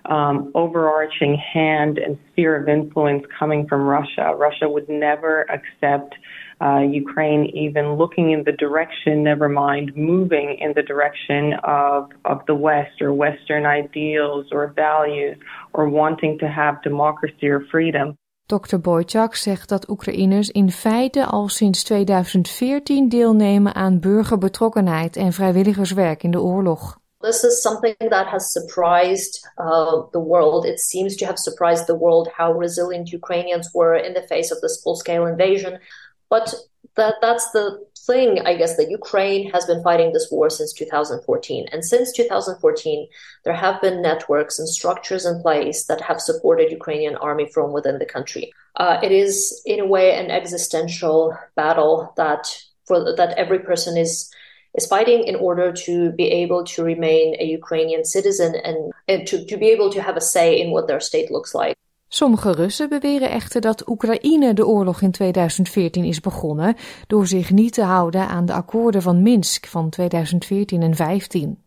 um, 0.04 0.50
overarching 0.54 1.36
hand 1.36 1.98
and 1.98 2.18
sphere 2.32 2.56
of 2.60 2.68
influence 2.68 3.24
coming 3.38 3.66
from 3.68 3.82
Russia. 3.82 4.34
Russia 4.36 4.68
would 4.68 4.88
never 4.88 5.42
accept 5.42 6.14
uh, 6.60 6.80
Ukraine 6.80 7.46
even 7.46 7.94
looking 7.94 8.30
in 8.30 8.44
the 8.44 8.52
direction, 8.52 9.24
never 9.24 9.48
mind 9.48 9.96
moving 9.96 10.58
in 10.60 10.72
the 10.74 10.82
direction 10.82 11.54
of, 11.64 12.10
of 12.24 12.44
the 12.46 12.54
West 12.54 13.00
or 13.00 13.12
Western 13.12 13.66
ideals 13.66 14.46
or 14.52 14.68
values 14.68 15.36
or 15.72 15.88
wanting 15.88 16.38
to 16.38 16.48
have 16.48 16.82
democracy 16.82 17.48
or 17.48 17.64
freedom. 17.70 18.16
Dr. 18.46 18.80
Boychak 18.80 19.34
zegt 19.34 19.68
dat 19.68 19.88
Oekraïners 19.88 20.50
in 20.50 20.70
feite 20.70 21.26
al 21.26 21.48
sinds 21.48 21.82
2014 21.82 23.08
deelnemen 23.08 23.74
aan 23.74 24.00
burgerbetrokkenheid 24.00 25.16
en 25.16 25.32
vrijwilligerswerk 25.32 26.22
in 26.22 26.30
de 26.30 26.40
oorlog. 26.40 27.00
This 27.18 27.44
is 27.44 27.60
something 27.60 27.96
that 28.10 28.26
has 28.26 28.50
surprised 28.50 29.50
uh, 29.56 30.10
the 30.10 30.20
world. 30.20 30.64
It 30.64 30.80
seems 30.80 31.16
to 31.16 31.26
have 31.26 31.38
surprised 31.38 31.86
the 31.86 31.98
world 31.98 32.28
how 32.36 32.58
resilient 32.58 33.10
Ukrainians 33.10 33.70
were 33.72 34.06
in 34.06 34.12
the 34.12 34.26
face 34.26 34.54
of 34.54 34.60
this 34.60 34.80
full 34.82 34.96
scale 34.96 35.26
invasion. 35.26 35.80
But 36.28 36.70
that, 36.96 37.16
that's 37.20 37.50
the 37.52 37.84
thing, 38.06 38.40
I 38.44 38.54
guess, 38.54 38.76
that 38.76 38.90
Ukraine 38.90 39.50
has 39.52 39.64
been 39.66 39.82
fighting 39.82 40.12
this 40.12 40.28
war 40.30 40.50
since 40.50 40.72
2014. 40.72 41.68
And 41.72 41.84
since 41.84 42.12
2014, 42.12 43.08
there 43.44 43.54
have 43.54 43.80
been 43.80 44.02
networks 44.02 44.58
and 44.58 44.68
structures 44.68 45.24
in 45.24 45.40
place 45.40 45.84
that 45.86 46.00
have 46.00 46.20
supported 46.20 46.70
Ukrainian 46.70 47.16
army 47.16 47.48
from 47.52 47.72
within 47.72 47.98
the 47.98 48.06
country. 48.06 48.52
Uh, 48.76 48.98
it 49.02 49.12
is, 49.12 49.62
in 49.66 49.80
a 49.80 49.86
way, 49.86 50.16
an 50.16 50.30
existential 50.30 51.36
battle 51.54 52.12
that 52.16 52.46
for 52.86 53.14
that 53.16 53.38
every 53.38 53.60
person 53.60 53.96
is 53.96 54.32
is 54.74 54.86
fighting 54.86 55.24
in 55.24 55.36
order 55.36 55.70
to 55.70 56.12
be 56.12 56.28
able 56.30 56.64
to 56.64 56.82
remain 56.82 57.36
a 57.38 57.44
Ukrainian 57.44 58.04
citizen 58.04 58.54
and, 58.64 58.92
and 59.06 59.26
to, 59.26 59.44
to 59.44 59.56
be 59.58 59.68
able 59.68 59.90
to 59.92 60.00
have 60.00 60.16
a 60.16 60.20
say 60.20 60.58
in 60.58 60.70
what 60.70 60.88
their 60.88 61.00
state 61.00 61.30
looks 61.30 61.54
like. 61.54 61.76
Sommige 62.14 62.52
Russen 62.52 62.88
beweren 62.88 63.30
echter 63.30 63.60
dat 63.60 63.88
Oekraïne 63.88 64.54
de 64.54 64.66
oorlog 64.66 65.00
in 65.00 65.10
2014 65.10 66.04
is 66.04 66.20
begonnen 66.20 66.76
door 67.06 67.26
zich 67.26 67.50
niet 67.50 67.72
te 67.72 67.82
houden 67.82 68.28
aan 68.28 68.46
de 68.46 68.52
akkoorden 68.52 69.02
van 69.02 69.22
Minsk 69.22 69.66
van 69.66 69.90
2014 69.90 70.82
en 70.82 70.94
15. 70.94 71.58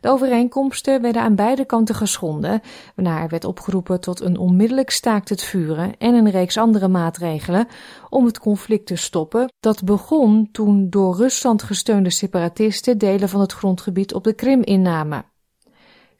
De 0.00 0.08
overeenkomsten 0.08 1.02
werden 1.02 1.22
aan 1.22 1.34
beide 1.34 1.64
kanten 1.64 1.94
geschonden, 1.94 2.60
waarna 2.94 3.22
er 3.22 3.28
werd 3.28 3.44
opgeroepen 3.44 4.00
tot 4.00 4.20
een 4.20 4.38
onmiddellijk 4.38 4.90
staakt 4.90 5.28
het 5.28 5.42
vuren 5.42 5.92
en 5.98 6.14
een 6.14 6.30
reeks 6.30 6.56
andere 6.56 6.88
maatregelen 6.88 7.66
om 8.08 8.24
het 8.24 8.38
conflict 8.38 8.86
te 8.86 8.96
stoppen. 8.96 9.52
Dat 9.60 9.84
begon 9.84 10.48
toen 10.52 10.90
door 10.90 11.16
Rusland 11.16 11.62
gesteunde 11.62 12.10
separatisten 12.10 12.98
delen 12.98 13.28
van 13.28 13.40
het 13.40 13.52
grondgebied 13.52 14.14
op 14.14 14.24
de 14.24 14.32
Krim 14.32 14.62
innamen. 14.62 15.24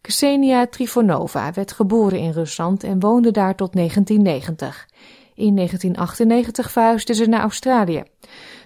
Ksenia 0.06 0.66
Trifonova 0.66 1.52
werd 1.52 1.72
geboren 1.72 2.18
in 2.18 2.30
Rusland 2.30 2.84
en 2.84 3.00
woonde 3.00 3.30
daar 3.30 3.54
tot 3.54 3.72
1990. 3.72 4.88
In 5.34 5.56
1998 5.56 6.70
verhuisde 6.70 7.14
ze 7.14 7.26
naar 7.26 7.40
Australië. 7.40 8.02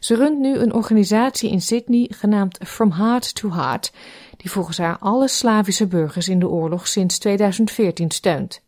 Ze 0.00 0.14
runt 0.14 0.38
nu 0.38 0.56
een 0.56 0.72
organisatie 0.72 1.50
in 1.50 1.60
Sydney 1.60 2.10
genaamd 2.14 2.58
From 2.64 2.92
Heart 2.92 3.34
to 3.34 3.52
Heart, 3.52 3.92
die 4.36 4.50
volgens 4.50 4.78
haar 4.78 4.96
alle 4.98 5.28
Slavische 5.28 5.86
burgers 5.86 6.28
in 6.28 6.38
de 6.38 6.48
oorlog 6.48 6.86
sinds 6.86 7.18
2014 7.18 8.10
steunt. 8.10 8.62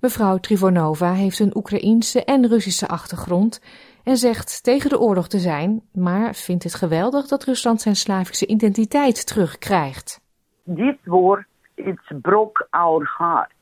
Mevrouw 0.00 0.38
Trivonova 0.38 1.12
heeft 1.12 1.38
een 1.38 1.56
Oekraïense 1.56 2.24
en 2.24 2.48
Russische 2.48 2.88
achtergrond 2.88 3.60
en 4.04 4.16
zegt 4.16 4.62
tegen 4.62 4.90
de 4.90 5.00
oorlog 5.00 5.28
te 5.28 5.38
zijn, 5.38 5.82
maar 5.92 6.34
vindt 6.34 6.64
het 6.64 6.74
geweldig 6.74 7.26
dat 7.26 7.44
Rusland 7.44 7.80
zijn 7.80 7.96
Slavische 7.96 8.46
identiteit 8.46 9.26
terugkrijgt. 9.26 10.20
This 10.74 10.96
war 11.04 11.48
it's 11.86 12.22
broke 12.22 12.58
our 12.74 13.04
heart 13.04 13.52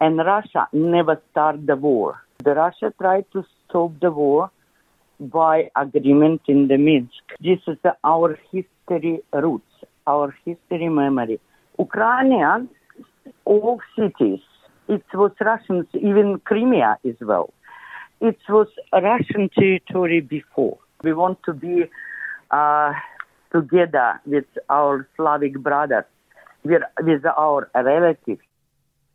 and 0.00 0.18
Russia 0.18 0.68
never 0.72 1.20
started 1.30 1.66
the 1.66 1.76
war. 1.76 2.22
The 2.44 2.54
Russia 2.54 2.92
tried 3.00 3.26
to 3.32 3.44
stop 3.64 3.92
the 4.00 4.10
war 4.10 4.50
by 5.20 5.70
agreement 5.76 6.42
in 6.46 6.68
the 6.68 6.78
Minsk. 6.78 7.24
This 7.40 7.58
is 7.66 7.78
our 8.04 8.38
history 8.52 9.20
roots, 9.32 9.72
our 10.06 10.34
history 10.44 10.88
memory. 10.88 11.40
Ukrainian, 11.78 12.68
all 13.44 13.80
cities, 13.96 14.40
it 14.88 15.04
was 15.14 15.32
Russians, 15.40 15.86
even 15.94 16.40
Crimea 16.44 16.98
as 17.04 17.16
well. 17.20 17.52
It 18.20 18.38
was 18.48 18.68
Russian 18.92 19.48
territory 19.50 20.20
before. 20.20 20.78
We 21.02 21.12
want 21.12 21.38
to 21.44 21.52
be 21.52 21.84
uh, 22.50 22.92
together 23.52 24.20
with 24.26 24.46
our 24.68 25.06
Slavic 25.16 25.58
brothers, 25.58 26.04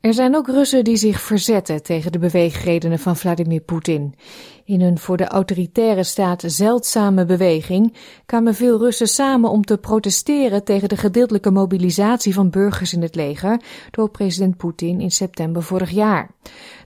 Er 0.04 0.14
zijn 0.14 0.36
ook 0.36 0.48
Russen 0.48 0.84
die 0.84 0.96
zich 0.96 1.22
verzetten 1.22 1.84
tegen 1.84 2.12
de 2.12 2.20
beweegredenen 2.20 3.00
van 3.00 3.16
Vladimir 3.16 3.62
Poetin. 3.62 4.16
In 4.66 4.82
een 4.82 4.98
voor 4.98 5.18
de 5.18 5.28
autoritaire 5.28 6.04
staat 6.04 6.44
zeldzame 6.46 7.26
beweging 7.26 7.98
kwamen 8.26 8.54
veel 8.54 8.78
Russen 8.78 9.08
samen 9.08 9.50
om 9.50 9.64
te 9.64 9.78
protesteren 9.78 10.64
tegen 10.64 10.90
de 10.90 10.98
gedeeltelijke 10.98 11.52
mobilisatie 11.52 12.34
van 12.34 12.50
burgers 12.50 12.94
in 12.94 13.02
het 13.02 13.16
leger 13.16 13.62
door 13.92 14.10
president 14.10 14.58
Poetin 14.58 15.02
in 15.02 15.12
september 15.12 15.64
vorig 15.64 15.90
jaar. 15.90 16.30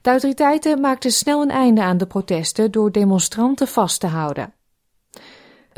De 0.02 0.10
autoriteiten 0.10 0.82
maakten 0.82 1.12
snel 1.12 1.42
een 1.42 1.52
einde 1.52 1.82
aan 1.82 1.98
de 1.98 2.08
protesten 2.08 2.72
door 2.72 2.92
demonstranten 2.92 3.68
vast 3.68 4.00
te 4.00 4.08
houden. 4.08 4.54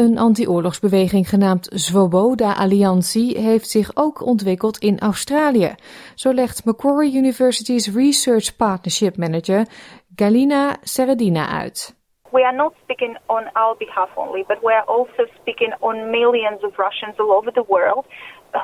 Een 0.05 0.17
anti-oorlogsbeweging 0.17 1.29
genaamd 1.29 1.69
Svoboda 1.73 2.53
Alliantie 2.53 3.37
heeft 3.39 3.69
zich 3.69 3.91
ook 3.93 4.25
ontwikkeld 4.25 4.77
in 4.77 4.99
Australië. 4.99 5.75
Zo 6.15 6.33
legt 6.33 6.65
Macquarie 6.65 7.17
University's 7.17 7.95
Research 7.95 8.55
Partnership 8.55 9.17
Manager 9.17 9.67
Galina 10.15 10.75
Seredina 10.81 11.47
uit. 11.47 11.95
We 12.31 12.45
are 12.45 12.55
not 12.55 12.73
speaking 12.83 13.17
on 13.25 13.43
our 13.53 13.75
behalf 13.77 14.09
only, 14.15 14.43
but 14.47 14.57
we 14.61 14.73
are 14.73 14.85
also 14.85 15.23
speaking 15.39 15.75
on 15.79 16.09
millions 16.09 16.63
of 16.63 16.77
Russians 16.77 17.17
all 17.17 17.31
over 17.31 17.51
the 17.51 17.65
world 17.67 18.05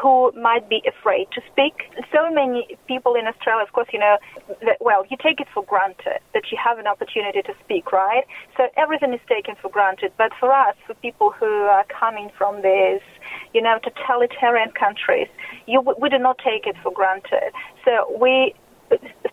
who 0.01 0.31
might 0.33 0.67
be 0.69 0.81
afraid 0.87 1.27
to 1.33 1.41
speak. 1.51 1.73
So 2.11 2.31
many 2.31 2.77
people 2.87 3.15
in 3.15 3.27
Australia, 3.27 3.63
of 3.63 3.71
course, 3.73 3.87
you 3.93 3.99
know, 3.99 4.17
that, 4.61 4.77
well, 4.79 5.05
you 5.09 5.17
take 5.21 5.39
it 5.39 5.47
for 5.53 5.63
granted 5.63 6.19
that 6.33 6.43
you 6.51 6.57
have 6.63 6.79
an 6.79 6.87
opportunity 6.87 7.41
to 7.41 7.53
speak, 7.63 7.91
right? 7.91 8.23
So 8.57 8.67
everything 8.77 9.13
is 9.13 9.19
taken 9.27 9.55
for 9.61 9.69
granted. 9.69 10.11
But 10.17 10.31
for 10.39 10.51
us, 10.51 10.75
for 10.87 10.93
people 10.95 11.31
who 11.31 11.45
are 11.45 11.85
coming 11.85 12.29
from 12.37 12.61
these, 12.61 13.01
you 13.53 13.61
know, 13.61 13.79
totalitarian 13.83 14.71
countries, 14.71 15.27
you, 15.67 15.81
we 15.99 16.09
do 16.09 16.17
not 16.17 16.37
take 16.39 16.65
it 16.65 16.75
for 16.81 16.91
granted. 16.91 17.53
So 17.83 18.17
we 18.19 18.53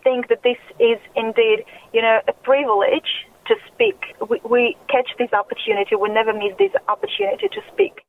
think 0.03 0.29
that 0.29 0.43
this 0.43 0.57
is 0.79 0.99
indeed, 1.15 1.65
you 1.93 2.01
know, 2.01 2.19
a 2.27 2.33
privilege 2.33 3.27
to 3.47 3.55
speak. 3.73 3.99
We, 4.29 4.39
we 4.49 4.77
catch 4.89 5.09
this 5.17 5.33
opportunity. 5.33 5.95
We 5.95 6.09
never 6.09 6.33
miss 6.33 6.57
this 6.57 6.71
opportunity 6.87 7.47
to 7.49 7.61
speak. 7.71 8.01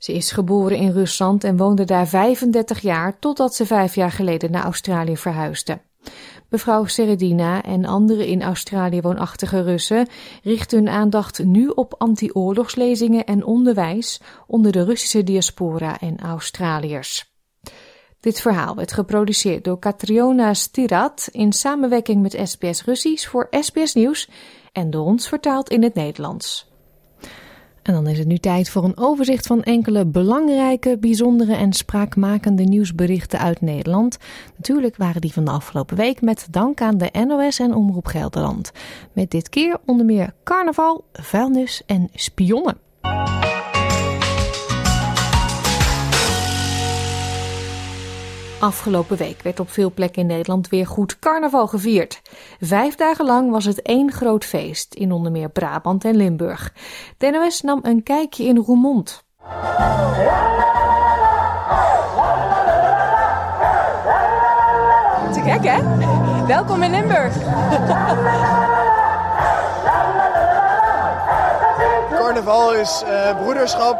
Ze 0.00 0.12
is 0.12 0.30
geboren 0.32 0.76
in 0.76 0.90
Rusland 0.90 1.44
en 1.44 1.56
woonde 1.56 1.84
daar 1.84 2.08
35 2.08 2.80
jaar 2.80 3.18
totdat 3.18 3.54
ze 3.54 3.66
vijf 3.66 3.94
jaar 3.94 4.10
geleden 4.10 4.50
naar 4.50 4.62
Australië 4.62 5.16
verhuisde. 5.16 5.80
Mevrouw 6.48 6.84
Seredina 6.84 7.62
en 7.62 7.84
andere 7.84 8.28
in 8.28 8.42
Australië 8.42 9.00
woonachtige 9.00 9.62
Russen 9.62 10.08
richten 10.42 10.78
hun 10.78 10.88
aandacht 10.88 11.44
nu 11.44 11.68
op 11.68 11.94
anti-oorlogslezingen 11.98 13.24
en 13.24 13.44
onderwijs 13.44 14.20
onder 14.46 14.72
de 14.72 14.84
Russische 14.84 15.24
diaspora 15.24 15.98
en 15.98 16.18
Australiërs. 16.18 17.32
Dit 18.20 18.40
verhaal 18.40 18.74
werd 18.76 18.92
geproduceerd 18.92 19.64
door 19.64 19.78
Katriona 19.78 20.54
Stirat 20.54 21.28
in 21.32 21.52
samenwerking 21.52 22.22
met 22.22 22.40
SBS 22.42 22.84
Russisch 22.84 23.28
voor 23.28 23.48
SBS 23.50 23.94
Nieuws 23.94 24.28
en 24.72 24.90
door 24.90 25.04
ons 25.04 25.28
vertaald 25.28 25.70
in 25.70 25.82
het 25.82 25.94
Nederlands. 25.94 26.69
En 27.82 27.92
dan 27.92 28.06
is 28.06 28.18
het 28.18 28.26
nu 28.26 28.38
tijd 28.38 28.70
voor 28.70 28.84
een 28.84 28.98
overzicht 28.98 29.46
van 29.46 29.62
enkele 29.62 30.06
belangrijke, 30.06 30.96
bijzondere 30.98 31.54
en 31.54 31.72
spraakmakende 31.72 32.62
nieuwsberichten 32.62 33.38
uit 33.38 33.60
Nederland. 33.60 34.18
Natuurlijk 34.56 34.96
waren 34.96 35.20
die 35.20 35.32
van 35.32 35.44
de 35.44 35.50
afgelopen 35.50 35.96
week 35.96 36.20
met 36.20 36.46
dank 36.50 36.80
aan 36.80 36.98
de 36.98 37.10
NOS 37.26 37.58
en 37.58 37.74
Omroep 37.74 38.06
Gelderland. 38.06 38.70
Met 39.12 39.30
dit 39.30 39.48
keer 39.48 39.76
onder 39.86 40.06
meer 40.06 40.34
carnaval, 40.44 41.04
vuilnis 41.12 41.82
en 41.86 42.08
spionnen. 42.14 42.78
Afgelopen 48.60 49.16
week 49.16 49.42
werd 49.42 49.60
op 49.60 49.70
veel 49.70 49.92
plekken 49.92 50.22
in 50.22 50.28
Nederland 50.28 50.68
weer 50.68 50.86
goed 50.86 51.18
carnaval 51.18 51.66
gevierd. 51.66 52.22
Vijf 52.60 52.94
dagen 52.94 53.24
lang 53.24 53.50
was 53.50 53.64
het 53.64 53.82
één 53.82 54.12
groot 54.12 54.44
feest 54.44 54.94
in 54.94 55.12
onder 55.12 55.32
meer 55.32 55.48
Brabant 55.48 56.04
en 56.04 56.16
Limburg. 56.16 56.72
De 57.18 57.30
NOS 57.30 57.60
nam 57.60 57.80
een 57.82 58.02
kijkje 58.02 58.44
in 58.44 58.56
Roermond. 58.56 59.24
Te 65.32 65.40
gek 65.42 65.64
hè? 65.64 66.06
Welkom 66.46 66.82
in 66.82 66.90
Limburg. 66.90 67.34
Carnaval 72.10 72.74
is 72.74 73.02
uh, 73.06 73.40
broederschap, 73.42 73.98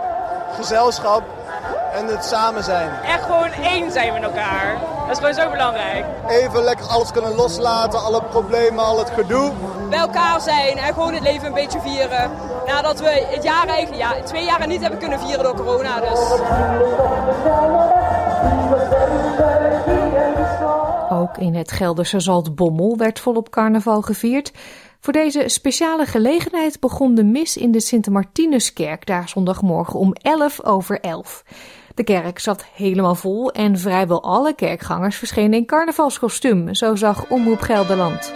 gezelschap 0.56 1.39
en 1.92 2.06
het 2.06 2.24
samen 2.24 2.64
zijn. 2.64 2.90
Echt 3.02 3.22
gewoon 3.22 3.52
één 3.52 3.92
zijn 3.92 4.12
met 4.12 4.22
elkaar. 4.22 4.78
Dat 5.06 5.10
is 5.10 5.16
gewoon 5.16 5.34
zo 5.34 5.50
belangrijk. 5.50 6.04
Even 6.28 6.62
lekker 6.62 6.86
alles 6.86 7.10
kunnen 7.10 7.34
loslaten, 7.34 8.02
alle 8.02 8.22
problemen, 8.22 8.84
al 8.84 8.98
het 8.98 9.10
gedoe. 9.10 9.52
Bij 9.88 9.98
elkaar 9.98 10.40
zijn 10.40 10.78
en 10.78 10.94
gewoon 10.94 11.14
het 11.14 11.22
leven 11.22 11.46
een 11.46 11.54
beetje 11.54 11.80
vieren. 11.80 12.30
Nadat 12.66 13.00
we 13.00 13.26
het 13.30 13.42
jaar 13.42 13.66
eigenlijk, 13.66 14.02
ja, 14.02 14.22
twee 14.22 14.44
jaren 14.44 14.68
niet 14.68 14.80
hebben 14.80 14.98
kunnen 14.98 15.20
vieren 15.20 15.42
door 15.44 15.54
corona. 15.54 16.00
Dus. 16.00 16.18
Ook 21.10 21.36
in 21.38 21.54
het 21.54 21.72
Gelderse 21.72 22.20
Zaltbommel 22.20 22.96
werd 22.96 23.20
volop 23.20 23.50
carnaval 23.50 24.02
gevierd. 24.02 24.52
Voor 25.00 25.12
deze 25.12 25.48
speciale 25.48 26.06
gelegenheid 26.06 26.80
begon 26.80 27.14
de 27.14 27.24
mis 27.24 27.56
in 27.56 27.70
de 27.70 27.80
Sint-Martinuskerk 27.80 29.06
daar 29.06 29.28
zondagmorgen 29.28 29.98
om 29.98 30.12
11 30.12 30.64
over 30.64 31.00
11. 31.00 31.42
De 32.00 32.06
kerk 32.06 32.38
zat 32.38 32.64
helemaal 32.74 33.14
vol 33.14 33.52
en 33.52 33.78
vrijwel 33.78 34.22
alle 34.22 34.54
kerkgangers 34.54 35.16
verschenen 35.16 35.58
in 35.58 35.66
carnavalskostuum, 35.66 36.74
zo 36.74 36.96
zag 36.96 37.24
Omroep 37.28 37.60
Gelderland. 37.60 38.32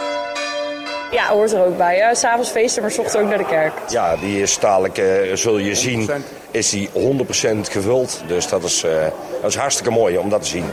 Ja, 1.11 1.27
hoort 1.27 1.51
er 1.51 1.65
ook 1.65 1.77
bij. 1.77 2.15
S'avonds 2.15 2.49
feesten, 2.49 2.81
maar 2.81 2.91
s 2.91 2.97
ochtends 2.97 3.23
ook 3.23 3.29
naar 3.29 3.37
de 3.37 3.45
kerk. 3.45 3.73
Ja, 3.89 4.15
die 4.15 4.41
is 4.41 4.59
dadelijk, 4.59 4.97
uh, 4.97 5.33
zul 5.33 5.57
je 5.57 5.75
zien, 5.75 6.09
is 6.51 6.69
die 6.69 6.89
100% 6.93 7.69
gevuld. 7.69 8.23
Dus 8.27 8.47
dat 8.47 8.63
is, 8.63 8.83
uh, 8.83 8.91
dat 9.41 9.49
is 9.49 9.55
hartstikke 9.55 9.91
mooi 9.91 10.17
om 10.17 10.29
dat 10.29 10.41
te 10.41 10.47
zien. 10.47 10.65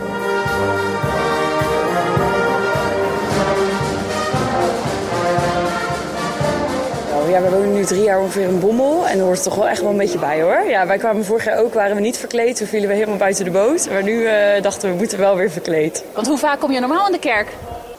Ja, 7.32 7.42
we 7.42 7.50
wonen 7.50 7.72
nu 7.72 7.84
drie 7.84 8.02
jaar 8.02 8.20
ongeveer 8.20 8.48
in 8.48 8.60
Bommel. 8.60 9.06
En 9.06 9.18
er 9.18 9.24
hoort 9.24 9.42
toch 9.42 9.54
wel 9.54 9.68
echt 9.68 9.80
wel 9.80 9.90
een 9.90 9.96
beetje 9.96 10.18
bij 10.18 10.42
hoor. 10.42 10.64
Ja, 10.68 10.86
wij 10.86 10.98
kwamen 10.98 11.24
vorig 11.24 11.44
jaar 11.44 11.58
ook, 11.58 11.74
waren 11.74 11.96
we 11.96 12.02
niet 12.02 12.16
verkleed. 12.16 12.56
Toen 12.56 12.66
vielen 12.66 12.88
we 12.88 12.94
helemaal 12.94 13.16
buiten 13.16 13.44
de 13.44 13.50
boot. 13.50 13.90
Maar 13.90 14.02
nu 14.02 14.12
uh, 14.12 14.62
dachten 14.62 14.88
we, 14.88 14.94
we 14.94 14.98
moeten 14.98 15.18
wel 15.18 15.36
weer 15.36 15.50
verkleed. 15.50 16.04
Want 16.14 16.26
hoe 16.26 16.38
vaak 16.38 16.60
kom 16.60 16.72
je 16.72 16.80
normaal 16.80 17.06
in 17.06 17.12
de 17.12 17.18
kerk? 17.18 17.48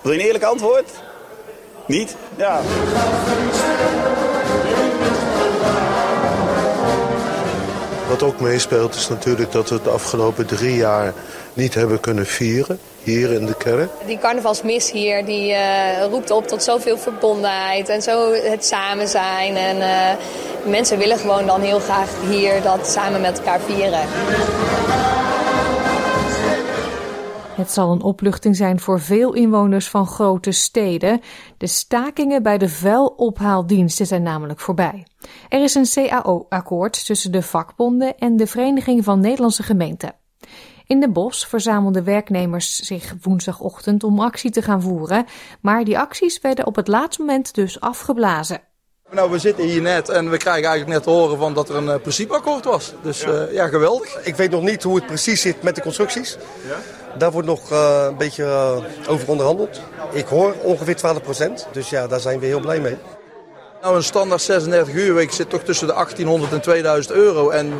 Wil 0.01 0.11
je 0.11 0.19
een 0.19 0.25
eerlijk 0.25 0.43
antwoord? 0.43 0.89
Niet? 1.85 2.15
Ja. 2.35 2.61
Wat 8.09 8.23
ook 8.23 8.39
meespeelt 8.39 8.95
is 8.95 9.07
natuurlijk 9.07 9.51
dat 9.51 9.69
we 9.69 9.75
het 9.75 9.83
de 9.83 9.89
afgelopen 9.89 10.45
drie 10.45 10.75
jaar 10.75 11.13
niet 11.53 11.73
hebben 11.73 11.99
kunnen 11.99 12.25
vieren. 12.25 12.79
Hier 13.03 13.33
in 13.33 13.45
de 13.45 13.55
kerk. 13.55 13.89
Die 14.05 14.17
carnavalsmis 14.17 14.91
hier 14.91 15.25
die, 15.25 15.51
uh, 15.51 16.05
roept 16.09 16.31
op 16.31 16.47
tot 16.47 16.63
zoveel 16.63 16.97
verbondenheid 16.97 17.89
en 17.89 18.01
zo 18.01 18.33
het 18.33 18.65
samen 18.65 19.07
zijn. 19.07 19.55
En 19.55 19.77
uh, 19.77 20.71
mensen 20.71 20.97
willen 20.97 21.17
gewoon 21.17 21.45
dan 21.45 21.61
heel 21.61 21.79
graag 21.79 22.09
hier 22.29 22.61
dat 22.61 22.87
samen 22.87 23.21
met 23.21 23.37
elkaar 23.37 23.59
vieren. 23.59 24.01
Het 27.55 27.71
zal 27.71 27.91
een 27.91 28.01
opluchting 28.01 28.55
zijn 28.55 28.79
voor 28.79 28.99
veel 28.99 29.33
inwoners 29.33 29.89
van 29.89 30.07
grote 30.07 30.51
steden. 30.51 31.21
De 31.57 31.67
stakingen 31.67 32.43
bij 32.43 32.57
de 32.57 32.69
vuilophaaldiensten 32.69 34.05
zijn 34.05 34.23
namelijk 34.23 34.59
voorbij. 34.59 35.05
Er 35.49 35.63
is 35.63 35.75
een 35.75 36.07
CAO-akkoord 36.09 37.05
tussen 37.05 37.31
de 37.31 37.41
vakbonden 37.41 38.17
en 38.17 38.37
de 38.37 38.47
Vereniging 38.47 39.03
van 39.03 39.19
Nederlandse 39.19 39.63
Gemeenten. 39.63 40.15
In 40.87 40.99
de 40.99 41.09
bos 41.09 41.45
verzamelden 41.45 42.03
werknemers 42.03 42.75
zich 42.75 43.13
woensdagochtend 43.21 44.03
om 44.03 44.19
actie 44.19 44.51
te 44.51 44.61
gaan 44.61 44.81
voeren, 44.81 45.25
maar 45.61 45.83
die 45.83 45.99
acties 45.99 46.39
werden 46.39 46.65
op 46.65 46.75
het 46.75 46.87
laatste 46.87 47.21
moment 47.21 47.53
dus 47.53 47.79
afgeblazen. 47.79 48.61
Nou, 49.11 49.31
we 49.31 49.39
zitten 49.39 49.63
hier 49.63 49.81
net 49.81 50.09
en 50.09 50.29
we 50.29 50.37
krijgen 50.37 50.69
eigenlijk 50.69 50.97
net 50.97 51.03
te 51.03 51.09
horen 51.09 51.37
van 51.37 51.53
dat 51.53 51.69
er 51.69 51.75
een 51.75 51.87
uh, 51.87 51.95
principeakkoord 51.95 52.65
was. 52.65 52.93
Dus 53.01 53.21
ja. 53.21 53.47
Uh, 53.47 53.53
ja. 53.53 53.67
geweldig. 53.67 54.25
Ik 54.25 54.35
weet 54.35 54.51
nog 54.51 54.61
niet 54.61 54.83
hoe 54.83 54.95
het 54.95 55.05
precies 55.05 55.41
zit 55.41 55.63
met 55.63 55.75
de 55.75 55.81
constructies. 55.81 56.37
Ja? 56.67 56.77
Daar 57.17 57.31
wordt 57.31 57.47
nog 57.47 57.71
uh, 57.71 58.05
een 58.09 58.17
beetje 58.17 58.45
over 59.07 59.29
onderhandeld. 59.29 59.81
Ik 60.11 60.25
hoor 60.25 60.55
ongeveer 60.61 60.95
12 60.95 61.21
procent, 61.21 61.67
dus 61.71 61.89
ja, 61.89 62.07
daar 62.07 62.19
zijn 62.19 62.39
we 62.39 62.45
heel 62.45 62.59
blij 62.59 62.79
mee. 62.79 62.97
Nou, 63.83 63.95
een 63.95 64.03
standaard 64.03 64.41
36 64.41 64.93
uur 64.93 65.13
week 65.13 65.31
zit 65.31 65.49
toch 65.49 65.63
tussen 65.63 65.87
de 65.87 65.93
1800 65.93 66.51
en 66.51 66.61
2000 66.61 67.15
euro. 67.15 67.49
En 67.49 67.73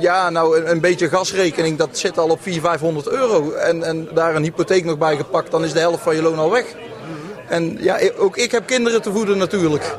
ja, 0.00 0.30
nou, 0.30 0.64
een, 0.64 0.80
beetje 0.80 1.08
gasrekening, 1.08 1.78
dat 1.78 1.98
zit 1.98 2.18
al 2.18 2.28
op 2.28 2.42
400, 2.42 2.80
500 2.80 3.08
euro. 3.08 3.52
En, 3.52 3.82
en 3.82 4.08
daar 4.14 4.34
een 4.34 4.42
hypotheek 4.42 4.84
nog 4.84 4.98
bij 4.98 5.16
gepakt, 5.16 5.50
dan 5.50 5.64
is 5.64 5.72
de 5.72 5.78
helft 5.78 6.02
van 6.02 6.14
je 6.14 6.22
loon 6.22 6.38
al 6.38 6.50
weg. 6.50 6.64
En 7.48 7.76
ja, 7.80 7.98
ook 8.18 8.36
ik 8.36 8.50
heb 8.50 8.66
kinderen 8.66 9.02
te 9.02 9.12
voeden 9.12 9.38
natuurlijk. 9.38 9.96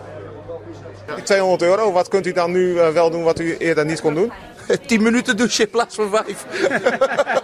200 1.23 1.61
euro, 1.61 1.91
wat 1.91 2.07
kunt 2.07 2.25
u 2.25 2.31
dan 2.31 2.51
nu 2.51 2.73
uh, 2.73 2.89
wel 2.89 3.09
doen 3.09 3.23
wat 3.23 3.39
u 3.39 3.57
eerder 3.57 3.85
niet 3.85 4.01
kon 4.01 4.13
doen? 4.13 4.31
10 4.87 5.01
minuten 5.01 5.37
douchen 5.37 5.63
in 5.63 5.69
plaats 5.69 5.95
van 5.95 6.09
5. 6.09 6.45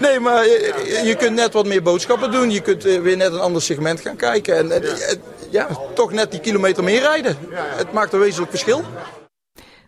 nee, 0.00 0.20
maar 0.20 0.44
je, 0.44 1.00
je, 1.04 1.14
kunt 1.16 1.34
net 1.34 1.52
wat 1.52 1.66
meer 1.66 1.82
boodschappen 1.82 2.30
doen. 2.30 2.50
Je 2.50 2.60
kunt 2.60 2.82
weer 2.82 3.16
net 3.16 3.32
een 3.32 3.40
ander 3.40 3.62
segment 3.62 4.00
gaan 4.00 4.16
kijken. 4.16 4.56
En, 4.56 4.72
en 4.72 4.82
ja. 4.82 5.16
ja. 5.50 5.68
toch 5.94 6.12
net 6.12 6.30
die 6.30 6.40
kilometer 6.40 6.84
meer 6.84 7.00
rijden. 7.00 7.36
Het 7.52 7.92
maakt 7.92 8.12
een 8.12 8.20
wezenlijk 8.20 8.50
verschil. 8.50 8.82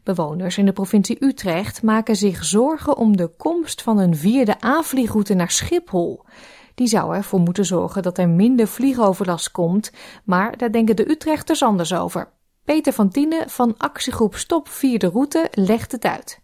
Bewoners 0.05 0.59
in 0.59 0.67
de 0.67 0.73
provincie 0.73 1.25
Utrecht 1.25 1.83
maken 1.83 2.17
zich 2.17 2.45
zorgen 2.45 2.97
om 2.97 3.17
de 3.17 3.31
komst 3.37 3.83
van 3.83 3.99
een 3.99 4.17
vierde 4.17 4.61
aanvliegroute 4.61 5.35
naar 5.35 5.51
Schiphol. 5.51 6.25
Die 6.75 6.87
zou 6.87 7.15
ervoor 7.15 7.41
moeten 7.41 7.65
zorgen 7.65 8.03
dat 8.03 8.19
er 8.19 8.29
minder 8.29 8.67
vliegoverlast 8.67 9.51
komt, 9.51 9.91
maar 10.25 10.57
daar 10.57 10.73
denken 10.73 10.97
de 10.97 11.11
Utrechters 11.11 11.63
anders 11.63 11.95
over. 11.95 12.29
Peter 12.65 12.93
van 12.93 13.11
Tienen 13.11 13.51
van 13.51 13.75
actiegroep 13.77 14.35
Stop 14.37 14.69
Vierde 14.69 15.09
Route 15.09 15.49
legt 15.53 15.93
het 15.93 16.05
uit. 16.05 16.41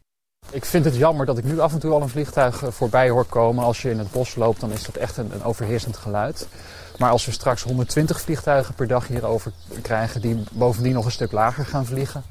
Ik 0.50 0.64
vind 0.64 0.84
het 0.84 0.96
jammer 0.96 1.26
dat 1.26 1.38
ik 1.38 1.44
nu 1.44 1.60
af 1.60 1.72
en 1.72 1.78
toe 1.78 1.92
al 1.92 2.02
een 2.02 2.08
vliegtuig 2.08 2.62
voorbij 2.68 3.10
hoor 3.10 3.24
komen. 3.24 3.64
Als 3.64 3.82
je 3.82 3.90
in 3.90 3.98
het 3.98 4.10
bos 4.10 4.34
loopt, 4.34 4.60
dan 4.60 4.72
is 4.72 4.84
dat 4.84 4.96
echt 4.96 5.16
een, 5.16 5.30
een 5.32 5.44
overheersend 5.44 5.96
geluid. 5.96 6.46
Maar 6.98 7.10
als 7.10 7.26
we 7.26 7.32
straks 7.32 7.62
120 7.62 8.20
vliegtuigen 8.20 8.74
per 8.74 8.86
dag 8.86 9.06
hierover 9.06 9.52
krijgen, 9.82 10.20
die 10.20 10.44
bovendien 10.52 10.92
nog 10.92 11.04
een 11.04 11.10
stuk 11.10 11.32
lager 11.32 11.66
gaan 11.66 11.86
vliegen, 11.86 12.22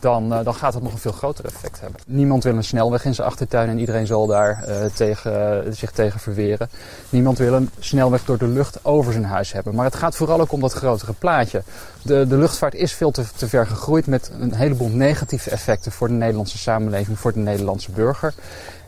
dan, 0.00 0.32
uh, 0.32 0.44
dan 0.44 0.54
gaat 0.54 0.74
het 0.74 0.82
nog 0.82 0.92
een 0.92 0.98
veel 0.98 1.12
groter 1.12 1.44
effect 1.44 1.80
hebben. 1.80 2.00
Niemand 2.06 2.44
wil 2.44 2.56
een 2.56 2.64
snelweg 2.64 3.04
in 3.04 3.14
zijn 3.14 3.28
achtertuin 3.28 3.68
en 3.68 3.78
iedereen 3.78 4.06
zal 4.06 4.26
daar 4.26 4.64
uh, 4.68 4.84
tegen, 4.84 5.64
uh, 5.66 5.72
zich 5.72 5.90
tegen 5.90 6.20
verweren. 6.20 6.70
Niemand 7.10 7.38
wil 7.38 7.52
een 7.52 7.70
snelweg 7.78 8.24
door 8.24 8.38
de 8.38 8.46
lucht 8.46 8.84
over 8.84 9.12
zijn 9.12 9.24
huis 9.24 9.52
hebben. 9.52 9.74
Maar 9.74 9.84
het 9.84 9.94
gaat 9.96 10.16
vooral 10.16 10.40
ook 10.40 10.52
om 10.52 10.60
dat 10.60 10.72
grotere 10.72 11.12
plaatje. 11.12 11.62
De, 12.02 12.26
de 12.26 12.36
luchtvaart 12.36 12.74
is 12.74 12.92
veel 12.92 13.10
te, 13.10 13.24
te 13.36 13.48
ver 13.48 13.66
gegroeid 13.66 14.06
met 14.06 14.30
een 14.40 14.54
heleboel 14.54 14.88
negatieve 14.88 15.50
effecten 15.50 15.92
voor 15.92 16.08
de 16.08 16.14
Nederlandse 16.14 16.58
samenleving, 16.58 17.18
voor 17.18 17.32
de 17.32 17.38
Nederlandse 17.38 17.90
burger. 17.90 18.34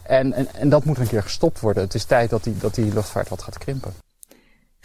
En, 0.03 0.33
en, 0.33 0.55
en 0.55 0.69
dat 0.69 0.85
moet 0.85 0.99
een 0.99 1.09
keer 1.09 1.23
gestopt 1.23 1.61
worden. 1.61 1.83
Het 1.83 1.95
is 1.95 2.05
tijd 2.05 2.31
dat 2.31 2.45
die, 2.45 2.57
dat 2.59 2.75
die 2.75 2.95
luchtvaart 2.95 3.29
wat 3.29 3.43
gaat 3.43 3.59
krimpen. 3.59 3.93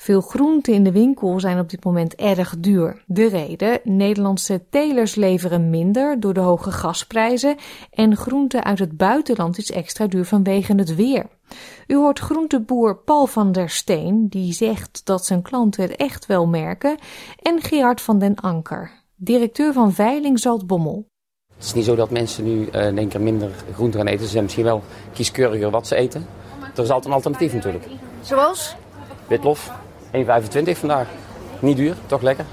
Veel 0.08 0.22
groenten 0.22 0.74
in 0.74 0.84
de 0.84 0.92
winkel 0.92 1.40
zijn 1.40 1.60
op 1.60 1.70
dit 1.70 1.84
moment 1.84 2.16
erg 2.16 2.56
duur. 2.60 3.04
De 3.06 3.28
reden: 3.28 3.80
Nederlandse 3.84 4.64
telers 4.70 5.16
leveren 5.16 5.70
minder 5.70 6.20
door 6.20 6.34
de 6.34 6.40
hoge 6.40 6.72
gasprijzen 6.72 7.56
en 7.92 8.16
groenten 8.16 8.64
uit 8.64 8.80
het 8.80 8.98
buitenland 8.98 9.58
is 9.58 9.72
extra 9.72 10.08
duur 10.08 10.26
vanwege 10.26 10.76
het 10.76 10.96
weer. 10.96 11.26
U 11.88 11.96
hoort 11.96 12.20
groenteboer 12.20 12.98
Paul 12.98 13.26
van 13.26 13.52
der 13.52 13.70
Steen, 13.70 14.28
die 14.30 14.54
zegt 14.54 15.02
dat 15.06 15.26
zijn 15.26 15.42
klanten 15.42 15.84
het 15.84 15.96
echt 15.96 16.26
wel 16.26 16.48
merken, 16.48 16.98
en 17.42 17.62
Gerard 17.62 18.02
van 18.02 18.20
den 18.20 18.36
Anker, 18.36 18.92
directeur 19.16 19.74
van 19.74 19.94
Veiling 19.94 20.40
Zaltbommel. 20.40 21.08
Het 21.56 21.66
is 21.66 21.74
niet 21.74 21.86
zo 21.86 21.96
dat 21.96 22.10
mensen 22.10 22.44
nu 22.44 22.70
uh, 22.72 22.88
in 22.88 22.98
één 22.98 23.08
keer 23.08 23.22
minder 23.22 23.52
groente 23.74 23.98
gaan 23.98 24.08
eten. 24.08 24.26
Ze 24.26 24.32
zijn 24.32 24.44
misschien 24.44 24.64
wel 24.64 24.84
kieskeuriger 25.14 25.70
wat 25.70 25.88
ze 25.88 25.96
eten. 25.96 26.26
Er 26.76 26.84
is 26.84 26.90
altijd 26.90 27.06
een 27.06 27.12
alternatief 27.12 27.54
natuurlijk. 27.54 27.86
Zoals? 28.22 28.76
Witlof, 29.28 29.72
1,25 30.26 30.80
vandaag. 30.80 31.08
Niet 31.60 31.78
duur, 31.78 31.96
toch 32.06 32.22
lekker. 32.22 32.46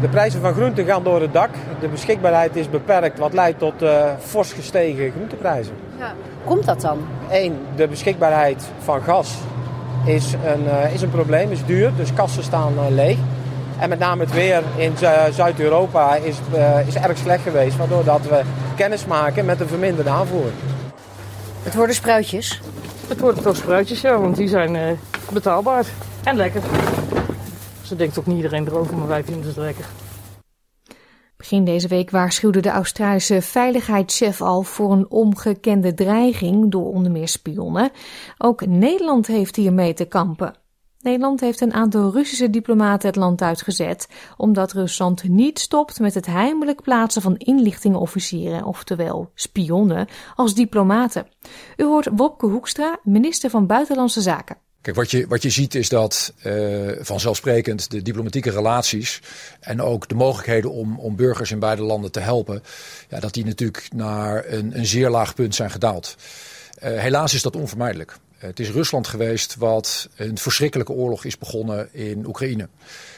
De 0.00 0.08
prijzen 0.08 0.40
van 0.40 0.52
groenten 0.52 0.84
gaan 0.84 1.02
door 1.02 1.20
het 1.20 1.32
dak. 1.32 1.50
De 1.80 1.88
beschikbaarheid 1.88 2.56
is 2.56 2.70
beperkt, 2.70 3.18
wat 3.18 3.32
leidt 3.32 3.58
tot 3.58 3.82
uh, 3.82 4.04
fors 4.18 4.52
gestegen 4.52 5.12
groenteprijzen. 5.12 5.74
Ja. 5.98 6.12
Komt 6.44 6.64
dat 6.64 6.80
dan? 6.80 6.98
Eén, 7.30 7.58
de 7.76 7.88
beschikbaarheid 7.88 8.62
van 8.78 9.02
gas 9.02 9.34
is 10.04 10.32
een, 10.32 10.64
uh, 10.64 10.94
is 10.94 11.02
een 11.02 11.10
probleem, 11.10 11.50
is 11.50 11.64
duur. 11.64 11.92
Dus 11.96 12.12
kassen 12.14 12.42
staan 12.42 12.72
uh, 12.72 12.84
leeg. 12.88 13.18
En 13.78 13.88
met 13.88 13.98
name 13.98 14.22
het 14.24 14.32
weer 14.32 14.62
in 14.76 14.92
Zuid-Europa 15.32 16.14
is, 16.14 16.36
is 16.86 16.94
erg 16.94 17.18
slecht 17.18 17.42
geweest. 17.42 17.76
Waardoor 17.76 18.04
dat 18.04 18.20
we 18.28 18.40
kennis 18.76 19.06
maken 19.06 19.44
met 19.44 19.60
een 19.60 19.68
verminderde 19.68 20.10
aanvoer. 20.10 20.50
Het 21.62 21.74
worden 21.74 21.94
spruitjes? 21.94 22.60
Het 23.08 23.20
worden 23.20 23.42
toch 23.42 23.56
spruitjes, 23.56 24.00
ja, 24.00 24.18
want 24.18 24.36
die 24.36 24.48
zijn 24.48 24.98
betaalbaar. 25.32 25.84
En 26.24 26.36
lekker. 26.36 26.62
Zo 27.82 27.96
denkt 27.96 28.18
ook 28.18 28.26
niet 28.26 28.36
iedereen 28.36 28.66
erover, 28.66 28.96
maar 28.96 29.08
wij 29.08 29.24
vinden 29.24 29.46
het 29.46 29.56
lekker. 29.56 29.86
Begin 31.36 31.64
deze 31.64 31.88
week 31.88 32.10
waarschuwde 32.10 32.60
de 32.60 32.68
Australische 32.68 33.42
veiligheidschef 33.42 34.40
al 34.40 34.62
voor 34.62 34.92
een 34.92 35.10
ongekende 35.10 35.94
dreiging 35.94 36.70
door 36.70 36.86
onder 36.86 37.12
meer 37.12 37.28
spionnen. 37.28 37.90
Ook 38.38 38.66
Nederland 38.66 39.26
heeft 39.26 39.56
hiermee 39.56 39.94
te 39.94 40.04
kampen. 40.04 40.54
Nederland 41.00 41.40
heeft 41.40 41.60
een 41.60 41.72
aantal 41.72 42.12
Russische 42.12 42.50
diplomaten 42.50 43.08
het 43.08 43.16
land 43.16 43.42
uitgezet, 43.42 44.08
omdat 44.36 44.72
Rusland 44.72 45.28
niet 45.28 45.58
stopt 45.58 46.00
met 46.00 46.14
het 46.14 46.26
heimelijk 46.26 46.82
plaatsen 46.82 47.22
van 47.22 47.36
inlichtingenofficieren, 47.36 48.64
oftewel 48.64 49.30
spionnen, 49.34 50.06
als 50.34 50.54
diplomaten. 50.54 51.26
U 51.76 51.84
hoort 51.84 52.08
Wopke 52.12 52.46
Hoekstra, 52.46 52.98
minister 53.02 53.50
van 53.50 53.66
Buitenlandse 53.66 54.20
Zaken. 54.20 54.56
Kijk, 54.82 54.96
wat 54.96 55.10
je, 55.10 55.26
wat 55.26 55.42
je 55.42 55.50
ziet 55.50 55.74
is 55.74 55.88
dat 55.88 56.32
uh, 56.46 56.92
vanzelfsprekend 57.00 57.90
de 57.90 58.02
diplomatieke 58.02 58.50
relaties 58.50 59.20
en 59.60 59.82
ook 59.82 60.08
de 60.08 60.14
mogelijkheden 60.14 60.70
om, 60.70 60.98
om 60.98 61.16
burgers 61.16 61.50
in 61.50 61.58
beide 61.58 61.82
landen 61.82 62.12
te 62.12 62.20
helpen, 62.20 62.62
ja, 63.08 63.20
dat 63.20 63.34
die 63.34 63.44
natuurlijk 63.44 63.88
naar 63.94 64.44
een, 64.46 64.78
een 64.78 64.86
zeer 64.86 65.10
laag 65.10 65.34
punt 65.34 65.54
zijn 65.54 65.70
gedaald. 65.70 66.16
Uh, 66.82 66.98
helaas 66.98 67.34
is 67.34 67.42
dat 67.42 67.56
onvermijdelijk. 67.56 68.16
Het 68.40 68.60
is 68.60 68.70
Rusland 68.70 69.06
geweest 69.06 69.56
wat 69.56 70.08
een 70.16 70.38
verschrikkelijke 70.38 70.92
oorlog 70.92 71.24
is 71.24 71.38
begonnen 71.38 71.88
in 71.92 72.26
Oekraïne. 72.26 72.68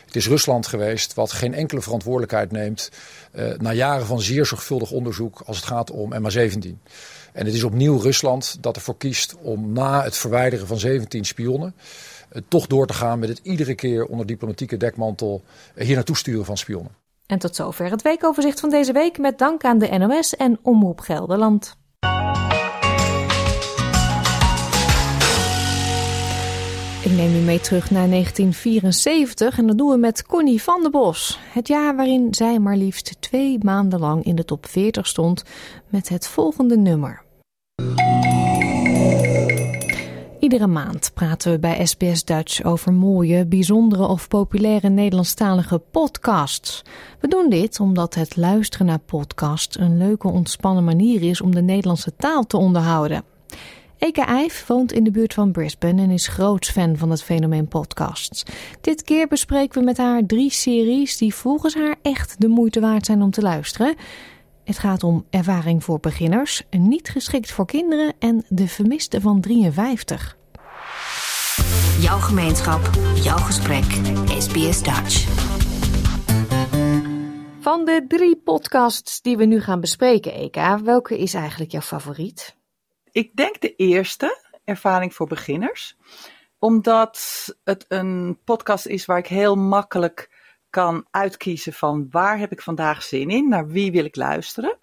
Het 0.06 0.16
is 0.16 0.28
Rusland 0.28 0.66
geweest 0.66 1.14
wat 1.14 1.32
geen 1.32 1.54
enkele 1.54 1.80
verantwoordelijkheid 1.80 2.50
neemt 2.50 2.90
na 3.58 3.72
jaren 3.72 4.06
van 4.06 4.20
zeer 4.20 4.46
zorgvuldig 4.46 4.90
onderzoek 4.90 5.42
als 5.46 5.56
het 5.56 5.66
gaat 5.66 5.90
om 5.90 6.12
MH17. 6.12 6.76
En 7.32 7.46
het 7.46 7.54
is 7.54 7.62
opnieuw 7.62 7.98
Rusland 7.98 8.56
dat 8.60 8.76
ervoor 8.76 8.96
kiest 8.96 9.36
om 9.36 9.72
na 9.72 10.02
het 10.02 10.16
verwijderen 10.16 10.66
van 10.66 10.78
17 10.78 11.24
spionnen 11.24 11.74
uh, 12.32 12.42
toch 12.48 12.66
door 12.66 12.86
te 12.86 12.92
gaan 12.92 13.18
met 13.18 13.28
het 13.28 13.40
iedere 13.42 13.74
keer 13.74 14.04
onder 14.04 14.26
diplomatieke 14.26 14.76
dekmantel 14.76 15.42
uh, 15.74 15.84
hier 15.84 15.94
naartoe 15.94 16.16
sturen 16.16 16.44
van 16.44 16.56
spionnen. 16.56 16.92
En 17.26 17.38
tot 17.38 17.56
zover 17.56 17.90
het 17.90 18.02
weekoverzicht 18.02 18.60
van 18.60 18.70
deze 18.70 18.92
week 18.92 19.18
met 19.18 19.38
dank 19.38 19.64
aan 19.64 19.78
de 19.78 19.98
NOS 19.98 20.36
en 20.36 20.58
Omroep 20.62 21.00
Gelderland. 21.00 21.76
Ik 27.12 27.18
neem 27.18 27.34
u 27.34 27.38
mee 27.38 27.60
terug 27.60 27.90
naar 27.90 28.08
1974 28.08 29.58
en 29.58 29.66
dat 29.66 29.78
doen 29.78 29.90
we 29.90 29.96
met 29.96 30.26
Connie 30.26 30.62
van 30.62 30.82
der 30.82 30.90
Bos. 30.90 31.38
Het 31.52 31.68
jaar 31.68 31.96
waarin 31.96 32.34
zij 32.34 32.58
maar 32.58 32.76
liefst 32.76 33.16
twee 33.20 33.58
maanden 33.62 34.00
lang 34.00 34.24
in 34.24 34.34
de 34.34 34.44
top 34.44 34.66
40 34.66 35.06
stond 35.06 35.44
met 35.88 36.08
het 36.08 36.28
volgende 36.28 36.76
nummer. 36.76 37.22
Iedere 40.38 40.66
maand 40.66 41.10
praten 41.14 41.52
we 41.52 41.58
bij 41.58 41.86
SBS 41.86 42.24
Dutch 42.24 42.62
over 42.62 42.92
mooie, 42.92 43.46
bijzondere 43.46 44.06
of 44.06 44.28
populaire 44.28 44.88
Nederlandstalige 44.88 45.78
podcasts. 45.78 46.82
We 47.20 47.28
doen 47.28 47.50
dit 47.50 47.80
omdat 47.80 48.14
het 48.14 48.36
luisteren 48.36 48.86
naar 48.86 48.98
podcasts 48.98 49.78
een 49.78 49.98
leuke, 49.98 50.28
ontspannen 50.28 50.84
manier 50.84 51.22
is 51.22 51.40
om 51.40 51.54
de 51.54 51.62
Nederlandse 51.62 52.16
taal 52.16 52.46
te 52.46 52.56
onderhouden. 52.56 53.31
Eka 54.02 54.26
Eif 54.26 54.66
woont 54.66 54.92
in 54.92 55.04
de 55.04 55.10
buurt 55.10 55.34
van 55.34 55.52
Brisbane 55.52 56.02
en 56.02 56.10
is 56.10 56.26
groots 56.26 56.70
fan 56.70 56.96
van 56.96 57.10
het 57.10 57.22
fenomeen 57.22 57.68
podcasts. 57.68 58.42
Dit 58.80 59.02
keer 59.02 59.28
bespreken 59.28 59.78
we 59.78 59.84
met 59.84 59.96
haar 59.96 60.26
drie 60.26 60.50
series 60.50 61.16
die 61.16 61.34
volgens 61.34 61.74
haar 61.74 61.96
echt 62.02 62.40
de 62.40 62.48
moeite 62.48 62.80
waard 62.80 63.06
zijn 63.06 63.22
om 63.22 63.30
te 63.30 63.42
luisteren. 63.42 63.94
Het 64.64 64.78
gaat 64.78 65.02
om 65.02 65.26
ervaring 65.30 65.84
voor 65.84 66.00
beginners, 66.00 66.62
niet 66.70 67.08
geschikt 67.08 67.52
voor 67.52 67.66
kinderen 67.66 68.12
en 68.18 68.44
de 68.48 68.68
vermiste 68.68 69.20
van 69.20 69.40
53. 69.40 70.36
Jouw 72.00 72.18
gemeenschap, 72.18 72.90
jouw 73.14 73.38
gesprek. 73.38 73.84
SBS 74.38 74.82
Dutch. 74.82 75.28
Van 77.60 77.84
de 77.84 78.04
drie 78.08 78.36
podcasts 78.36 79.20
die 79.20 79.36
we 79.36 79.44
nu 79.44 79.60
gaan 79.60 79.80
bespreken, 79.80 80.34
Eka, 80.34 80.82
welke 80.82 81.18
is 81.18 81.34
eigenlijk 81.34 81.70
jouw 81.70 81.80
favoriet? 81.80 82.60
Ik 83.12 83.36
denk 83.36 83.60
de 83.60 83.74
eerste, 83.76 84.40
Ervaring 84.64 85.14
voor 85.14 85.26
Beginners. 85.26 85.96
Omdat 86.58 87.46
het 87.64 87.84
een 87.88 88.38
podcast 88.44 88.86
is 88.86 89.04
waar 89.04 89.18
ik 89.18 89.26
heel 89.26 89.56
makkelijk 89.56 90.30
kan 90.70 91.06
uitkiezen 91.10 91.72
van 91.72 92.06
waar 92.10 92.38
heb 92.38 92.52
ik 92.52 92.62
vandaag 92.62 93.02
zin 93.02 93.30
in, 93.30 93.48
naar 93.48 93.66
wie 93.66 93.92
wil 93.92 94.04
ik 94.04 94.16
luisteren. 94.16 94.78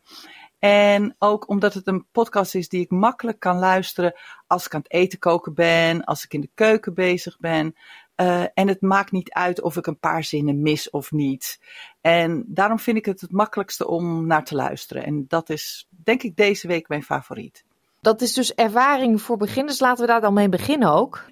En 0.60 1.16
ook 1.20 1.50
omdat 1.50 1.74
het 1.74 1.88
een 1.88 2.08
podcast 2.12 2.56
is 2.56 2.70
die 2.70 2.82
ik 2.82 2.90
makkelijk 2.90 3.40
kan 3.40 3.58
luisteren 3.58 4.14
als 4.48 4.66
ik 4.66 4.74
aan 4.74 4.82
het 4.82 4.92
eten 4.92 5.20
koken 5.20 5.54
ben, 5.54 6.04
als 6.04 6.24
ik 6.24 6.34
in 6.34 6.42
de 6.42 6.52
keuken 6.54 6.94
bezig 6.94 7.40
ben. 7.40 7.76
Uh, 8.16 8.44
en 8.54 8.68
het 8.68 8.82
maakt 8.82 9.12
niet 9.12 9.32
uit 9.32 9.62
of 9.62 9.78
ik 9.78 9.88
een 9.88 10.00
paar 10.00 10.24
zinnen 10.24 10.62
mis 10.62 10.90
of 10.90 11.12
niet. 11.12 11.60
En 12.02 12.44
daarom 12.48 12.80
vind 12.80 12.98
ik 12.98 13.06
het 13.06 13.22
het 13.22 13.32
makkelijkste 13.32 13.88
om 13.88 14.28
naar 14.28 14.44
te 14.44 14.56
luisteren. 14.56 15.04
En 15.04 15.26
dat 15.28 15.50
is 15.50 15.88
denk 15.90 16.24
ik 16.24 16.36
deze 16.36 16.68
week 16.68 16.88
mijn 16.88 17.04
favoriet. 17.04 17.68
Dat 18.02 18.22
is 18.22 18.34
dus 18.34 18.54
ervaring 18.54 19.22
voor 19.22 19.38
beginners. 19.38 19.80
Laten 19.80 20.02
we 20.02 20.12
daar 20.12 20.22
dan 20.22 20.34
mee 20.34 20.50
beginnen 20.50 20.92
ook. 20.92 21.26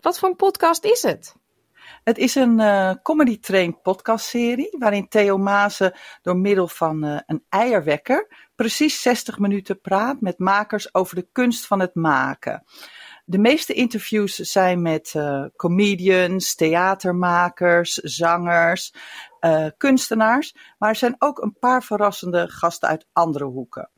Wat 0.00 0.18
voor 0.18 0.28
een 0.28 0.36
podcast 0.36 0.84
is 0.84 1.02
het? 1.02 1.34
Het 2.04 2.18
is 2.18 2.34
een 2.34 2.60
uh, 2.60 2.92
Comedy 3.02 3.40
Train 3.40 3.80
podcastserie 3.82 4.76
waarin 4.78 5.08
Theo 5.08 5.38
Mazen 5.38 5.92
door 6.22 6.36
middel 6.36 6.68
van 6.68 7.04
uh, 7.04 7.18
een 7.26 7.44
eierwekker 7.48 8.48
precies 8.54 9.02
60 9.02 9.38
minuten 9.38 9.80
praat 9.80 10.20
met 10.20 10.38
makers 10.38 10.94
over 10.94 11.14
de 11.14 11.28
kunst 11.32 11.66
van 11.66 11.80
het 11.80 11.94
maken. 11.94 12.64
De 13.24 13.38
meeste 13.38 13.72
interviews 13.72 14.34
zijn 14.34 14.82
met 14.82 15.12
uh, 15.16 15.44
comedians, 15.56 16.54
theatermakers, 16.54 17.94
zangers, 17.94 18.94
kunstenaars, 19.76 20.54
maar 20.78 20.88
er 20.88 20.96
zijn 20.96 21.14
ook 21.18 21.42
een 21.42 21.56
paar 21.58 21.82
verrassende 21.82 22.48
gasten 22.48 22.88
uit 22.88 23.06
andere 23.12 23.44
hoeken. 23.44 23.90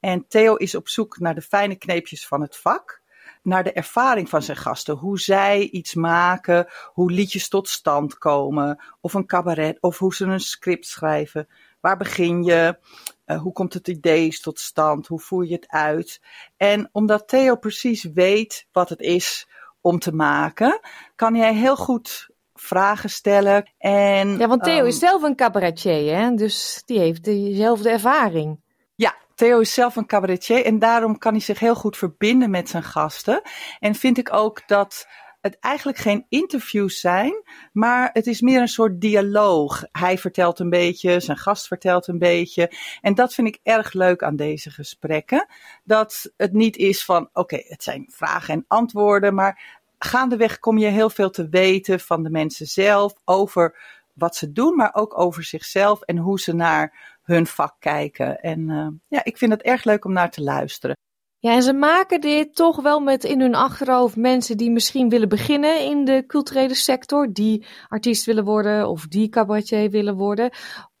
En 0.00 0.26
Theo 0.28 0.54
is 0.54 0.74
op 0.74 0.88
zoek 0.88 1.18
naar 1.18 1.34
de 1.34 1.42
fijne 1.42 1.76
kneepjes 1.76 2.26
van 2.26 2.40
het 2.40 2.56
vak 2.56 3.04
naar 3.46 3.64
de 3.64 3.72
ervaring 3.72 4.28
van 4.28 4.42
zijn 4.42 4.56
gasten. 4.56 4.96
Hoe 4.96 5.20
zij 5.20 5.60
iets 5.60 5.94
maken, 5.94 6.66
hoe 6.92 7.10
liedjes 7.10 7.48
tot 7.48 7.68
stand 7.68 8.18
komen, 8.18 8.82
of 9.00 9.14
een 9.14 9.26
cabaret, 9.26 9.78
of 9.80 9.98
hoe 9.98 10.14
ze 10.14 10.24
een 10.24 10.40
script 10.40 10.86
schrijven. 10.86 11.48
Waar 11.80 11.96
begin 11.96 12.44
je? 12.44 12.78
Uh, 13.26 13.40
hoe 13.40 13.52
komt 13.52 13.74
het 13.74 13.88
idee 13.88 14.38
tot 14.40 14.60
stand? 14.60 15.06
Hoe 15.06 15.20
voer 15.20 15.46
je 15.46 15.54
het 15.54 15.68
uit? 15.68 16.20
En 16.56 16.88
omdat 16.92 17.28
Theo 17.28 17.56
precies 17.56 18.02
weet 18.02 18.66
wat 18.72 18.88
het 18.88 19.00
is 19.00 19.48
om 19.80 19.98
te 19.98 20.12
maken, 20.12 20.80
kan 21.14 21.34
hij 21.34 21.54
heel 21.54 21.76
goed 21.76 22.28
vragen 22.54 23.10
stellen. 23.10 23.70
En, 23.78 24.38
ja, 24.38 24.48
want 24.48 24.62
Theo 24.62 24.80
um, 24.80 24.86
is 24.86 24.98
zelf 24.98 25.22
een 25.22 25.36
cabaretier, 25.36 26.16
hè? 26.16 26.34
dus 26.34 26.82
die 26.84 26.98
heeft 26.98 27.24
dezelfde 27.24 27.90
ervaring. 27.90 28.60
Ja, 28.94 29.14
Theo 29.36 29.60
is 29.60 29.74
zelf 29.74 29.96
een 29.96 30.06
cabaretier 30.06 30.64
en 30.64 30.78
daarom 30.78 31.18
kan 31.18 31.32
hij 31.32 31.40
zich 31.40 31.58
heel 31.58 31.74
goed 31.74 31.96
verbinden 31.96 32.50
met 32.50 32.68
zijn 32.68 32.82
gasten. 32.82 33.42
En 33.80 33.94
vind 33.94 34.18
ik 34.18 34.32
ook 34.32 34.68
dat 34.68 35.06
het 35.40 35.58
eigenlijk 35.60 35.98
geen 35.98 36.26
interviews 36.28 37.00
zijn, 37.00 37.42
maar 37.72 38.10
het 38.12 38.26
is 38.26 38.40
meer 38.40 38.60
een 38.60 38.68
soort 38.68 39.00
dialoog. 39.00 39.84
Hij 39.92 40.18
vertelt 40.18 40.58
een 40.58 40.70
beetje, 40.70 41.20
zijn 41.20 41.36
gast 41.36 41.66
vertelt 41.66 42.06
een 42.06 42.18
beetje. 42.18 42.70
En 43.00 43.14
dat 43.14 43.34
vind 43.34 43.48
ik 43.48 43.60
erg 43.62 43.92
leuk 43.92 44.22
aan 44.22 44.36
deze 44.36 44.70
gesprekken. 44.70 45.46
Dat 45.84 46.32
het 46.36 46.52
niet 46.52 46.76
is 46.76 47.04
van, 47.04 47.28
oké, 47.32 47.62
het 47.64 47.82
zijn 47.82 48.06
vragen 48.10 48.54
en 48.54 48.64
antwoorden, 48.68 49.34
maar 49.34 49.82
gaandeweg 49.98 50.58
kom 50.58 50.78
je 50.78 50.86
heel 50.86 51.10
veel 51.10 51.30
te 51.30 51.48
weten 51.48 52.00
van 52.00 52.22
de 52.22 52.30
mensen 52.30 52.66
zelf 52.66 53.14
over 53.24 53.78
wat 54.12 54.36
ze 54.36 54.52
doen, 54.52 54.76
maar 54.76 54.94
ook 54.94 55.18
over 55.18 55.44
zichzelf 55.44 56.00
en 56.00 56.16
hoe 56.16 56.40
ze 56.40 56.54
naar 56.54 57.15
hun 57.26 57.46
vak 57.46 57.76
kijken. 57.78 58.40
En 58.40 58.68
uh, 58.68 58.86
ja, 59.08 59.24
ik 59.24 59.36
vind 59.36 59.52
het 59.52 59.62
erg 59.62 59.84
leuk 59.84 60.04
om 60.04 60.12
naar 60.12 60.30
te 60.30 60.42
luisteren. 60.42 60.96
Ja, 61.38 61.52
en 61.52 61.62
ze 61.62 61.72
maken 61.72 62.20
dit 62.20 62.54
toch 62.54 62.82
wel 62.82 63.00
met 63.00 63.24
in 63.24 63.40
hun 63.40 63.54
achterhoofd 63.54 64.16
mensen 64.16 64.56
die 64.56 64.70
misschien 64.70 65.08
willen 65.08 65.28
beginnen 65.28 65.80
in 65.80 66.04
de 66.04 66.24
culturele 66.26 66.74
sector, 66.74 67.32
die 67.32 67.66
artiest 67.88 68.24
willen 68.24 68.44
worden 68.44 68.88
of 68.88 69.06
die 69.06 69.28
cabaretier 69.28 69.90
willen 69.90 70.16
worden. 70.16 70.50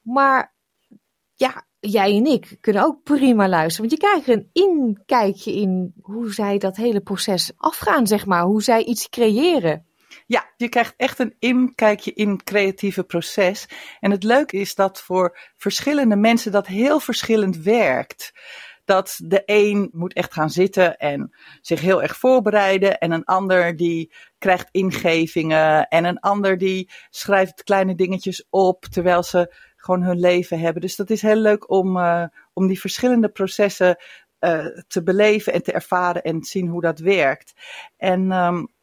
Maar 0.02 0.54
ja, 1.34 1.66
jij 1.78 2.16
en 2.16 2.26
ik 2.26 2.56
kunnen 2.60 2.82
ook 2.82 3.02
prima 3.02 3.48
luisteren, 3.48 3.88
want 3.88 4.00
je 4.00 4.08
krijgt 4.08 4.28
een 4.28 4.50
inkijkje 4.52 5.52
in 5.52 5.94
hoe 6.00 6.32
zij 6.32 6.58
dat 6.58 6.76
hele 6.76 7.00
proces 7.00 7.52
afgaan, 7.56 8.06
zeg 8.06 8.26
maar, 8.26 8.42
hoe 8.42 8.62
zij 8.62 8.84
iets 8.84 9.08
creëren. 9.08 9.85
Ja, 10.26 10.52
je 10.56 10.68
krijgt 10.68 10.94
echt 10.96 11.18
een 11.18 11.34
inkijkje 11.38 12.12
in 12.12 12.30
het 12.30 12.42
creatieve 12.42 13.04
proces. 13.04 13.68
En 14.00 14.10
het 14.10 14.22
leuke 14.22 14.56
is 14.56 14.74
dat 14.74 15.02
voor 15.02 15.38
verschillende 15.56 16.16
mensen 16.16 16.52
dat 16.52 16.66
heel 16.66 17.00
verschillend 17.00 17.56
werkt. 17.56 18.32
Dat 18.84 19.20
de 19.24 19.42
een 19.44 19.88
moet 19.92 20.12
echt 20.12 20.32
gaan 20.32 20.50
zitten 20.50 20.96
en 20.96 21.34
zich 21.60 21.80
heel 21.80 22.02
erg 22.02 22.16
voorbereiden. 22.16 22.98
En 22.98 23.12
een 23.12 23.24
ander 23.24 23.76
die 23.76 24.12
krijgt 24.38 24.68
ingevingen. 24.70 25.88
En 25.88 26.04
een 26.04 26.20
ander 26.20 26.58
die 26.58 26.90
schrijft 27.10 27.62
kleine 27.62 27.94
dingetjes 27.94 28.46
op 28.50 28.84
terwijl 28.84 29.22
ze 29.22 29.54
gewoon 29.76 30.02
hun 30.02 30.20
leven 30.20 30.60
hebben. 30.60 30.82
Dus 30.82 30.96
dat 30.96 31.10
is 31.10 31.22
heel 31.22 31.36
leuk 31.36 31.70
om, 31.70 31.96
uh, 31.96 32.24
om 32.52 32.66
die 32.66 32.80
verschillende 32.80 33.28
processen 33.28 33.96
uh, 34.40 34.66
te 34.88 35.02
beleven 35.02 35.52
en 35.52 35.62
te 35.62 35.72
ervaren 35.72 36.22
en 36.22 36.40
te 36.40 36.48
zien 36.48 36.68
hoe 36.68 36.80
dat 36.80 36.98
werkt. 36.98 37.52
En 37.96 38.32
um, 38.32 38.74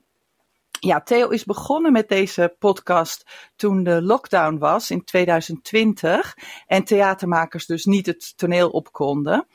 ja, 0.86 1.02
Theo 1.02 1.30
is 1.30 1.44
begonnen 1.44 1.92
met 1.92 2.10
deze 2.10 2.56
podcast 2.60 3.52
toen 3.56 3.84
de 3.84 4.02
lockdown 4.02 4.58
was 4.58 4.92
in 4.92 5.04
2020 5.04 6.38
en 6.68 6.84
theatermakers 6.84 7.66
dus 7.66 7.86
niet 7.86 8.06
het 8.06 8.38
toneel 8.38 8.70
op 8.70 8.92
konden. 8.92 9.48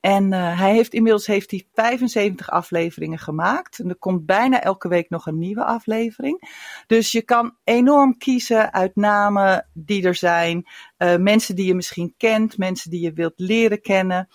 En 0.00 0.32
uh, 0.32 0.58
hij 0.58 0.74
heeft 0.74 0.94
inmiddels 0.94 1.26
heeft 1.26 1.50
hij 1.50 1.68
75 1.72 2.50
afleveringen 2.50 3.18
gemaakt. 3.18 3.78
En 3.78 3.88
er 3.88 3.96
komt 3.96 4.26
bijna 4.26 4.62
elke 4.62 4.88
week 4.88 5.10
nog 5.10 5.26
een 5.26 5.38
nieuwe 5.38 5.64
aflevering. 5.64 6.50
Dus 6.86 7.12
je 7.12 7.22
kan 7.22 7.56
enorm 7.64 8.18
kiezen 8.18 8.72
uit 8.72 8.96
namen 8.96 9.68
die 9.72 10.04
er 10.06 10.14
zijn. 10.14 10.64
Uh, 10.98 11.16
mensen 11.16 11.56
die 11.56 11.66
je 11.66 11.74
misschien 11.74 12.14
kent, 12.16 12.58
mensen 12.58 12.90
die 12.90 13.00
je 13.00 13.12
wilt 13.12 13.32
leren 13.36 13.80
kennen. 13.80 14.28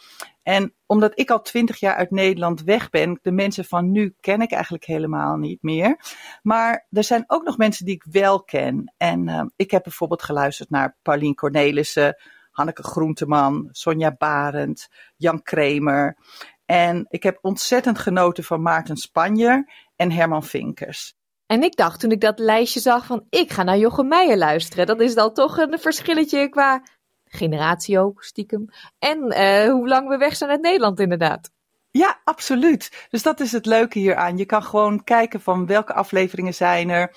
En 0.50 0.74
omdat 0.86 1.20
ik 1.20 1.30
al 1.30 1.42
twintig 1.42 1.80
jaar 1.80 1.96
uit 1.96 2.12
Nederland 2.12 2.64
weg 2.64 2.90
ben, 2.90 3.20
de 3.22 3.32
mensen 3.32 3.66
van 3.66 3.92
nu 3.92 4.16
ken 4.20 4.42
ik 4.42 4.52
eigenlijk 4.52 4.86
helemaal 4.86 5.38
niet 5.38 5.62
meer. 5.62 6.00
Maar 6.42 6.88
er 6.92 7.04
zijn 7.04 7.24
ook 7.28 7.44
nog 7.44 7.58
mensen 7.58 7.86
die 7.86 7.96
ik 7.96 8.06
wel 8.12 8.44
ken. 8.44 8.94
En 8.98 9.28
uh, 9.28 9.44
ik 9.56 9.72
heb 9.72 9.84
bijvoorbeeld 9.84 10.24
geluisterd 10.24 10.70
naar 10.70 10.98
Paulien 11.02 11.36
Cornelissen, 11.36 12.16
Hanneke 12.52 12.84
Groenteman, 12.84 13.68
Sonja 13.72 14.16
Barend, 14.18 14.88
Jan 15.16 15.42
Kremer. 15.42 16.18
En 16.66 17.06
ik 17.10 17.24
heb 17.24 17.38
ontzettend 17.42 18.00
genoten 18.00 18.44
van 18.44 18.62
Maarten 18.62 18.98
Spanjer 18.98 19.72
en 19.96 20.12
Herman 20.12 20.44
Vinkers. 20.44 21.14
En 21.46 21.64
ik 21.64 21.76
dacht 21.76 22.00
toen 22.00 22.12
ik 22.12 22.22
dat 22.22 22.40
lijstje 22.40 22.80
zag 22.80 23.06
van 23.06 23.26
ik 23.30 23.52
ga 23.52 23.64
naar 23.64 23.78
Jochem 23.78 24.08
Meijer 24.08 24.38
luisteren. 24.38 24.86
Dat 24.86 25.02
is 25.02 25.16
dan 25.16 25.34
toch 25.34 25.58
een 25.58 25.80
verschilletje 25.80 26.50
qua 26.50 26.84
generatie 27.30 28.00
ook, 28.00 28.24
stiekem. 28.24 28.66
En 29.00 29.18
uh, 29.18 29.72
hoe 29.72 29.88
lang 29.88 30.08
we 30.10 30.18
weg 30.18 30.36
zijn 30.36 30.50
uit 30.50 30.62
Nederland 30.62 31.00
inderdaad. 31.00 31.52
Ja, 31.92 32.22
absoluut. 32.24 33.08
Dus 33.10 33.24
dat 33.24 33.40
is 33.40 33.52
het 33.52 33.66
leuke 33.66 34.00
hieraan. 34.00 34.38
Je 34.38 34.46
kan 34.46 34.64
gewoon 34.64 35.04
kijken 35.04 35.42
van 35.42 35.66
welke 35.66 35.94
afleveringen 35.94 36.54
zijn 36.54 36.90
er. 36.90 37.16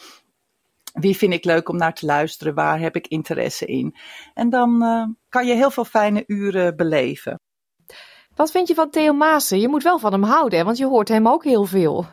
Wie 0.92 1.16
vind 1.16 1.32
ik 1.32 1.44
leuk 1.44 1.68
om 1.68 1.76
naar 1.76 1.94
te 1.94 2.06
luisteren? 2.06 2.54
Waar 2.54 2.80
heb 2.80 2.96
ik 2.96 3.06
interesse 3.06 3.66
in? 3.66 3.96
En 4.34 4.50
dan 4.50 4.82
uh, 4.82 5.06
kan 5.28 5.46
je 5.46 5.54
heel 5.54 5.70
veel 5.70 5.84
fijne 5.84 6.24
uren 6.26 6.76
beleven. 6.76 7.40
Wat 8.34 8.50
vind 8.50 8.68
je 8.68 8.74
van 8.74 8.90
Theo 8.90 9.12
Maassen? 9.12 9.60
Je 9.60 9.68
moet 9.68 9.82
wel 9.82 9.98
van 9.98 10.12
hem 10.12 10.22
houden, 10.22 10.58
hè? 10.58 10.64
want 10.64 10.76
je 10.76 10.86
hoort 10.86 11.08
hem 11.08 11.28
ook 11.28 11.44
heel 11.44 11.64
veel. 11.64 12.06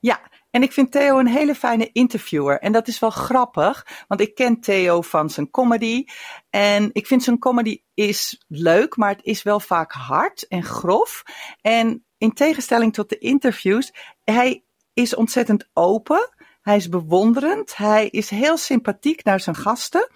Ja, 0.00 0.20
en 0.52 0.62
ik 0.62 0.72
vind 0.72 0.92
Theo 0.92 1.18
een 1.18 1.26
hele 1.26 1.54
fijne 1.54 1.90
interviewer. 1.92 2.60
En 2.60 2.72
dat 2.72 2.88
is 2.88 2.98
wel 2.98 3.10
grappig, 3.10 4.04
want 4.08 4.20
ik 4.20 4.34
ken 4.34 4.60
Theo 4.60 5.02
van 5.02 5.30
zijn 5.30 5.50
comedy. 5.50 6.04
En 6.50 6.90
ik 6.92 7.06
vind 7.06 7.22
zijn 7.22 7.38
comedy 7.38 7.82
is 7.94 8.44
leuk, 8.48 8.96
maar 8.96 9.10
het 9.10 9.24
is 9.24 9.42
wel 9.42 9.60
vaak 9.60 9.92
hard 9.92 10.46
en 10.48 10.62
grof. 10.62 11.22
En 11.60 12.04
in 12.18 12.32
tegenstelling 12.32 12.92
tot 12.92 13.08
de 13.08 13.18
interviews, 13.18 13.92
hij 14.24 14.64
is 14.92 15.14
ontzettend 15.14 15.68
open. 15.72 16.30
Hij 16.62 16.76
is 16.76 16.88
bewonderend. 16.88 17.76
Hij 17.76 18.08
is 18.08 18.30
heel 18.30 18.56
sympathiek 18.56 19.24
naar 19.24 19.40
zijn 19.40 19.56
gasten. 19.56 20.10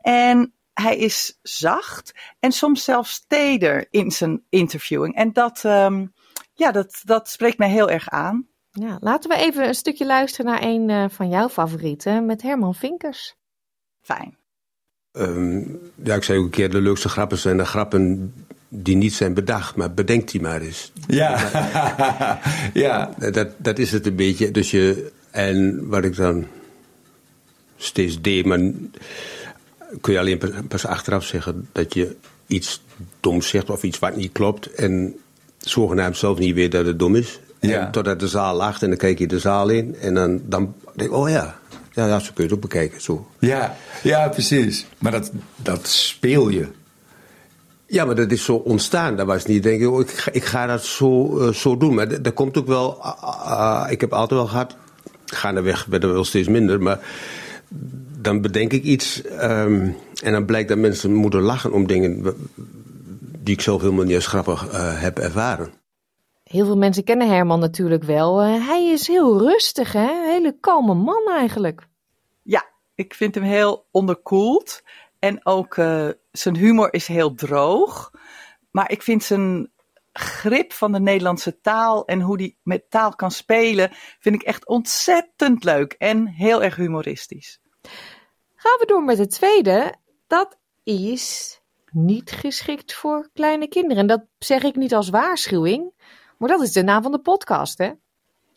En 0.00 0.54
hij 0.72 0.96
is 0.96 1.38
zacht 1.42 2.14
en 2.40 2.52
soms 2.52 2.84
zelfs 2.84 3.24
teder 3.26 3.86
in 3.90 4.10
zijn 4.10 4.44
interviewing. 4.48 5.14
En 5.14 5.32
dat, 5.32 5.64
um, 5.64 6.12
ja, 6.54 6.70
dat, 6.70 7.00
dat 7.04 7.28
spreekt 7.28 7.58
mij 7.58 7.70
heel 7.70 7.90
erg 7.90 8.08
aan. 8.08 8.48
Ja, 8.80 8.98
laten 9.00 9.30
we 9.30 9.36
even 9.36 9.68
een 9.68 9.74
stukje 9.74 10.06
luisteren 10.06 10.46
naar 10.46 10.62
een 10.62 10.88
uh, 10.88 11.04
van 11.08 11.28
jouw 11.28 11.48
favorieten 11.48 12.26
met 12.26 12.42
Herman 12.42 12.74
Vinkers. 12.74 13.34
Fijn. 14.00 14.36
Um, 15.12 15.78
ja, 15.94 16.14
ik 16.14 16.22
zei 16.22 16.38
ook 16.38 16.44
een 16.44 16.50
keer, 16.50 16.70
de 16.70 16.80
leukste 16.80 17.08
grappen 17.08 17.38
zijn 17.38 17.56
de 17.56 17.64
grappen 17.64 18.32
die 18.68 18.96
niet 18.96 19.14
zijn 19.14 19.34
bedacht, 19.34 19.76
maar 19.76 19.94
bedenkt 19.94 20.30
die 20.30 20.40
maar 20.40 20.60
eens. 20.60 20.92
Ja, 21.06 21.50
ja. 22.74 23.14
Dat, 23.32 23.48
dat 23.56 23.78
is 23.78 23.92
het 23.92 24.06
een 24.06 24.16
beetje. 24.16 24.50
Dus 24.50 24.70
je, 24.70 25.12
en 25.30 25.88
wat 25.88 26.04
ik 26.04 26.16
dan 26.16 26.46
steeds 27.76 28.20
deed, 28.20 28.44
maar 28.44 28.58
kun 30.00 30.12
je 30.12 30.18
alleen 30.18 30.66
pas 30.68 30.86
achteraf 30.86 31.24
zeggen 31.24 31.68
dat 31.72 31.94
je 31.94 32.16
iets 32.46 32.82
doms 33.20 33.48
zegt 33.48 33.70
of 33.70 33.82
iets 33.82 33.98
wat 33.98 34.16
niet 34.16 34.32
klopt. 34.32 34.74
En 34.74 35.16
zogenaamd 35.58 36.16
zelf 36.16 36.38
niet 36.38 36.54
weet 36.54 36.72
dat 36.72 36.86
het 36.86 36.98
dom 36.98 37.14
is. 37.14 37.40
Ja. 37.60 37.90
totdat 37.90 38.20
de 38.20 38.28
zaal 38.28 38.56
lacht 38.56 38.82
en 38.82 38.88
dan 38.88 38.98
kijk 38.98 39.18
je 39.18 39.26
de 39.26 39.38
zaal 39.38 39.68
in 39.68 39.96
en 40.00 40.14
dan, 40.14 40.40
dan 40.44 40.74
denk 40.94 41.10
ik, 41.10 41.16
oh 41.16 41.28
ja, 41.28 41.58
ja, 41.92 42.06
ja, 42.06 42.18
zo 42.18 42.30
kun 42.34 42.44
je 42.44 42.50
het 42.50 42.52
ook 42.52 42.60
bekijken. 42.60 43.00
Zo. 43.00 43.26
Ja, 43.38 43.76
ja, 44.02 44.28
precies. 44.28 44.86
Maar 44.98 45.12
dat, 45.12 45.32
dat 45.56 45.86
speel 45.88 46.48
je. 46.48 46.66
Ja, 47.86 48.04
maar 48.04 48.14
dat 48.14 48.30
is 48.30 48.44
zo 48.44 48.54
ontstaan. 48.54 49.16
Dat 49.16 49.26
was 49.26 49.46
niet 49.46 49.62
denken, 49.62 49.92
oh, 49.92 50.00
ik, 50.00 50.10
ga, 50.10 50.32
ik 50.32 50.44
ga 50.44 50.66
dat 50.66 50.84
zo, 50.84 51.40
uh, 51.40 51.52
zo 51.52 51.76
doen. 51.76 51.94
Maar 51.94 52.22
dat 52.22 52.34
komt 52.34 52.56
ook 52.56 52.66
wel. 52.66 52.98
Uh, 53.24 53.86
ik 53.88 54.00
heb 54.00 54.12
altijd 54.12 54.40
wel 54.40 54.48
gehad. 54.48 54.76
Gaandeweg 55.24 55.84
werd 55.84 56.02
er 56.02 56.12
wel 56.12 56.24
steeds 56.24 56.48
minder. 56.48 56.82
Maar 56.82 57.00
dan 58.20 58.40
bedenk 58.40 58.72
ik 58.72 58.82
iets. 58.82 59.22
Um, 59.42 59.96
en 60.22 60.32
dan 60.32 60.44
blijkt 60.44 60.68
dat 60.68 60.78
mensen 60.78 61.12
moeten 61.12 61.40
lachen 61.40 61.72
om 61.72 61.86
dingen 61.86 62.22
die 63.42 63.54
ik 63.54 63.60
zelf 63.60 63.80
helemaal 63.80 64.04
niet 64.04 64.14
als 64.14 64.26
grappig 64.26 64.72
uh, 64.72 65.00
heb 65.00 65.18
ervaren. 65.18 65.70
Heel 66.50 66.64
veel 66.64 66.76
mensen 66.76 67.04
kennen 67.04 67.28
Herman 67.28 67.60
natuurlijk 67.60 68.02
wel. 68.02 68.44
Uh, 68.44 68.66
hij 68.66 68.86
is 68.86 69.06
heel 69.06 69.38
rustig, 69.38 69.92
hè? 69.92 70.10
Een 70.10 70.30
hele 70.30 70.58
kalme 70.60 70.94
man 70.94 71.28
eigenlijk. 71.28 71.86
Ja, 72.42 72.64
ik 72.94 73.14
vind 73.14 73.34
hem 73.34 73.44
heel 73.44 73.86
onderkoeld. 73.90 74.82
En 75.18 75.46
ook 75.46 75.76
uh, 75.76 76.08
zijn 76.32 76.56
humor 76.56 76.92
is 76.92 77.06
heel 77.06 77.34
droog. 77.34 78.10
Maar 78.70 78.90
ik 78.90 79.02
vind 79.02 79.22
zijn 79.22 79.70
grip 80.12 80.72
van 80.72 80.92
de 80.92 81.00
Nederlandse 81.00 81.60
taal 81.60 82.04
en 82.04 82.20
hoe 82.20 82.36
hij 82.36 82.56
met 82.62 82.90
taal 82.90 83.14
kan 83.14 83.30
spelen, 83.30 83.90
vind 84.18 84.34
ik 84.34 84.42
echt 84.42 84.66
ontzettend 84.66 85.64
leuk 85.64 85.92
en 85.92 86.26
heel 86.26 86.62
erg 86.62 86.76
humoristisch. 86.76 87.60
Gaan 88.54 88.78
we 88.78 88.86
door 88.86 89.04
met 89.04 89.18
het 89.18 89.30
tweede. 89.30 89.94
Dat 90.26 90.58
is 90.82 91.60
niet 91.90 92.30
geschikt 92.30 92.94
voor 92.94 93.30
kleine 93.32 93.68
kinderen. 93.68 93.96
En 93.96 94.06
dat 94.06 94.24
zeg 94.38 94.62
ik 94.62 94.76
niet 94.76 94.94
als 94.94 95.08
waarschuwing, 95.08 95.92
maar 96.38 96.48
dat 96.48 96.62
is 96.62 96.72
de 96.72 96.82
naam 96.82 97.02
van 97.02 97.12
de 97.12 97.20
podcast, 97.20 97.78
hè? 97.78 97.92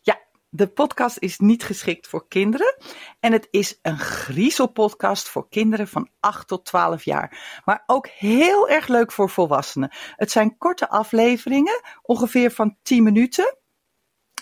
Ja, 0.00 0.20
de 0.48 0.68
podcast 0.68 1.18
is 1.18 1.38
niet 1.38 1.64
geschikt 1.64 2.06
voor 2.06 2.28
kinderen. 2.28 2.76
En 3.20 3.32
het 3.32 3.48
is 3.50 3.78
een 3.82 3.98
griezelpodcast 3.98 5.28
voor 5.28 5.48
kinderen 5.48 5.88
van 5.88 6.08
8 6.20 6.48
tot 6.48 6.64
12 6.64 7.04
jaar. 7.04 7.60
Maar 7.64 7.82
ook 7.86 8.08
heel 8.08 8.68
erg 8.68 8.88
leuk 8.88 9.12
voor 9.12 9.30
volwassenen. 9.30 9.90
Het 10.16 10.30
zijn 10.30 10.58
korte 10.58 10.88
afleveringen, 10.88 11.80
ongeveer 12.02 12.50
van 12.50 12.76
10 12.82 13.02
minuten. 13.02 13.58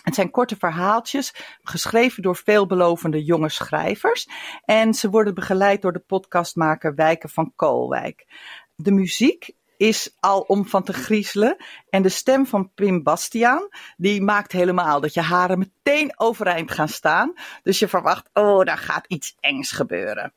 Het 0.03 0.15
zijn 0.15 0.31
korte 0.31 0.55
verhaaltjes, 0.55 1.33
geschreven 1.61 2.23
door 2.23 2.35
veelbelovende 2.35 3.23
jonge 3.23 3.49
schrijvers. 3.49 4.29
En 4.65 4.93
ze 4.93 5.09
worden 5.09 5.33
begeleid 5.33 5.81
door 5.81 5.93
de 5.93 5.99
podcastmaker 5.99 6.95
Wijken 6.95 7.29
van 7.29 7.53
Koolwijk. 7.55 8.27
De 8.75 8.91
muziek 8.91 9.55
is 9.79 10.15
al 10.19 10.41
om 10.41 10.65
van 10.65 10.83
te 10.83 10.93
griezelen. 10.93 11.55
En 11.89 12.01
de 12.01 12.09
stem 12.09 12.45
van 12.45 12.71
Pim 12.73 13.03
Bastiaan, 13.03 13.67
die 13.97 14.21
maakt 14.21 14.51
helemaal 14.51 15.01
dat 15.01 15.13
je 15.13 15.21
haren 15.21 15.59
meteen 15.59 16.13
overeind 16.15 16.71
gaan 16.71 16.87
staan. 16.87 17.33
Dus 17.63 17.79
je 17.79 17.87
verwacht, 17.87 18.29
oh, 18.33 18.65
daar 18.65 18.77
gaat 18.77 19.05
iets 19.07 19.35
engs 19.39 19.71
gebeuren. 19.71 20.33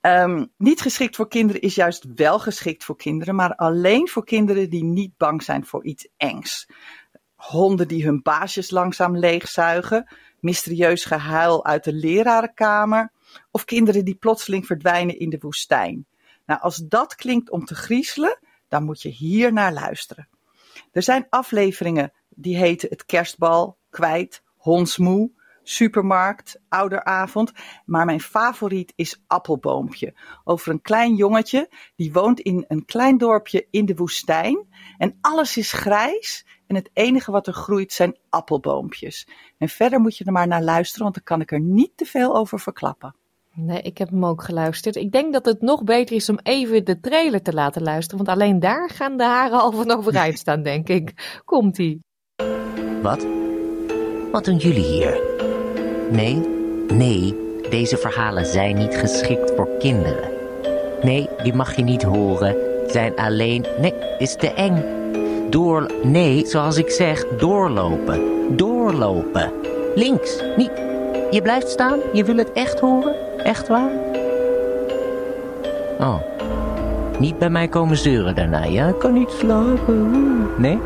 Um, 0.00 0.52
niet 0.56 0.80
geschikt 0.80 1.16
voor 1.16 1.28
kinderen 1.28 1.62
is 1.62 1.74
juist 1.74 2.04
wel 2.14 2.38
geschikt 2.38 2.84
voor 2.84 2.96
kinderen, 2.96 3.34
maar 3.34 3.54
alleen 3.54 4.08
voor 4.08 4.24
kinderen 4.24 4.70
die 4.70 4.84
niet 4.84 5.16
bang 5.16 5.42
zijn 5.42 5.66
voor 5.66 5.84
iets 5.84 6.08
engs. 6.16 6.68
Honden 7.34 7.88
die 7.88 8.04
hun 8.04 8.22
baasjes 8.22 8.70
langzaam 8.70 9.16
leegzuigen, 9.16 10.08
mysterieus 10.40 11.04
gehuil 11.04 11.64
uit 11.64 11.84
de 11.84 11.92
lerarenkamer 11.92 13.12
of 13.50 13.64
kinderen 13.64 14.04
die 14.04 14.14
plotseling 14.14 14.66
verdwijnen 14.66 15.18
in 15.18 15.30
de 15.30 15.38
woestijn. 15.40 16.06
Nou, 16.44 16.60
als 16.60 16.76
dat 16.76 17.14
klinkt 17.14 17.50
om 17.50 17.64
te 17.64 17.74
griezelen, 17.74 18.38
dan 18.68 18.84
moet 18.84 19.02
je 19.02 19.08
hier 19.08 19.52
naar 19.52 19.72
luisteren. 19.72 20.28
Er 20.92 21.02
zijn 21.02 21.26
afleveringen 21.28 22.12
die 22.28 22.56
heten 22.56 22.88
Het 22.88 23.06
Kerstbal, 23.06 23.78
Kwijt, 23.90 24.42
Hondsmoe, 24.56 25.30
Supermarkt, 25.62 26.60
Ouderavond. 26.68 27.52
Maar 27.84 28.04
mijn 28.04 28.20
favoriet 28.20 28.92
is 28.96 29.22
Appelboompje. 29.26 30.14
Over 30.44 30.72
een 30.72 30.82
klein 30.82 31.14
jongetje 31.14 31.70
die 31.96 32.12
woont 32.12 32.40
in 32.40 32.64
een 32.68 32.84
klein 32.84 33.18
dorpje 33.18 33.66
in 33.70 33.86
de 33.86 33.94
woestijn. 33.94 34.66
En 34.98 35.18
alles 35.20 35.56
is 35.56 35.72
grijs. 35.72 36.46
En 36.66 36.74
het 36.74 36.90
enige 36.92 37.30
wat 37.30 37.46
er 37.46 37.52
groeit 37.52 37.92
zijn 37.92 38.16
appelboompjes. 38.28 39.28
En 39.58 39.68
verder 39.68 40.00
moet 40.00 40.16
je 40.16 40.24
er 40.24 40.32
maar 40.32 40.46
naar 40.46 40.62
luisteren, 40.62 41.02
want 41.02 41.14
dan 41.14 41.24
kan 41.24 41.40
ik 41.40 41.52
er 41.52 41.60
niet 41.60 41.96
te 41.96 42.04
veel 42.04 42.36
over 42.36 42.60
verklappen. 42.60 43.14
Nee, 43.58 43.82
ik 43.82 43.98
heb 43.98 44.10
hem 44.10 44.24
ook 44.24 44.42
geluisterd. 44.42 44.96
Ik 44.96 45.12
denk 45.12 45.32
dat 45.32 45.44
het 45.44 45.60
nog 45.60 45.84
beter 45.84 46.16
is 46.16 46.28
om 46.28 46.38
even 46.42 46.84
de 46.84 47.00
trailer 47.00 47.42
te 47.42 47.52
laten 47.52 47.82
luisteren. 47.82 48.24
Want 48.24 48.38
alleen 48.38 48.60
daar 48.60 48.90
gaan 48.90 49.16
de 49.16 49.24
haren 49.24 49.60
al 49.60 49.72
van 49.72 49.90
overeind 49.90 50.38
staan, 50.38 50.62
denk 50.62 50.88
ik. 50.88 51.40
Komt-ie. 51.44 52.00
Wat? 53.02 53.26
Wat 54.32 54.44
doen 54.44 54.56
jullie 54.56 54.84
hier? 54.84 55.20
Nee, 56.10 56.34
nee, 56.92 57.34
deze 57.70 57.96
verhalen 57.96 58.46
zijn 58.46 58.76
niet 58.76 58.96
geschikt 58.96 59.52
voor 59.56 59.68
kinderen. 59.78 60.30
Nee, 61.02 61.28
die 61.42 61.54
mag 61.54 61.76
je 61.76 61.82
niet 61.82 62.02
horen. 62.02 62.56
Zijn 62.86 63.16
alleen... 63.16 63.66
Nee, 63.80 63.94
is 64.18 64.36
te 64.36 64.52
eng. 64.52 64.84
Door... 65.50 65.90
Nee, 66.02 66.46
zoals 66.46 66.76
ik 66.76 66.90
zeg, 66.90 67.26
doorlopen. 67.28 68.56
Doorlopen. 68.56 69.52
Links, 69.94 70.42
niet... 70.56 70.70
Je 71.30 71.40
blijft 71.42 71.68
staan? 71.68 71.98
Je 72.12 72.24
wil 72.24 72.36
het 72.36 72.52
echt 72.52 72.80
horen? 72.80 73.25
Echt 73.46 73.68
waar? 73.68 73.90
Oh. 75.98 76.20
Niet 77.18 77.38
bij 77.38 77.50
mij 77.50 77.68
komen 77.68 77.96
zeuren 77.96 78.34
daarna, 78.34 78.64
ja? 78.64 78.88
Ik 78.88 78.98
kan 78.98 79.12
niet 79.12 79.30
slapen. 79.30 80.60
Nee? 80.60 80.78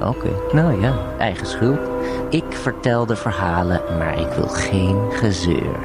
Oké, 0.00 0.30
nou 0.52 0.80
ja, 0.80 0.94
eigen 1.18 1.46
schuld. 1.46 1.78
Ik 2.30 2.44
vertel 2.52 3.06
de 3.06 3.16
verhalen, 3.16 3.82
maar 3.98 4.20
ik 4.20 4.28
wil 4.28 4.48
geen 4.48 5.12
gezeur. 5.12 5.76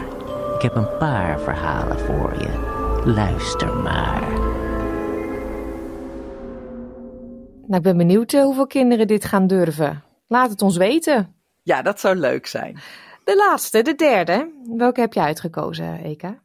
Ik 0.55 0.61
heb 0.61 0.75
een 0.75 0.97
paar 0.97 1.39
verhalen 1.39 1.99
voor 1.99 2.33
je. 2.37 2.49
Luister 3.05 3.75
maar. 3.75 4.23
Nou, 7.67 7.75
ik 7.75 7.81
ben 7.81 7.97
benieuwd 7.97 8.33
eh, 8.33 8.43
hoeveel 8.43 8.67
kinderen 8.67 9.07
dit 9.07 9.25
gaan 9.25 9.47
durven. 9.47 10.03
Laat 10.27 10.49
het 10.49 10.61
ons 10.61 10.77
weten. 10.77 11.35
Ja, 11.63 11.81
dat 11.81 11.99
zou 11.99 12.15
leuk 12.15 12.45
zijn. 12.47 12.79
De 13.29 13.35
laatste, 13.35 13.81
de 13.81 13.95
derde. 13.95 14.51
Welke 14.75 14.99
heb 14.99 15.13
je 15.13 15.21
uitgekozen, 15.21 16.03
Eka? 16.03 16.41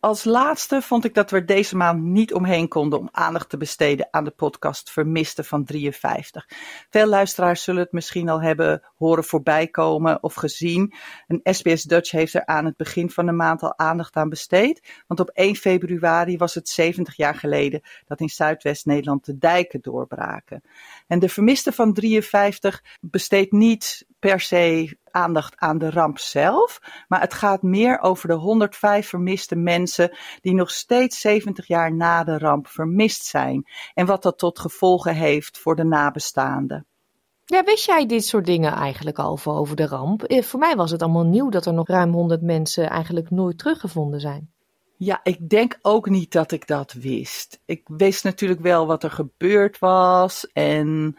Als 0.00 0.24
laatste 0.24 0.82
vond 0.82 1.04
ik 1.04 1.14
dat 1.14 1.30
we 1.30 1.44
deze 1.44 1.76
maand 1.76 2.02
niet 2.02 2.34
omheen 2.34 2.68
konden 2.68 2.98
om 2.98 3.08
aandacht 3.12 3.48
te 3.48 3.56
besteden 3.56 4.08
aan 4.10 4.24
de 4.24 4.30
podcast 4.30 4.90
Vermiste 4.90 5.44
van 5.44 5.64
53. 5.64 6.48
Veel 6.90 7.06
luisteraars 7.06 7.62
zullen 7.62 7.82
het 7.82 7.92
misschien 7.92 8.28
al 8.28 8.42
hebben 8.42 8.82
horen 8.96 9.24
voorbij 9.24 9.68
komen 9.68 10.22
of 10.22 10.34
gezien. 10.34 10.94
Een 11.26 11.54
SBS 11.54 11.82
Dutch 11.82 12.10
heeft 12.10 12.34
er 12.34 12.46
aan 12.46 12.64
het 12.64 12.76
begin 12.76 13.10
van 13.10 13.26
de 13.26 13.32
maand 13.32 13.62
al 13.62 13.78
aandacht 13.78 14.16
aan 14.16 14.28
besteed. 14.28 15.02
Want 15.06 15.20
op 15.20 15.28
1 15.28 15.56
februari 15.56 16.36
was 16.36 16.54
het 16.54 16.68
70 16.68 17.16
jaar 17.16 17.34
geleden 17.34 17.80
dat 18.06 18.20
in 18.20 18.28
Zuidwest-Nederland 18.28 19.24
de 19.24 19.38
dijken 19.38 19.80
doorbraken. 19.80 20.62
En 21.06 21.18
de 21.18 21.28
Vermiste 21.28 21.72
van 21.72 21.92
53 21.92 22.84
besteedt 23.00 23.52
niet 23.52 24.08
per 24.20 24.40
se 24.40 24.96
aandacht 25.10 25.56
aan 25.56 25.78
de 25.78 25.90
ramp 25.90 26.18
zelf, 26.18 26.80
maar 27.08 27.20
het 27.20 27.34
gaat 27.34 27.62
meer 27.62 28.00
over 28.00 28.28
de 28.28 28.34
105 28.34 29.08
vermiste 29.08 29.56
mensen 29.56 30.16
die 30.40 30.54
nog 30.54 30.70
steeds 30.70 31.20
70 31.20 31.66
jaar 31.66 31.94
na 31.94 32.24
de 32.24 32.38
ramp 32.38 32.66
vermist 32.66 33.24
zijn 33.24 33.68
en 33.94 34.06
wat 34.06 34.22
dat 34.22 34.38
tot 34.38 34.58
gevolgen 34.58 35.14
heeft 35.14 35.58
voor 35.58 35.76
de 35.76 35.84
nabestaanden. 35.84 36.86
Ja, 37.44 37.64
wist 37.64 37.86
jij 37.86 38.06
dit 38.06 38.24
soort 38.24 38.46
dingen 38.46 38.72
eigenlijk 38.72 39.18
al 39.18 39.38
over 39.44 39.76
de 39.76 39.86
ramp? 39.86 40.22
Eh, 40.22 40.42
voor 40.42 40.60
mij 40.60 40.76
was 40.76 40.90
het 40.90 41.02
allemaal 41.02 41.26
nieuw 41.26 41.48
dat 41.48 41.66
er 41.66 41.72
nog 41.72 41.88
ruim 41.88 42.12
100 42.12 42.42
mensen 42.42 42.90
eigenlijk 42.90 43.30
nooit 43.30 43.58
teruggevonden 43.58 44.20
zijn. 44.20 44.50
Ja, 44.96 45.20
ik 45.22 45.48
denk 45.48 45.78
ook 45.82 46.08
niet 46.08 46.32
dat 46.32 46.52
ik 46.52 46.66
dat 46.66 46.92
wist. 46.92 47.60
Ik 47.64 47.82
wist 47.84 48.24
natuurlijk 48.24 48.60
wel 48.60 48.86
wat 48.86 49.02
er 49.02 49.10
gebeurd 49.10 49.78
was 49.78 50.46
en 50.52 51.16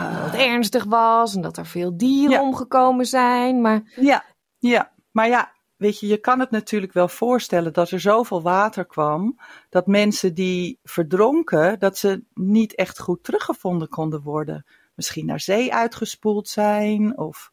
dat 0.00 0.32
het 0.32 0.34
ernstig 0.34 0.84
was 0.84 1.34
en 1.34 1.40
dat 1.40 1.56
er 1.56 1.66
veel 1.66 1.96
dieren 1.96 2.40
omgekomen 2.40 3.06
zijn. 3.06 3.60
Maar... 3.60 3.92
Ja, 3.96 4.24
ja, 4.58 4.92
maar 5.10 5.28
ja, 5.28 5.52
weet 5.76 6.00
je, 6.00 6.06
je 6.06 6.18
kan 6.18 6.40
het 6.40 6.50
natuurlijk 6.50 6.92
wel 6.92 7.08
voorstellen 7.08 7.72
dat 7.72 7.90
er 7.90 8.00
zoveel 8.00 8.42
water 8.42 8.84
kwam 8.84 9.38
dat 9.68 9.86
mensen 9.86 10.34
die 10.34 10.78
verdronken, 10.82 11.78
dat 11.78 11.98
ze 11.98 12.24
niet 12.34 12.74
echt 12.74 13.00
goed 13.00 13.24
teruggevonden 13.24 13.88
konden 13.88 14.22
worden. 14.22 14.66
Misschien 14.94 15.26
naar 15.26 15.40
zee 15.40 15.74
uitgespoeld 15.74 16.48
zijn 16.48 17.18
of 17.18 17.50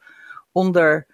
onder 0.52 1.08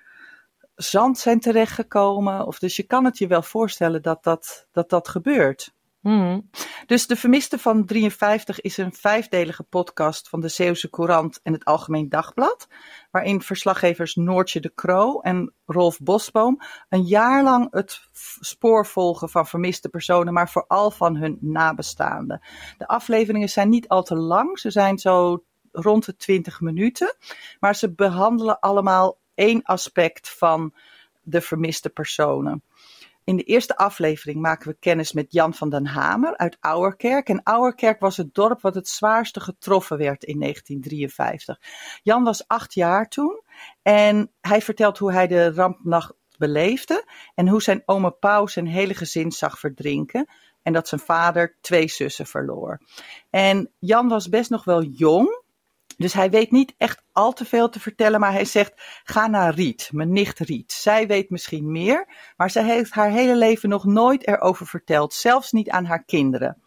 zand 0.75 1.17
zijn 1.17 1.39
terechtgekomen. 1.39 2.45
Of 2.47 2.59
dus 2.59 2.75
je 2.75 2.83
kan 2.83 3.05
het 3.05 3.17
je 3.17 3.27
wel 3.27 3.41
voorstellen 3.41 4.01
dat 4.01 4.23
dat, 4.23 4.67
dat, 4.71 4.89
dat 4.89 5.07
gebeurt. 5.07 5.73
Hmm. 6.05 6.49
Dus 6.85 7.07
De 7.07 7.15
Vermiste 7.15 7.59
van 7.59 7.85
53 7.85 8.61
is 8.61 8.77
een 8.77 8.93
vijfdelige 8.93 9.63
podcast 9.63 10.29
van 10.29 10.41
de 10.41 10.47
Zeeuwse 10.47 10.89
Courant 10.89 11.39
en 11.43 11.53
het 11.53 11.65
Algemeen 11.65 12.09
Dagblad. 12.09 12.67
Waarin 13.11 13.41
verslaggevers 13.41 14.15
Noortje 14.15 14.59
de 14.59 14.71
Kroo 14.75 15.19
en 15.19 15.53
Rolf 15.65 15.99
Bosboom 15.99 16.61
een 16.89 17.03
jaar 17.03 17.43
lang 17.43 17.67
het 17.71 18.01
spoor 18.39 18.85
volgen 18.85 19.29
van 19.29 19.47
vermiste 19.47 19.89
personen, 19.89 20.33
maar 20.33 20.49
vooral 20.49 20.91
van 20.91 21.15
hun 21.15 21.37
nabestaanden. 21.41 22.41
De 22.77 22.87
afleveringen 22.87 23.49
zijn 23.49 23.69
niet 23.69 23.87
al 23.87 24.03
te 24.03 24.15
lang, 24.15 24.59
ze 24.59 24.71
zijn 24.71 24.97
zo 24.97 25.43
rond 25.71 26.05
de 26.05 26.15
20 26.15 26.61
minuten. 26.61 27.15
Maar 27.59 27.75
ze 27.75 27.93
behandelen 27.93 28.59
allemaal 28.59 29.17
één 29.35 29.63
aspect 29.63 30.29
van 30.29 30.73
de 31.23 31.41
vermiste 31.41 31.89
personen. 31.89 32.63
In 33.25 33.35
de 33.35 33.43
eerste 33.43 33.77
aflevering 33.77 34.41
maken 34.41 34.67
we 34.67 34.77
kennis 34.79 35.11
met 35.11 35.31
Jan 35.31 35.53
van 35.53 35.69
den 35.69 35.85
Hamer 35.85 36.37
uit 36.37 36.57
Ouwerkerk. 36.59 37.29
En 37.29 37.43
Ouwerkerk 37.43 37.99
was 37.99 38.17
het 38.17 38.33
dorp 38.33 38.61
wat 38.61 38.75
het 38.75 38.87
zwaarste 38.87 39.39
getroffen 39.39 39.97
werd 39.97 40.23
in 40.23 40.39
1953. 40.39 41.59
Jan 42.03 42.23
was 42.23 42.47
acht 42.47 42.73
jaar 42.73 43.09
toen 43.09 43.41
en 43.81 44.31
hij 44.41 44.61
vertelt 44.61 44.97
hoe 44.97 45.11
hij 45.11 45.27
de 45.27 45.53
rampnacht 45.53 46.13
beleefde 46.37 47.05
en 47.35 47.47
hoe 47.47 47.61
zijn 47.61 47.83
oma 47.85 48.09
Pauw 48.09 48.47
zijn 48.47 48.67
hele 48.67 48.93
gezin 48.93 49.31
zag 49.31 49.59
verdrinken. 49.59 50.27
En 50.61 50.73
dat 50.73 50.87
zijn 50.87 51.01
vader 51.01 51.57
twee 51.61 51.87
zussen 51.87 52.25
verloor. 52.25 52.81
En 53.29 53.71
Jan 53.79 54.07
was 54.07 54.29
best 54.29 54.49
nog 54.49 54.63
wel 54.63 54.83
jong, 54.83 55.43
dus 55.97 56.13
hij 56.13 56.29
weet 56.29 56.51
niet 56.51 56.73
echt 56.77 57.03
al 57.11 57.33
te 57.33 57.45
veel 57.45 57.69
te 57.69 57.79
vertellen, 57.79 58.19
maar 58.19 58.31
hij 58.31 58.45
zegt: 58.45 58.73
ga 59.03 59.27
naar 59.27 59.53
Riet, 59.53 59.89
mijn 59.91 60.11
nicht 60.11 60.39
Riet. 60.39 60.71
Zij 60.71 61.07
weet 61.07 61.29
misschien 61.29 61.71
meer, 61.71 62.07
maar 62.37 62.49
zij 62.49 62.63
heeft 62.63 62.91
haar 62.91 63.09
hele 63.09 63.35
leven 63.35 63.69
nog 63.69 63.85
nooit 63.85 64.27
erover 64.27 64.65
verteld, 64.65 65.13
zelfs 65.13 65.51
niet 65.51 65.69
aan 65.69 65.85
haar 65.85 66.03
kinderen. 66.03 66.61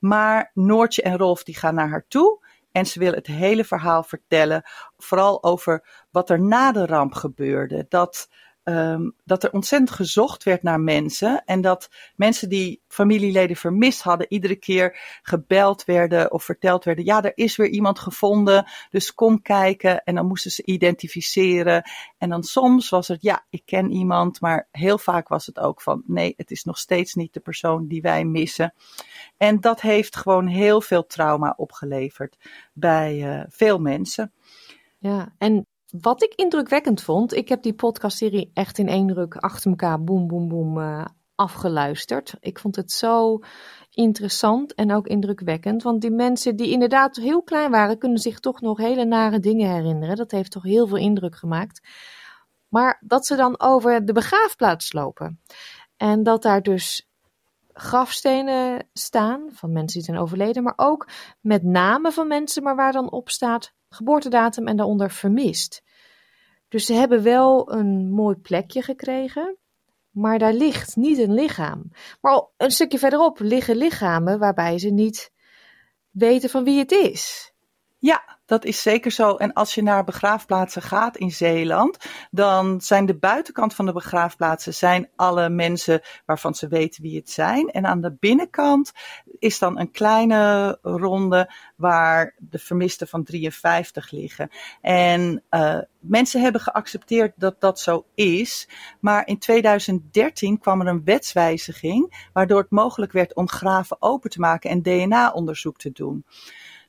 Maar 0.00 0.50
Noortje 0.54 1.02
en 1.02 1.16
Rolf 1.16 1.42
die 1.42 1.56
gaan 1.56 1.74
naar 1.74 1.88
haar 1.88 2.06
toe 2.08 2.48
en 2.72 2.86
ze 2.86 2.98
wil 2.98 3.12
het 3.12 3.26
hele 3.26 3.64
verhaal 3.64 4.02
vertellen, 4.02 4.62
vooral 4.98 5.42
over 5.42 6.06
wat 6.10 6.30
er 6.30 6.40
na 6.40 6.72
de 6.72 6.86
ramp 6.86 7.14
gebeurde. 7.14 7.86
Dat 7.88 8.28
um, 8.64 9.14
dat 9.24 9.44
er 9.44 9.52
ontzettend 9.52 9.90
gezocht 9.90 10.42
werd 10.42 10.62
naar 10.62 10.80
mensen. 10.80 11.42
En 11.44 11.60
dat 11.60 11.90
mensen 12.16 12.48
die 12.48 12.82
familieleden 12.88 13.56
vermist 13.56 14.02
hadden, 14.02 14.26
iedere 14.32 14.56
keer 14.56 15.18
gebeld 15.22 15.84
werden 15.84 16.32
of 16.32 16.44
verteld 16.44 16.84
werden: 16.84 17.04
ja, 17.04 17.22
er 17.22 17.32
is 17.34 17.56
weer 17.56 17.68
iemand 17.68 17.98
gevonden, 17.98 18.70
dus 18.90 19.14
kom 19.14 19.42
kijken. 19.42 20.04
En 20.04 20.14
dan 20.14 20.26
moesten 20.26 20.50
ze 20.50 20.64
identificeren. 20.64 21.90
En 22.18 22.28
dan 22.28 22.42
soms 22.42 22.88
was 22.88 23.08
het: 23.08 23.22
ja, 23.22 23.46
ik 23.50 23.62
ken 23.64 23.90
iemand, 23.90 24.40
maar 24.40 24.68
heel 24.70 24.98
vaak 24.98 25.28
was 25.28 25.46
het 25.46 25.58
ook 25.58 25.80
van: 25.80 26.02
nee, 26.06 26.34
het 26.36 26.50
is 26.50 26.64
nog 26.64 26.78
steeds 26.78 27.14
niet 27.14 27.32
de 27.34 27.40
persoon 27.40 27.86
die 27.86 28.02
wij 28.02 28.24
missen. 28.24 28.74
En 29.36 29.60
dat 29.60 29.80
heeft 29.80 30.16
gewoon 30.16 30.46
heel 30.46 30.80
veel 30.80 31.06
trauma 31.06 31.54
opgeleverd 31.56 32.36
bij 32.72 33.16
uh, 33.16 33.44
veel 33.48 33.78
mensen. 33.78 34.32
Ja, 34.98 35.34
en 35.38 35.66
wat 35.90 36.22
ik 36.22 36.34
indrukwekkend 36.34 37.02
vond, 37.02 37.34
ik 37.34 37.48
heb 37.48 37.62
die 37.62 37.74
podcastserie 37.74 38.50
echt 38.54 38.78
in 38.78 38.88
één 38.88 39.14
ruk 39.14 39.36
achter 39.36 39.70
elkaar 39.70 40.04
boem, 40.04 40.26
boem, 40.26 40.48
boem 40.48 40.78
uh, 40.78 41.04
afgeluisterd. 41.34 42.34
Ik 42.40 42.58
vond 42.58 42.76
het 42.76 42.92
zo 42.92 43.38
interessant 43.90 44.74
en 44.74 44.92
ook 44.92 45.06
indrukwekkend. 45.06 45.82
Want 45.82 46.00
die 46.00 46.10
mensen 46.10 46.56
die 46.56 46.70
inderdaad 46.70 47.16
heel 47.16 47.42
klein 47.42 47.70
waren, 47.70 47.98
kunnen 47.98 48.18
zich 48.18 48.40
toch 48.40 48.60
nog 48.60 48.78
hele 48.78 49.04
nare 49.04 49.40
dingen 49.40 49.70
herinneren. 49.70 50.16
Dat 50.16 50.30
heeft 50.30 50.50
toch 50.50 50.62
heel 50.62 50.86
veel 50.86 50.96
indruk 50.96 51.36
gemaakt. 51.36 51.88
Maar 52.68 53.02
dat 53.04 53.26
ze 53.26 53.36
dan 53.36 53.60
over 53.60 54.04
de 54.04 54.12
begraafplaats 54.12 54.92
lopen. 54.92 55.40
En 55.96 56.22
dat 56.22 56.42
daar 56.42 56.62
dus 56.62 57.08
grafstenen 57.72 58.88
staan 58.92 59.48
van 59.52 59.72
mensen 59.72 59.98
die 59.98 60.08
zijn 60.08 60.22
overleden, 60.22 60.62
maar 60.62 60.74
ook 60.76 61.08
met 61.40 61.62
namen 61.62 62.12
van 62.12 62.28
mensen, 62.28 62.62
maar 62.62 62.76
waar 62.76 62.92
dan 62.92 63.10
op 63.10 63.30
staat 63.30 63.72
geboortedatum 63.90 64.66
en 64.66 64.76
daaronder 64.76 65.10
vermist. 65.10 65.82
Dus 66.68 66.86
ze 66.86 66.92
hebben 66.92 67.22
wel 67.22 67.72
een 67.72 68.10
mooi 68.10 68.36
plekje 68.36 68.82
gekregen, 68.82 69.56
maar 70.10 70.38
daar 70.38 70.52
ligt 70.52 70.96
niet 70.96 71.18
een 71.18 71.34
lichaam. 71.34 71.90
Maar 72.20 72.46
een 72.56 72.70
stukje 72.70 72.98
verderop 72.98 73.38
liggen 73.38 73.76
lichamen 73.76 74.38
waarbij 74.38 74.78
ze 74.78 74.88
niet 74.88 75.32
weten 76.10 76.50
van 76.50 76.64
wie 76.64 76.78
het 76.78 76.92
is. 76.92 77.52
Ja, 77.98 78.39
dat 78.50 78.64
is 78.64 78.82
zeker 78.82 79.10
zo. 79.10 79.36
En 79.36 79.52
als 79.52 79.74
je 79.74 79.82
naar 79.82 80.04
begraafplaatsen 80.04 80.82
gaat 80.82 81.16
in 81.16 81.30
Zeeland, 81.30 81.96
dan 82.30 82.80
zijn 82.80 83.06
de 83.06 83.14
buitenkant 83.14 83.74
van 83.74 83.86
de 83.86 83.92
begraafplaatsen 83.92 84.74
zijn 84.74 85.08
alle 85.16 85.48
mensen 85.48 86.00
waarvan 86.26 86.54
ze 86.54 86.68
weten 86.68 87.02
wie 87.02 87.16
het 87.16 87.30
zijn. 87.30 87.68
En 87.68 87.86
aan 87.86 88.00
de 88.00 88.16
binnenkant 88.20 88.92
is 89.38 89.58
dan 89.58 89.78
een 89.78 89.90
kleine 89.90 90.78
ronde 90.82 91.50
waar 91.76 92.34
de 92.38 92.58
vermisten 92.58 93.08
van 93.08 93.24
53 93.24 94.10
liggen. 94.10 94.50
En 94.80 95.42
uh, 95.50 95.78
mensen 95.98 96.40
hebben 96.40 96.60
geaccepteerd 96.60 97.32
dat 97.36 97.60
dat 97.60 97.80
zo 97.80 98.06
is. 98.14 98.68
Maar 99.00 99.26
in 99.26 99.38
2013 99.38 100.58
kwam 100.58 100.80
er 100.80 100.86
een 100.86 101.04
wetswijziging 101.04 102.28
waardoor 102.32 102.60
het 102.60 102.70
mogelijk 102.70 103.12
werd 103.12 103.34
om 103.34 103.48
graven 103.48 103.96
open 104.00 104.30
te 104.30 104.40
maken 104.40 104.70
en 104.70 104.82
DNA-onderzoek 104.82 105.78
te 105.78 105.92
doen. 105.92 106.24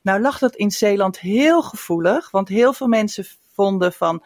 Nou 0.02 0.20
lag 0.20 0.38
dat 0.38 0.56
in 0.56 0.70
Zeeland 0.70 1.20
heel 1.20 1.62
gevoelig, 1.62 2.30
want 2.30 2.48
heel 2.48 2.72
veel 2.72 2.86
mensen 2.86 3.24
vonden 3.52 3.92
van 3.92 4.24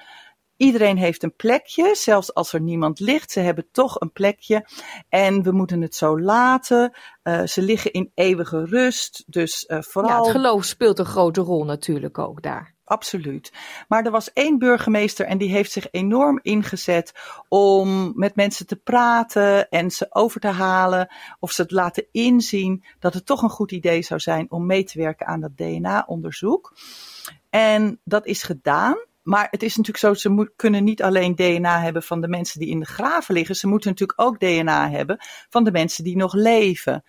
iedereen 0.57 0.97
heeft 0.97 1.23
een 1.23 1.37
plekje, 1.37 1.95
zelfs 1.95 2.35
als 2.35 2.53
er 2.53 2.61
niemand 2.61 3.01
ligt, 3.01 3.31
ze 3.31 3.41
hebben 3.41 3.69
toch 3.73 4.01
een 4.01 4.13
plekje 4.13 4.67
en 5.09 5.43
we 5.43 5.53
moeten 5.53 5.81
het 5.81 5.95
zo 5.95 6.21
laten. 6.21 6.93
Uh, 7.23 7.43
ze 7.43 7.63
liggen 7.63 7.93
in 7.93 8.11
eeuwige 8.15 8.65
rust, 8.65 9.25
dus 9.27 9.65
uh, 9.69 9.83
vooral. 9.83 10.11
Ja, 10.11 10.23
het 10.23 10.31
geloof 10.31 10.65
speelt 10.65 10.99
een 10.99 11.05
grote 11.05 11.41
rol 11.41 11.65
natuurlijk 11.65 12.19
ook 12.19 12.43
daar 12.43 12.76
absoluut. 12.87 13.53
Maar 13.89 14.05
er 14.05 14.11
was 14.11 14.33
één 14.33 14.59
burgemeester 14.59 15.27
en 15.27 15.39
die 15.39 15.51
heeft 15.51 15.73
zich 15.73 15.89
enorm 15.91 16.39
ingezet 16.43 17.13
om 17.49 18.13
met 18.15 18.37
mensen 18.37 18.67
te 18.67 18.77
praten 18.77 19.69
en 19.69 19.91
ze 19.91 20.07
over 20.11 20.41
te 20.41 20.49
halen 20.49 21.15
of 21.41 21.53
ze 21.53 21.63
het 21.63 21.71
laten 21.71 22.07
inzien 22.13 22.85
dat 22.99 23.15
het 23.15 23.27
toch 23.27 23.43
een 23.43 23.51
goed 23.51 23.73
idee 23.73 24.03
zou 24.03 24.21
zijn 24.21 24.51
om 24.51 24.67
mee 24.67 24.85
te 24.85 24.99
werken 24.99 25.27
aan 25.27 25.41
dat 25.41 25.57
DNA-onderzoek. 25.57 26.77
En 27.51 28.01
dat 28.05 28.27
is 28.27 28.43
gedaan. 28.43 28.97
Maar 29.23 29.49
het 29.51 29.63
is 29.63 29.77
natuurlijk 29.77 30.05
zo, 30.05 30.15
ze 30.15 30.53
kunnen 30.57 30.85
niet 30.85 31.03
alleen 31.03 31.35
DNA 31.35 31.81
hebben 31.81 32.03
van 32.03 32.21
de 32.21 32.29
mensen 32.29 32.61
die 32.61 32.69
in 32.69 32.81
de 32.81 32.87
graven 32.87 33.35
liggen. 33.35 33.55
Ze 33.55 33.67
moeten 33.67 33.91
natuurlijk 33.91 34.21
ook 34.21 34.41
DNA 34.41 34.91
hebben 34.91 35.17
van 35.49 35.65
de 35.65 35.73
mensen 35.73 36.05
die 36.05 36.17
nog 36.17 36.35
leven. 36.35 37.05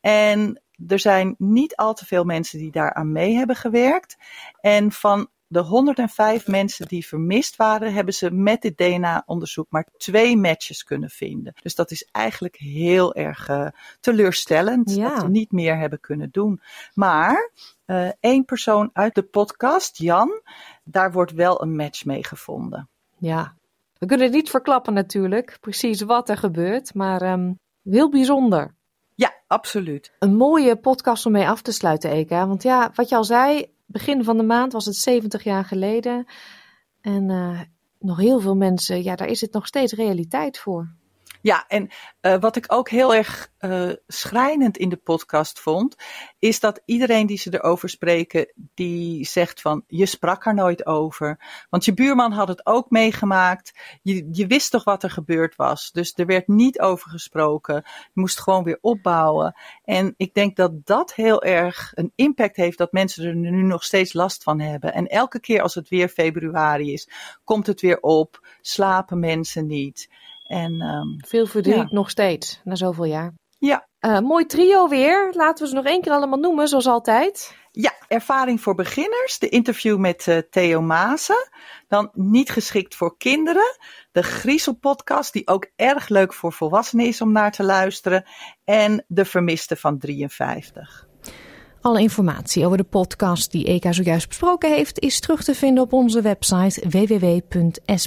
En 0.00 0.62
er 0.88 0.98
zijn 0.98 1.34
niet 1.38 1.76
al 1.76 1.94
te 1.94 2.06
veel 2.06 2.24
mensen 2.24 2.58
die 2.58 2.70
daaraan 2.70 3.12
mee 3.12 3.34
hebben 3.34 3.56
gewerkt. 3.56 4.16
En 4.60 4.92
van 4.92 5.28
de 5.52 5.60
105 5.60 6.46
mensen 6.46 6.86
die 6.86 7.06
vermist 7.06 7.56
waren, 7.56 7.92
hebben 7.92 8.14
ze 8.14 8.30
met 8.30 8.62
dit 8.62 8.76
DNA-onderzoek 8.76 9.66
maar 9.70 9.86
twee 9.96 10.36
matches 10.36 10.84
kunnen 10.84 11.10
vinden. 11.10 11.54
Dus 11.62 11.74
dat 11.74 11.90
is 11.90 12.08
eigenlijk 12.10 12.56
heel 12.56 13.14
erg 13.14 13.48
uh, 13.48 13.66
teleurstellend 14.00 14.96
dat 14.96 15.22
we 15.22 15.28
niet 15.28 15.52
meer 15.52 15.78
hebben 15.78 16.00
kunnen 16.00 16.28
doen. 16.30 16.60
Maar 16.94 17.50
uh, 17.86 18.08
één 18.20 18.44
persoon 18.44 18.90
uit 18.92 19.14
de 19.14 19.22
podcast, 19.22 19.98
Jan, 19.98 20.40
daar 20.84 21.12
wordt 21.12 21.32
wel 21.32 21.62
een 21.62 21.76
match 21.76 22.04
mee 22.04 22.24
gevonden. 22.24 22.88
Ja, 23.18 23.54
we 23.98 24.06
kunnen 24.06 24.26
het 24.26 24.34
niet 24.34 24.50
verklappen 24.50 24.94
natuurlijk, 24.94 25.56
precies 25.60 26.00
wat 26.00 26.28
er 26.28 26.36
gebeurt, 26.36 26.94
maar 26.94 27.32
um, 27.32 27.58
heel 27.82 28.10
bijzonder. 28.10 28.74
Absoluut. 29.52 30.12
Een 30.18 30.36
mooie 30.36 30.76
podcast 30.76 31.26
om 31.26 31.32
mee 31.32 31.48
af 31.48 31.62
te 31.62 31.72
sluiten, 31.72 32.10
Eka. 32.10 32.46
Want 32.46 32.62
ja, 32.62 32.90
wat 32.94 33.08
je 33.08 33.16
al 33.16 33.24
zei, 33.24 33.66
begin 33.86 34.24
van 34.24 34.36
de 34.36 34.42
maand 34.42 34.72
was 34.72 34.84
het 34.84 34.96
70 34.96 35.44
jaar 35.44 35.64
geleden. 35.64 36.26
En 37.00 37.28
uh, 37.28 37.60
nog 37.98 38.18
heel 38.18 38.40
veel 38.40 38.56
mensen, 38.56 39.02
ja, 39.02 39.16
daar 39.16 39.28
is 39.28 39.40
het 39.40 39.52
nog 39.52 39.66
steeds 39.66 39.92
realiteit 39.92 40.58
voor. 40.58 40.94
Ja, 41.42 41.64
en 41.68 41.88
uh, 42.20 42.36
wat 42.40 42.56
ik 42.56 42.64
ook 42.68 42.88
heel 42.88 43.14
erg 43.14 43.52
uh, 43.60 43.90
schrijnend 44.06 44.76
in 44.76 44.88
de 44.88 44.96
podcast 44.96 45.60
vond, 45.60 45.96
is 46.38 46.60
dat 46.60 46.82
iedereen 46.84 47.26
die 47.26 47.38
ze 47.38 47.54
erover 47.54 47.88
spreken, 47.88 48.52
die 48.74 49.26
zegt 49.26 49.60
van 49.60 49.84
je 49.86 50.06
sprak 50.06 50.46
er 50.46 50.54
nooit 50.54 50.86
over. 50.86 51.40
Want 51.70 51.84
je 51.84 51.94
buurman 51.94 52.32
had 52.32 52.48
het 52.48 52.66
ook 52.66 52.90
meegemaakt. 52.90 53.72
Je, 54.02 54.28
je 54.32 54.46
wist 54.46 54.70
toch 54.70 54.84
wat 54.84 55.02
er 55.02 55.10
gebeurd 55.10 55.56
was. 55.56 55.90
Dus 55.92 56.12
er 56.16 56.26
werd 56.26 56.48
niet 56.48 56.80
over 56.80 57.10
gesproken. 57.10 57.74
Je 57.84 58.20
moest 58.20 58.40
gewoon 58.40 58.64
weer 58.64 58.78
opbouwen. 58.80 59.54
En 59.84 60.14
ik 60.16 60.34
denk 60.34 60.56
dat 60.56 60.86
dat 60.86 61.14
heel 61.14 61.42
erg 61.42 61.92
een 61.94 62.12
impact 62.14 62.56
heeft 62.56 62.78
dat 62.78 62.92
mensen 62.92 63.24
er 63.24 63.34
nu 63.34 63.62
nog 63.62 63.84
steeds 63.84 64.12
last 64.12 64.42
van 64.42 64.60
hebben. 64.60 64.92
En 64.92 65.06
elke 65.06 65.40
keer 65.40 65.62
als 65.62 65.74
het 65.74 65.88
weer 65.88 66.08
februari 66.08 66.92
is, 66.92 67.08
komt 67.44 67.66
het 67.66 67.80
weer 67.80 68.00
op, 68.00 68.46
slapen 68.60 69.18
mensen 69.18 69.66
niet. 69.66 70.08
En, 70.42 70.80
um, 70.80 71.16
Veel 71.28 71.46
verdriet 71.46 71.74
ja. 71.74 71.86
nog 71.90 72.10
steeds, 72.10 72.60
na 72.64 72.74
zoveel 72.74 73.04
jaar. 73.04 73.32
Ja. 73.58 73.88
Uh, 74.00 74.18
mooi 74.18 74.46
trio 74.46 74.88
weer. 74.88 75.32
Laten 75.32 75.64
we 75.64 75.70
ze 75.70 75.76
nog 75.76 75.84
één 75.84 76.00
keer 76.00 76.12
allemaal 76.12 76.38
noemen, 76.38 76.68
zoals 76.68 76.86
altijd. 76.86 77.56
Ja, 77.70 77.92
ervaring 78.08 78.60
voor 78.60 78.74
beginners. 78.74 79.38
De 79.38 79.48
interview 79.48 79.98
met 79.98 80.26
uh, 80.26 80.38
Theo 80.50 80.80
Maassen. 80.80 81.48
Dan 81.88 82.10
niet 82.12 82.50
geschikt 82.50 82.94
voor 82.94 83.16
kinderen. 83.16 83.76
De 84.12 84.22
Griezel 84.22 84.74
podcast, 84.74 85.32
die 85.32 85.46
ook 85.46 85.70
erg 85.76 86.08
leuk 86.08 86.34
voor 86.34 86.52
volwassenen 86.52 87.06
is 87.06 87.20
om 87.20 87.32
naar 87.32 87.52
te 87.52 87.62
luisteren. 87.62 88.24
En 88.64 89.04
de 89.08 89.24
vermiste 89.24 89.76
van 89.76 89.98
53. 89.98 91.10
Alle 91.82 92.00
informatie 92.00 92.64
over 92.64 92.76
de 92.76 92.84
podcast 92.84 93.50
die 93.50 93.64
Eka 93.64 93.92
zojuist 93.92 94.28
besproken 94.28 94.72
heeft 94.72 94.98
is 95.00 95.20
terug 95.20 95.44
te 95.44 95.54
vinden 95.54 95.82
op 95.82 95.92
onze 95.92 96.20
website 96.20 96.88
www.sbs.com.au 96.88 98.02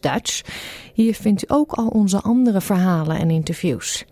Dutch. 0.00 0.42
Hier 0.94 1.14
vindt 1.14 1.42
u 1.42 1.46
ook 1.48 1.72
al 1.72 1.86
onze 1.86 2.20
andere 2.20 2.60
verhalen 2.60 3.18
en 3.18 3.30
interviews. 3.30 4.04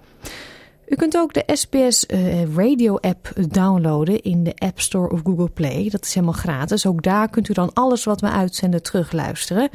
U 0.89 0.97
kunt 0.97 1.17
ook 1.17 1.35
de 1.35 1.45
SBS 1.47 2.07
uh, 2.09 2.55
Radio 2.55 2.97
app 2.97 3.33
downloaden 3.49 4.23
in 4.23 4.45
de 4.45 4.55
App 4.55 4.81
Store 4.81 5.11
of 5.11 5.21
Google 5.25 5.51
Play. 5.51 5.89
Dat 5.91 6.05
is 6.05 6.15
helemaal 6.15 6.35
gratis. 6.35 6.87
Ook 6.87 7.03
daar 7.03 7.29
kunt 7.29 7.49
u 7.49 7.53
dan 7.53 7.73
alles 7.73 8.05
wat 8.05 8.21
we 8.21 8.31
uitzenden 8.31 8.83
terugluisteren. 8.83 9.69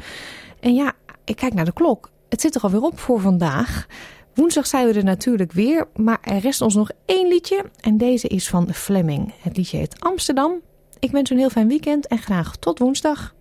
En 0.60 0.74
ja, 0.74 0.92
ik 1.24 1.36
kijk 1.36 1.54
naar 1.54 1.64
de 1.64 1.72
klok. 1.72 2.10
Het 2.28 2.40
zit 2.40 2.54
er 2.54 2.62
alweer 2.62 2.82
op 2.82 2.98
voor 2.98 3.20
vandaag. 3.20 3.86
Woensdag 4.34 4.66
zijn 4.66 4.86
we 4.86 4.92
er 4.92 5.04
natuurlijk 5.04 5.52
weer, 5.52 5.88
maar 5.96 6.18
er 6.22 6.38
rest 6.38 6.60
ons 6.60 6.74
nog 6.74 6.90
één 7.06 7.28
liedje. 7.28 7.64
En 7.80 7.96
deze 7.96 8.28
is 8.28 8.48
van 8.48 8.74
Fleming. 8.74 9.32
Het 9.40 9.56
liedje 9.56 9.76
heet 9.76 10.00
Amsterdam. 10.00 10.60
Ik 10.98 11.10
wens 11.10 11.30
u 11.30 11.34
een 11.34 11.40
heel 11.40 11.50
fijn 11.50 11.68
weekend 11.68 12.06
en 12.06 12.18
graag 12.18 12.56
tot 12.56 12.78
woensdag. 12.78 13.34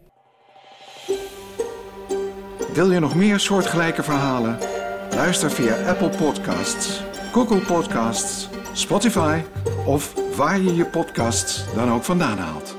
Wil 2.73 2.91
je 2.91 2.99
nog 2.99 3.15
meer 3.15 3.39
soortgelijke 3.39 4.03
verhalen? 4.03 4.57
Luister 5.11 5.51
via 5.51 5.87
Apple 5.87 6.09
Podcasts, 6.09 7.01
Google 7.31 7.59
Podcasts, 7.59 8.49
Spotify 8.73 9.41
of 9.85 10.13
waar 10.35 10.61
je 10.61 10.75
je 10.75 10.85
podcasts 10.85 11.73
dan 11.75 11.91
ook 11.91 12.03
vandaan 12.03 12.37
haalt. 12.37 12.78